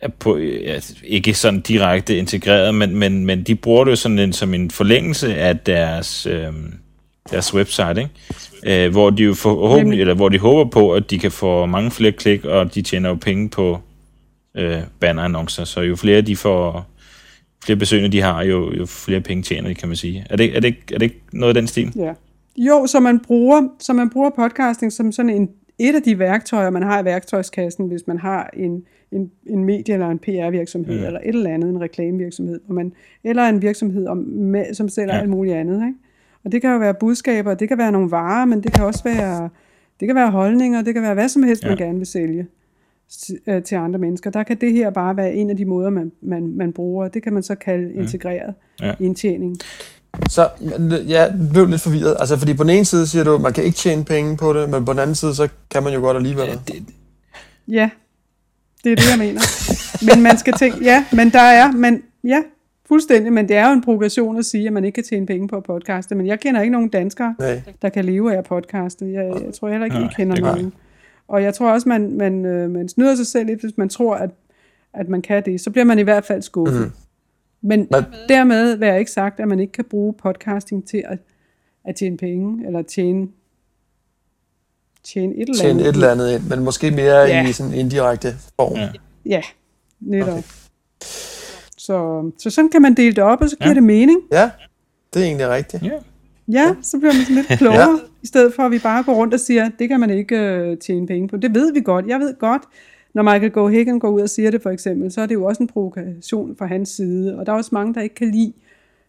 er 0.00 0.08
på, 0.08 0.36
ja, 0.38 0.80
ikke 1.04 1.34
sådan 1.34 1.60
direkte 1.60 2.16
integreret, 2.16 2.74
men, 2.74 2.96
men, 2.96 3.26
men 3.26 3.42
de 3.42 3.54
bruger 3.54 3.84
det 3.84 3.90
jo 3.90 3.96
sådan 3.96 4.18
en, 4.18 4.32
som 4.32 4.54
en 4.54 4.70
forlængelse 4.70 5.36
af 5.36 5.58
deres, 5.58 6.26
øh, 6.26 6.52
deres 7.30 7.54
website, 7.54 7.94
ikke? 7.98 8.84
Øh, 8.84 8.90
hvor 8.90 9.10
de 9.10 9.22
jo 9.22 9.34
forhåbentlig, 9.34 10.00
eller 10.00 10.14
hvor 10.14 10.28
de 10.28 10.38
håber 10.38 10.70
på, 10.70 10.92
at 10.92 11.10
de 11.10 11.18
kan 11.18 11.30
få 11.30 11.66
mange 11.66 11.90
flere 11.90 12.12
klik, 12.12 12.44
og 12.44 12.74
de 12.74 12.82
tjener 12.82 13.08
jo 13.08 13.14
penge 13.14 13.48
på 13.48 13.80
øh, 14.56 14.78
bannerannoncer, 15.00 15.64
så 15.64 15.80
jo 15.80 15.96
flere 15.96 16.20
de 16.20 16.36
får, 16.36 16.86
flere 17.64 17.76
besøgende 17.76 18.12
de 18.16 18.20
har, 18.20 18.42
jo, 18.42 18.74
jo 18.74 18.86
flere 18.86 19.20
penge 19.20 19.42
tjener 19.42 19.68
de, 19.68 19.74
kan 19.74 19.88
man 19.88 19.96
sige. 19.96 20.26
Er 20.30 20.36
det, 20.36 20.56
er 20.56 20.60
det, 20.60 20.76
er 20.92 20.98
det 20.98 21.02
ikke 21.02 21.20
noget 21.32 21.56
af 21.56 21.60
den 21.60 21.66
stil? 21.66 21.92
Ja. 21.96 22.12
Jo, 22.58 22.86
så 22.86 23.00
man 23.00 23.20
bruger, 23.20 23.68
så 23.78 23.92
man 23.92 24.10
bruger 24.10 24.30
podcasting 24.30 24.92
som 24.92 25.12
sådan 25.12 25.30
en, 25.30 25.50
et 25.78 25.94
af 25.94 26.02
de 26.02 26.18
værktøjer, 26.18 26.70
man 26.70 26.82
har 26.82 27.02
i 27.02 27.04
værktøjskassen, 27.04 27.88
hvis 27.88 28.06
man 28.06 28.18
har 28.18 28.50
en, 28.52 28.84
en, 29.12 29.30
en 29.46 29.64
medie- 29.64 29.92
eller 29.92 30.08
en 30.08 30.18
PR-virksomhed, 30.18 30.98
mm. 30.98 31.06
eller 31.06 31.20
et 31.20 31.28
eller 31.28 31.50
andet, 31.50 31.70
en 31.70 31.80
reklamevirksomhed, 31.80 32.60
hvor 32.66 32.74
man, 32.74 32.92
eller 33.24 33.42
en 33.42 33.62
virksomhed, 33.62 34.06
om, 34.06 34.18
med, 34.18 34.74
som 34.74 34.88
sælger 34.88 35.14
ja. 35.14 35.20
alt 35.20 35.30
muligt 35.30 35.56
andet. 35.56 35.86
Ikke? 35.86 35.98
Og 36.44 36.52
det 36.52 36.60
kan 36.60 36.72
jo 36.72 36.78
være 36.78 36.94
budskaber, 36.94 37.54
det 37.54 37.68
kan 37.68 37.78
være 37.78 37.92
nogle 37.92 38.10
varer, 38.10 38.44
men 38.44 38.62
det 38.62 38.72
kan 38.72 38.84
også 38.84 39.04
være, 39.04 39.48
det 40.00 40.08
kan 40.08 40.16
være 40.16 40.30
holdninger, 40.30 40.82
det 40.82 40.94
kan 40.94 41.02
være 41.02 41.14
hvad 41.14 41.28
som 41.28 41.42
helst, 41.42 41.64
ja. 41.64 41.68
man 41.68 41.78
gerne 41.78 41.98
vil 41.98 42.06
sælge 42.06 42.46
øh, 43.46 43.62
til 43.62 43.74
andre 43.76 43.98
mennesker. 43.98 44.30
Der 44.30 44.42
kan 44.42 44.56
det 44.56 44.72
her 44.72 44.90
bare 44.90 45.16
være 45.16 45.34
en 45.34 45.50
af 45.50 45.56
de 45.56 45.64
måder, 45.64 45.90
man, 45.90 46.12
man, 46.20 46.52
man 46.56 46.72
bruger. 46.72 47.08
Det 47.08 47.22
kan 47.22 47.32
man 47.32 47.42
så 47.42 47.54
kalde 47.54 47.94
integreret 47.94 48.54
ja. 48.80 48.94
indtjening. 49.00 49.56
Så 50.30 50.48
jeg 51.08 51.34
blev 51.52 51.66
lidt 51.66 51.80
forvirret. 51.80 52.16
Altså, 52.20 52.36
fordi 52.36 52.54
på 52.54 52.62
den 52.62 52.70
ene 52.70 52.84
side 52.84 53.06
siger 53.06 53.24
du, 53.24 53.34
at 53.34 53.40
man 53.40 53.52
kan 53.52 53.64
ikke 53.64 53.76
tjene 53.76 54.04
penge 54.04 54.36
på 54.36 54.52
det, 54.52 54.70
men 54.70 54.84
på 54.84 54.92
den 54.92 55.00
anden 55.00 55.14
side, 55.14 55.34
så 55.34 55.48
kan 55.70 55.82
man 55.82 55.92
jo 55.92 56.00
godt 56.00 56.16
alligevel. 56.16 56.46
Ja, 56.46 56.54
det, 56.66 56.84
ja, 57.68 57.90
det 58.84 58.92
er 58.92 58.96
det, 58.96 59.10
jeg 59.10 59.18
mener. 59.18 59.40
men 60.14 60.22
man 60.22 60.38
skal 60.38 60.52
tænke, 60.52 60.84
ja, 60.84 61.04
men 61.12 61.30
der 61.30 61.40
er, 61.40 61.72
men 61.72 62.02
ja, 62.24 62.42
fuldstændig, 62.88 63.32
men 63.32 63.48
det 63.48 63.56
er 63.56 63.68
jo 63.68 63.72
en 63.72 63.82
provokation 63.82 64.38
at 64.38 64.44
sige, 64.44 64.66
at 64.66 64.72
man 64.72 64.84
ikke 64.84 64.94
kan 64.94 65.04
tjene 65.04 65.26
penge 65.26 65.48
på 65.48 65.56
at 65.56 65.62
podcaste, 65.62 66.14
men 66.14 66.26
jeg 66.26 66.40
kender 66.40 66.60
ikke 66.60 66.72
nogen 66.72 66.88
danskere, 66.88 67.34
Nej. 67.38 67.62
der 67.82 67.88
kan 67.88 68.04
leve 68.04 68.34
af 68.34 68.38
at 68.38 68.44
podcaste. 68.44 69.12
Jeg, 69.12 69.32
jeg 69.44 69.54
tror 69.54 69.68
heller 69.68 69.84
ikke, 69.84 69.98
I 69.98 70.14
kender 70.16 70.40
nogen. 70.40 70.72
Og 71.28 71.42
jeg 71.42 71.54
tror 71.54 71.72
også, 71.72 71.88
man, 71.88 72.16
man, 72.18 72.46
øh, 72.46 72.70
man 72.70 72.88
snyder 72.88 73.14
sig 73.14 73.26
selv 73.26 73.46
lidt, 73.46 73.60
hvis 73.60 73.72
man 73.76 73.88
tror, 73.88 74.14
at, 74.14 74.30
at 74.94 75.08
man 75.08 75.22
kan 75.22 75.42
det. 75.44 75.60
Så 75.60 75.70
bliver 75.70 75.84
man 75.84 75.98
i 75.98 76.02
hvert 76.02 76.24
fald 76.24 76.42
skuffet. 76.42 76.80
Mm. 76.80 76.92
Men, 77.62 77.88
men 77.90 78.04
dermed 78.28 78.76
vil 78.76 78.88
jeg 78.88 78.98
ikke 78.98 79.10
sagt, 79.10 79.40
at 79.40 79.48
man 79.48 79.60
ikke 79.60 79.72
kan 79.72 79.84
bruge 79.84 80.14
podcasting 80.14 80.88
til 80.88 81.02
at, 81.08 81.18
at 81.84 81.96
tjene 81.96 82.16
penge, 82.16 82.66
eller 82.66 82.82
tjene 82.82 83.28
tjene 85.04 85.34
et 85.34 85.40
eller 85.40 85.64
andet. 85.64 85.76
Tjene 85.76 85.82
et 85.82 85.94
eller 85.94 86.10
andet 86.10 86.34
ind, 86.34 86.42
men 86.48 86.64
måske 86.64 86.90
mere 86.90 87.16
ja. 87.16 87.48
i 87.48 87.52
sådan 87.52 87.72
en 87.72 87.78
indirekte 87.78 88.28
form. 88.56 88.76
Ja, 88.76 88.90
ja 89.26 89.42
netop. 90.00 90.28
Okay. 90.28 90.42
Så, 91.76 92.30
så 92.38 92.50
sådan 92.50 92.70
kan 92.70 92.82
man 92.82 92.94
dele 92.94 93.16
det 93.16 93.24
op, 93.24 93.40
og 93.40 93.50
så 93.50 93.56
giver 93.56 93.70
ja. 93.70 93.74
det 93.74 93.82
mening. 93.82 94.20
Ja, 94.32 94.50
det 95.14 95.22
er 95.22 95.26
egentlig 95.26 95.48
rigtigt. 95.48 95.82
Ja. 95.82 95.98
Ja, 96.52 96.74
så 96.82 96.98
bliver 96.98 97.12
man 97.12 97.22
sådan 97.22 97.36
lidt 97.36 97.58
klogere, 97.58 97.90
ja. 97.90 97.96
i 98.22 98.26
stedet 98.26 98.54
for 98.54 98.62
at 98.62 98.70
vi 98.70 98.78
bare 98.78 99.02
går 99.02 99.14
rundt 99.14 99.34
og 99.34 99.40
siger, 99.40 99.70
det 99.78 99.88
kan 99.88 100.00
man 100.00 100.10
ikke 100.10 100.68
uh, 100.70 100.78
tjene 100.78 101.06
penge 101.06 101.28
på. 101.28 101.36
Det 101.36 101.54
ved 101.54 101.72
vi 101.72 101.80
godt. 101.80 102.06
Jeg 102.06 102.20
ved 102.20 102.38
godt, 102.38 102.62
når 103.14 103.22
Michael 103.22 103.50
Gohagen 103.50 104.00
går 104.00 104.08
ud 104.08 104.20
og 104.20 104.30
siger 104.30 104.50
det 104.50 104.62
for 104.62 104.70
eksempel, 104.70 105.12
så 105.12 105.20
er 105.20 105.26
det 105.26 105.34
jo 105.34 105.44
også 105.44 105.62
en 105.62 105.66
provokation 105.66 106.56
fra 106.56 106.66
hans 106.66 106.88
side. 106.88 107.38
Og 107.38 107.46
der 107.46 107.52
er 107.52 107.56
også 107.56 107.70
mange, 107.72 107.94
der 107.94 108.00
ikke 108.00 108.14
kan 108.14 108.30
lide, 108.30 108.52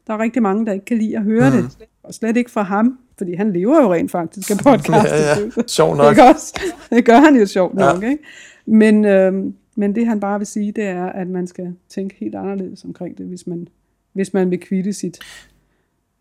der 0.08 0.14
er 0.14 0.20
rigtig 0.20 0.42
mange, 0.42 0.66
der 0.66 0.74
ikke 0.74 0.86
kan 0.86 0.98
lide 0.98 1.18
at 1.18 1.24
høre 1.24 1.50
mm. 1.50 1.56
det. 1.56 1.88
Og 2.04 2.14
slet 2.14 2.38
ikke 2.38 2.52
fra 2.52 2.62
ham, 2.62 3.00
fordi 3.18 3.34
han 3.34 3.54
lever 3.54 3.82
jo 3.82 3.94
rent 3.94 4.12
faktisk 4.12 4.52
af 4.52 4.58
podcast. 4.58 5.12
ja, 5.12 5.40
ja. 5.58 5.62
Sjov 5.68 5.96
nok. 5.96 6.16
Det, 6.16 6.24
også, 6.24 6.62
det 6.90 7.06
gør 7.06 7.20
han 7.20 7.36
jo 7.36 7.46
sjovt 7.46 7.80
ja. 7.80 7.94
nok, 7.94 8.04
ikke? 8.04 8.24
Men, 8.66 9.06
øhm, 9.06 9.54
men 9.76 9.96
det 9.96 10.06
han 10.08 10.20
bare 10.20 10.40
vil 10.40 10.48
sige, 10.48 10.72
det 10.72 10.84
er, 10.84 11.06
at 11.06 11.28
man 11.28 11.48
skal 11.48 11.74
tænke 11.90 12.16
helt 12.20 12.36
anderledes 12.36 12.84
omkring 12.84 13.18
det, 13.18 13.26
hvis 13.26 13.48
man, 13.48 13.68
hvis 14.14 14.34
man 14.34 14.52
vil 14.52 14.60
kvitte 14.60 14.94
sit, 14.94 15.20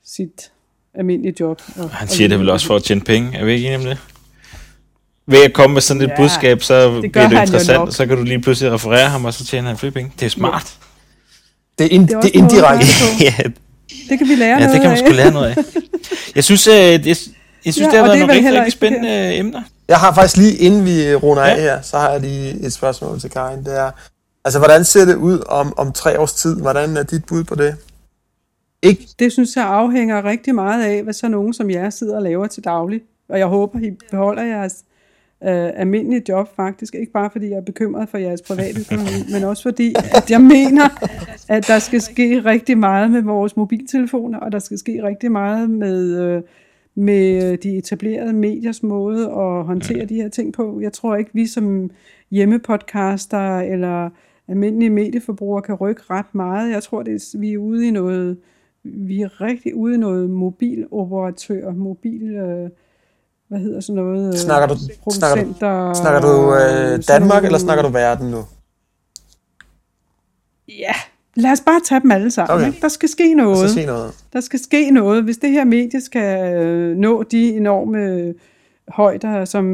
sit 0.04 0.52
almindelige 0.94 1.34
job. 1.40 1.62
Og, 1.76 1.90
han 1.90 2.08
siger 2.08 2.26
og 2.26 2.30
det 2.30 2.38
vel 2.38 2.50
også 2.50 2.66
for 2.66 2.76
at 2.76 2.82
tjene 2.82 3.00
penge, 3.00 3.38
er 3.38 3.44
vi 3.44 3.52
ikke 3.52 3.66
enige 3.66 3.78
om 3.78 3.84
det? 3.84 4.17
Ved 5.30 5.44
at 5.44 5.52
komme 5.52 5.74
med 5.74 5.82
sådan 5.82 6.02
et 6.02 6.08
ja, 6.08 6.16
budskab, 6.16 6.62
så 6.62 7.00
det 7.02 7.12
bliver 7.12 7.28
det 7.28 7.40
interessant, 7.40 7.78
og 7.78 7.92
så 7.92 8.06
kan 8.06 8.16
du 8.16 8.22
lige 8.22 8.40
pludselig 8.40 8.72
referere 8.72 9.08
ham, 9.08 9.24
og 9.24 9.34
så 9.34 9.44
tjener 9.44 9.68
han 9.68 9.78
flere 9.78 9.92
penge. 9.92 10.12
Det 10.20 10.26
er 10.26 10.30
smart. 10.30 10.76
Ja. 10.80 11.84
Det 11.84 11.86
er, 11.86 11.94
ind, 11.94 12.08
det 12.08 12.16
er, 12.16 12.20
det 12.20 12.30
er 12.34 12.38
indirekte. 12.38 12.86
ja, 13.26 13.34
det 14.08 14.18
kan 14.18 14.28
vi 14.28 14.34
lære 14.34 14.48
ja, 14.48 14.58
noget 14.58 14.72
det 14.72 14.80
kan 14.80 14.90
man 14.90 14.98
sgu 14.98 15.08
lære 15.08 15.32
noget 15.32 15.48
af. 15.50 15.64
Jeg 16.36 16.44
synes, 16.44 16.66
øh, 16.66 16.74
jeg, 16.74 16.98
jeg 17.06 17.16
synes 17.16 17.78
ja, 17.78 17.84
det 17.84 17.92
har 17.92 18.02
været 18.02 18.18
nogle 18.18 18.34
rigtig, 18.34 18.52
rigtig 18.52 18.72
spændende 18.72 19.08
her. 19.08 19.30
emner. 19.40 19.62
Jeg 19.88 19.96
har 19.96 20.14
faktisk 20.14 20.36
lige, 20.36 20.56
inden 20.56 20.84
vi 20.84 21.14
runder 21.14 21.44
ja. 21.44 21.54
af 21.54 21.60
her, 21.60 21.82
så 21.82 21.98
har 21.98 22.10
jeg 22.10 22.20
lige 22.20 22.66
et 22.66 22.72
spørgsmål 22.72 23.20
til 23.20 23.30
Karin. 23.30 23.64
Det 23.64 23.78
er, 23.78 23.90
altså, 24.44 24.58
hvordan 24.58 24.84
ser 24.84 25.04
det 25.04 25.14
ud 25.14 25.42
om, 25.48 25.74
om 25.76 25.92
tre 25.92 26.20
års 26.20 26.32
tid? 26.32 26.60
Hvordan 26.60 26.96
er 26.96 27.02
dit 27.02 27.24
bud 27.24 27.44
på 27.44 27.54
det? 27.54 27.76
Ikke? 28.82 29.08
Det 29.18 29.32
synes 29.32 29.56
jeg 29.56 29.64
afhænger 29.64 30.24
rigtig 30.24 30.54
meget 30.54 30.84
af, 30.84 31.02
hvad 31.02 31.14
så 31.14 31.28
nogen 31.28 31.54
som 31.54 31.70
jer 31.70 31.90
sidder 31.90 32.16
og 32.16 32.22
laver 32.22 32.46
til 32.46 32.64
daglig. 32.64 33.00
Og 33.28 33.38
jeg 33.38 33.46
håber, 33.46 33.78
I 33.78 33.90
beholder 34.10 34.42
jeres 34.42 34.74
øh, 35.44 35.80
almindelige 35.80 36.22
job 36.28 36.48
faktisk. 36.56 36.94
Ikke 36.94 37.12
bare 37.12 37.30
fordi 37.30 37.48
jeg 37.50 37.56
er 37.56 37.62
bekymret 37.62 38.08
for 38.08 38.18
jeres 38.18 38.42
private 38.42 38.80
økonomi, 38.80 39.18
men 39.32 39.44
også 39.44 39.62
fordi, 39.62 39.94
at 40.14 40.30
jeg 40.30 40.40
mener, 40.40 41.06
at 41.48 41.66
der 41.66 41.78
skal 41.78 42.00
ske 42.00 42.40
rigtig 42.44 42.78
meget 42.78 43.10
med 43.10 43.22
vores 43.22 43.56
mobiltelefoner, 43.56 44.38
og 44.38 44.52
der 44.52 44.58
skal 44.58 44.78
ske 44.78 45.02
rigtig 45.02 45.32
meget 45.32 45.70
med, 45.70 46.22
øh, 46.22 46.42
med 46.94 47.56
de 47.56 47.76
etablerede 47.76 48.32
mediers 48.32 48.82
måde 48.82 49.24
at 49.24 49.64
håndtere 49.64 50.04
de 50.04 50.14
her 50.14 50.28
ting 50.28 50.52
på. 50.52 50.80
Jeg 50.80 50.92
tror 50.92 51.16
ikke, 51.16 51.30
vi 51.34 51.46
som 51.46 51.90
hjemmepodcaster 52.30 53.58
eller 53.58 54.10
almindelige 54.48 54.90
medieforbrugere 54.90 55.62
kan 55.62 55.74
rykke 55.74 56.02
ret 56.10 56.34
meget. 56.34 56.70
Jeg 56.70 56.82
tror, 56.82 57.02
det 57.02 57.14
er, 57.14 57.38
vi 57.38 57.52
er 57.52 57.58
ude 57.58 57.88
i 57.88 57.90
noget, 57.90 58.36
vi 58.82 59.20
er 59.20 59.40
rigtig 59.40 59.74
ude 59.74 59.94
i 59.94 59.98
noget 59.98 60.30
mobiloperatør, 60.30 61.72
mobil... 61.72 62.34
Øh, 62.36 62.70
hvad 63.48 63.58
hedder 63.58 63.80
sådan 63.80 63.94
noget? 63.94 64.34
Øh, 64.34 64.38
snakker 64.38 64.68
du, 64.68 64.76
snakker 65.10 65.44
du, 65.44 65.54
snakker 65.94 66.20
du 66.20 66.54
øh, 66.54 67.02
Danmark, 67.08 67.44
eller 67.44 67.58
snakker 67.58 67.82
du 67.82 67.88
verden 67.88 68.30
nu? 68.30 68.44
Ja, 70.68 70.92
lad 71.34 71.52
os 71.52 71.60
bare 71.60 71.80
tage 71.84 72.00
dem 72.00 72.10
alle 72.10 72.30
sammen. 72.30 72.56
Okay. 72.56 72.66
Ikke? 72.66 72.80
Der 72.80 72.88
skal 72.88 73.08
ske 73.08 73.34
noget. 73.34 73.58
Der 73.58 73.68
skal 73.68 73.80
ske 73.80 73.86
noget. 73.86 74.14
Der 74.32 74.40
skal 74.40 74.58
ske 74.58 74.90
noget. 74.90 75.24
Hvis 75.24 75.36
det 75.36 75.50
her 75.50 75.64
medie 75.64 76.00
skal 76.00 76.54
øh, 76.54 76.96
nå 76.96 77.22
de 77.22 77.56
enorme 77.56 78.34
højder, 78.90 79.44
som 79.44 79.64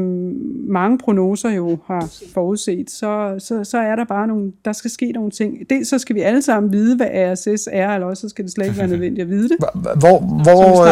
mange 0.67 0.97
prognoser 0.97 1.49
jo 1.49 1.77
har 1.87 2.11
forudset, 2.33 2.91
så, 2.91 3.35
så, 3.39 3.63
så 3.63 3.77
er 3.77 3.95
der 3.95 4.05
bare 4.05 4.27
nogle, 4.27 4.51
der 4.65 4.73
skal 4.73 4.91
ske 4.91 5.11
nogle 5.11 5.31
ting. 5.31 5.69
Dels 5.69 5.89
så 5.89 5.99
skal 5.99 6.15
vi 6.15 6.21
alle 6.21 6.41
sammen 6.41 6.73
vide, 6.73 6.95
hvad 6.95 7.07
RSS 7.13 7.69
er, 7.71 7.93
eller 7.93 8.07
også 8.07 8.21
så 8.21 8.29
skal 8.29 8.45
det 8.45 8.53
slet 8.53 8.65
ikke 8.65 8.77
være 8.77 8.87
nødvendigt 8.95 9.21
at 9.21 9.29
vide 9.29 9.49
det. 9.49 9.57
Hvor, 9.59 10.19
hvor, 10.19 10.85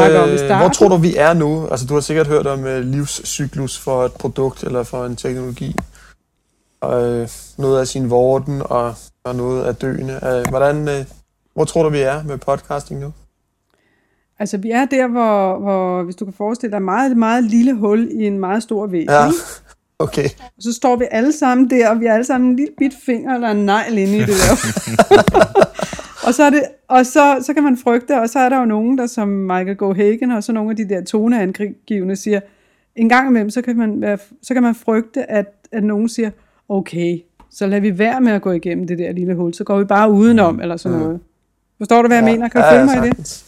øh, 0.53 0.57
hvor 0.57 0.69
tror 0.69 0.87
du, 0.87 0.97
vi 0.97 1.15
er 1.17 1.33
nu? 1.33 1.67
Altså, 1.71 1.85
du 1.85 1.93
har 1.93 2.01
sikkert 2.01 2.27
hørt 2.27 2.47
om 2.47 2.59
uh, 2.59 2.79
livscyklus 2.79 3.79
for 3.79 4.05
et 4.05 4.11
produkt 4.11 4.63
eller 4.63 4.83
for 4.83 5.05
en 5.05 5.15
teknologi. 5.15 5.75
Og 6.81 7.21
uh, 7.21 7.27
noget 7.57 7.79
af 7.79 7.87
sin 7.87 8.09
vorden 8.09 8.61
og, 8.65 8.95
og 9.23 9.35
noget 9.35 9.63
af 9.63 9.75
døende. 9.75 10.19
Uh, 10.21 10.49
hvordan, 10.49 11.05
hvor 11.53 11.65
tror 11.65 11.83
du, 11.83 11.89
vi 11.89 12.01
er 12.01 12.23
med 12.23 12.37
podcasting 12.37 12.99
nu? 12.99 13.13
Altså, 14.39 14.57
vi 14.57 14.71
er 14.71 14.85
der, 14.85 15.07
hvor, 15.07 15.59
hvor 15.59 16.03
hvis 16.03 16.15
du 16.15 16.25
kan 16.25 16.33
forestille 16.33 16.71
dig, 16.71 16.81
meget, 16.81 17.17
meget 17.17 17.43
lille 17.43 17.73
hul 17.73 18.09
i 18.11 18.27
en 18.27 18.39
meget 18.39 18.63
stor 18.63 18.87
væg. 18.87 19.05
Ja, 19.09 19.27
okay. 19.99 20.29
Og 20.39 20.63
så 20.63 20.73
står 20.73 20.95
vi 20.95 21.05
alle 21.11 21.31
sammen 21.31 21.69
der, 21.69 21.89
og 21.89 21.99
vi 21.99 22.05
er 22.05 22.13
alle 22.13 22.25
sammen 22.25 22.49
en 22.49 22.55
lille 22.55 22.73
bit 22.77 22.93
finger 23.05 23.35
eller 23.35 23.51
en 23.51 23.65
negl 23.65 23.97
inde 23.97 24.17
i 24.17 24.19
det 24.19 24.27
der. 24.27 24.55
Og, 26.27 26.33
så, 26.33 26.43
er 26.43 26.49
det, 26.49 26.63
og 26.87 27.05
så, 27.05 27.37
så 27.41 27.53
kan 27.53 27.63
man 27.63 27.77
frygte, 27.77 28.21
og 28.21 28.29
så 28.29 28.39
er 28.39 28.49
der 28.49 28.59
jo 28.59 28.65
nogen, 28.65 28.97
der 28.97 29.07
som 29.07 29.27
Michael 29.27 29.75
Gohagen 29.75 30.31
og 30.31 30.43
så 30.43 30.51
nogle 30.51 30.69
af 30.69 30.75
de 30.75 30.89
der 30.89 31.03
toneangivende 31.03 32.15
siger, 32.15 32.39
en 32.95 33.09
gang 33.09 33.29
imellem, 33.29 33.49
så 33.49 33.61
kan 33.61 33.77
man, 33.77 34.01
være, 34.01 34.17
så 34.41 34.53
kan 34.53 34.63
man 34.63 34.75
frygte, 34.75 35.31
at, 35.31 35.53
at 35.71 35.83
nogen 35.83 36.09
siger, 36.09 36.29
okay, 36.69 37.19
så 37.51 37.67
lader 37.67 37.81
vi 37.81 37.97
være 37.97 38.21
med 38.21 38.31
at 38.31 38.41
gå 38.41 38.51
igennem 38.51 38.87
det 38.87 38.97
der 38.97 39.11
lille 39.11 39.35
hul, 39.35 39.53
så 39.53 39.63
går 39.63 39.77
vi 39.77 39.83
bare 39.83 40.11
udenom, 40.11 40.59
eller 40.59 40.77
sådan 40.77 40.97
noget. 40.97 41.19
Forstår 41.77 42.01
du, 42.01 42.07
hvad 42.07 42.17
jeg 42.17 42.25
mener? 42.25 42.47
Kan 42.47 42.61
du 42.61 42.67
følge 42.71 42.85
mig 42.85 43.07
i 43.07 43.09
det? 43.09 43.42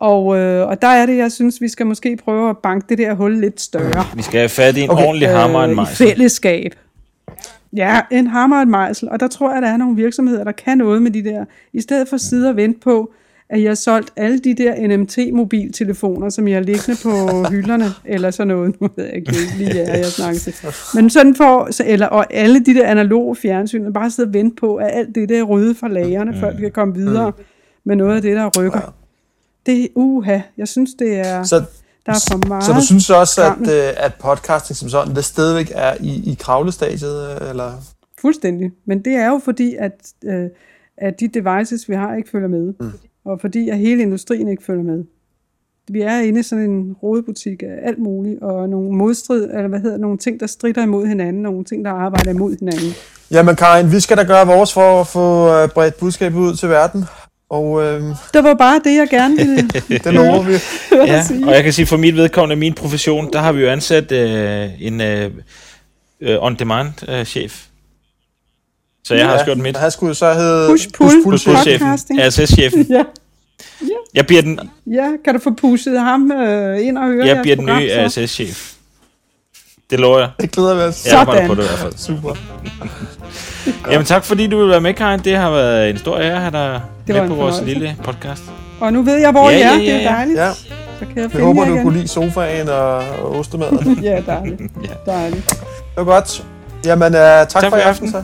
Og, 0.00 0.36
øh, 0.38 0.68
og 0.68 0.82
der 0.82 0.88
er 0.88 1.06
det, 1.06 1.16
jeg 1.16 1.32
synes, 1.32 1.60
vi 1.60 1.68
skal 1.68 1.86
måske 1.86 2.16
prøve 2.24 2.50
at 2.50 2.58
banke 2.58 2.86
det 2.88 2.98
der 2.98 3.14
hul 3.14 3.40
lidt 3.40 3.60
større. 3.60 4.04
Vi 4.16 4.22
skal 4.22 4.38
have 4.38 4.48
fat 4.48 4.76
i 4.76 4.80
en 4.80 4.90
Okay. 4.90 5.04
ordentlig 5.04 5.28
hammer 5.28 5.58
og 5.58 5.64
en 5.64 5.70
øh, 5.70 5.74
i 5.74 5.76
mejsel. 5.76 6.06
fællesskab. 6.08 6.74
Ja, 7.76 8.00
en 8.10 8.26
hammer 8.26 8.56
og 8.56 8.62
en 8.62 8.70
mejsel. 8.70 9.08
Og 9.08 9.20
der 9.20 9.28
tror 9.28 9.52
jeg, 9.52 9.62
der 9.62 9.68
er 9.68 9.76
nogle 9.76 9.96
virksomheder, 9.96 10.44
der 10.44 10.52
kan 10.52 10.78
noget 10.78 11.02
med 11.02 11.10
de 11.10 11.24
der. 11.24 11.44
I 11.72 11.80
stedet 11.80 12.08
for 12.08 12.14
at 12.14 12.20
sidde 12.20 12.48
og 12.48 12.56
vente 12.56 12.80
på, 12.80 13.12
at 13.50 13.62
jeg 13.62 13.70
har 13.70 13.74
solgt 13.74 14.10
alle 14.16 14.38
de 14.38 14.54
der 14.54 14.74
NMT-mobiltelefoner, 14.88 16.30
som 16.30 16.48
jeg 16.48 16.56
har 16.56 16.62
liggende 16.62 16.98
på 17.02 17.10
hylderne, 17.52 17.84
eller 18.04 18.30
sådan 18.30 18.48
noget. 18.48 18.80
Nu 18.80 18.88
ved 18.96 19.04
jeg 19.04 19.14
ikke 19.14 19.32
lige, 19.58 19.80
er, 19.80 19.96
jeg 19.96 20.04
snakker 20.06 20.40
til. 20.40 20.54
Men 20.94 21.10
sådan 21.10 21.34
for, 21.34 21.68
så, 21.70 21.84
eller, 21.86 22.06
og 22.06 22.26
alle 22.34 22.60
de 22.64 22.74
der 22.74 22.86
analoge 22.86 23.36
fjernsyn, 23.36 23.92
bare 23.92 24.10
sidde 24.10 24.28
og 24.28 24.34
vente 24.34 24.56
på, 24.60 24.76
at 24.76 24.90
alt 24.92 25.14
det 25.14 25.28
der 25.28 25.38
er 25.38 25.42
rydde 25.42 25.74
fra 25.74 25.88
lagerne, 25.88 26.30
mm. 26.30 26.36
før 26.40 26.54
vi 26.56 26.60
kan 26.60 26.70
komme 26.72 26.94
videre 26.94 27.32
med 27.84 27.96
noget 27.96 28.16
af 28.16 28.22
det, 28.22 28.36
der 28.36 28.50
rykker. 28.58 28.94
Det 29.66 29.88
uha. 29.94 30.38
Jeg 30.56 30.68
synes, 30.68 30.90
det 30.98 31.18
er, 31.18 31.42
Så, 31.42 31.56
der 32.06 32.12
er 32.12 32.26
for 32.32 32.48
meget. 32.48 32.64
så 32.64 32.72
du 32.72 32.80
synes 32.80 33.10
også, 33.10 33.42
at, 33.42 33.60
øh, 33.60 33.92
at 33.96 34.14
podcasting 34.14 34.76
som 34.76 34.88
sådan, 34.88 35.14
det 35.14 35.24
stadigvæk 35.24 35.72
er 35.74 35.94
i, 36.00 36.30
i 36.30 36.36
kravlestadiet, 36.40 37.40
øh, 37.42 37.50
eller? 37.50 37.72
Fuldstændig. 38.20 38.70
Men 38.86 39.04
det 39.04 39.12
er 39.12 39.26
jo 39.26 39.40
fordi, 39.44 39.74
at, 39.78 39.92
øh, 40.24 40.48
at 40.96 41.20
de 41.20 41.28
devices, 41.28 41.88
vi 41.88 41.94
har, 41.94 42.14
ikke 42.14 42.30
følger 42.30 42.48
med. 42.48 42.74
Mm. 42.80 42.92
Og 43.24 43.40
fordi, 43.40 43.68
at 43.68 43.78
hele 43.78 44.02
industrien 44.02 44.48
ikke 44.48 44.64
følger 44.64 44.84
med. 44.84 45.04
Vi 45.90 46.00
er 46.00 46.18
inde 46.18 46.40
i 46.40 46.42
sådan 46.42 46.70
en 46.70 46.92
rodebutik 47.02 47.62
af 47.62 47.78
alt 47.82 47.98
muligt, 47.98 48.42
og 48.42 48.68
nogle 48.68 48.90
modstrid, 48.90 49.44
eller 49.44 49.68
hvad 49.68 49.80
hedder, 49.80 49.96
nogle 49.96 50.18
ting, 50.18 50.40
der 50.40 50.46
strider 50.46 50.82
imod 50.82 51.06
hinanden, 51.06 51.42
nogle 51.42 51.64
ting, 51.64 51.84
der 51.84 51.90
arbejder 51.90 52.30
imod 52.30 52.56
hinanden. 52.58 52.92
Jamen 53.30 53.56
Karin, 53.56 53.92
vi 53.92 54.00
skal 54.00 54.16
da 54.16 54.22
gøre 54.22 54.46
vores 54.46 54.72
for 54.72 55.00
at 55.00 55.06
få 55.06 55.48
bredt 55.74 55.96
budskabet 55.98 56.38
ud 56.38 56.54
til 56.54 56.68
verden. 56.68 57.04
Og 57.50 57.82
øh, 57.84 58.02
Det 58.34 58.44
var 58.44 58.54
bare 58.54 58.80
det, 58.84 58.96
jeg 58.96 59.08
gerne 59.10 59.36
ville 59.36 59.68
det 60.04 60.14
lover 60.14 60.42
vi. 60.42 60.52
Ja, 61.06 61.24
og 61.46 61.54
jeg 61.54 61.64
kan 61.64 61.72
sige, 61.72 61.86
for 61.86 61.96
mit 61.96 62.16
vedkommende, 62.16 62.56
min 62.56 62.74
profession, 62.74 63.32
der 63.32 63.38
har 63.38 63.52
vi 63.52 63.60
jo 63.62 63.68
ansat 63.70 64.12
øh, 64.12 64.68
en 64.80 65.00
øh, 65.00 65.30
øh, 66.20 66.36
on-demand-chef. 66.42 67.62
Så 69.04 69.14
jeg 69.14 69.26
har 69.26 69.32
også 69.32 69.44
gjort 69.44 69.58
mit. 69.58 69.76
Han 69.76 69.90
skulle 69.90 70.14
så 70.14 70.32
hedde 70.34 70.68
Push-pull. 70.72 71.22
push 71.24 71.48
chefen, 71.48 71.78
Podcasting. 71.86 72.20
RSS-chefen. 72.20 72.86
ja. 72.96 73.02
Jeg 74.14 74.26
bliver 74.26 74.42
den, 74.42 74.60
ja, 74.86 75.10
kan 75.24 75.34
du 75.34 75.40
få 75.40 75.50
pushet 75.60 76.00
ham 76.00 76.32
øh, 76.32 76.86
ind 76.86 76.98
og 76.98 77.04
høre 77.08 77.26
jeg 77.26 77.38
bliver 77.42 77.56
den 77.56 77.66
program, 77.66 77.82
nye 77.82 77.88
så? 77.90 78.20
RSS-chef. 78.20 78.72
Det 79.90 80.00
lover 80.00 80.18
jeg. 80.18 80.30
Det 80.40 80.50
glæder 80.50 80.74
vi 80.74 80.80
os. 80.80 81.06
Jeg 81.06 81.18
arbejder 81.20 81.40
Sådan. 81.40 81.56
på 81.56 81.62
det 81.62 81.64
i 81.64 81.68
hvert 81.68 81.78
fald. 81.78 81.92
Super. 81.96 82.34
Jamen 83.90 84.04
tak 84.06 84.24
fordi 84.24 84.46
du 84.46 84.58
vil 84.60 84.68
være 84.68 84.80
med, 84.80 84.94
Karin. 84.94 85.20
Det 85.20 85.36
har 85.36 85.50
været 85.50 85.90
en 85.90 85.98
stor 85.98 86.16
ære 86.18 86.32
at 86.32 86.40
have 86.40 86.50
dig 86.50 86.80
med 87.20 87.28
på 87.28 87.34
vores 87.34 87.62
lille 87.64 87.96
podcast. 88.04 88.42
Og 88.80 88.92
nu 88.92 89.02
ved 89.02 89.16
jeg, 89.16 89.30
hvor 89.30 89.50
Ja, 89.50 89.56
I 89.56 89.60
er. 89.60 89.66
ja, 89.66 89.72
ja, 89.72 89.80
Det 89.98 90.04
er 90.06 90.10
dejligt. 90.14 90.38
Ja, 90.38 90.50
Så 90.52 91.06
kan 91.06 91.08
jeg 91.16 91.24
vi 91.24 91.30
finde 91.30 91.44
håber, 91.44 91.62
jer 91.62 91.68
du 91.68 91.74
igen. 91.74 91.84
kunne 91.84 91.96
lide 91.96 92.08
sofaen 92.08 92.68
og, 92.68 92.96
og 92.96 93.38
ostemaden. 93.38 93.98
Ja, 94.02 94.20
dejligt. 94.26 94.60
Ja. 94.84 95.12
Dejligt. 95.12 95.46
Det 95.48 95.58
var 95.96 96.04
godt. 96.04 96.44
Jamen, 96.84 97.14
uh, 97.14 97.20
tak, 97.20 97.48
tak 97.48 97.62
for 97.62 97.70
for 97.70 97.76
i 97.76 97.80
aften. 97.80 98.10
så. 98.10 98.22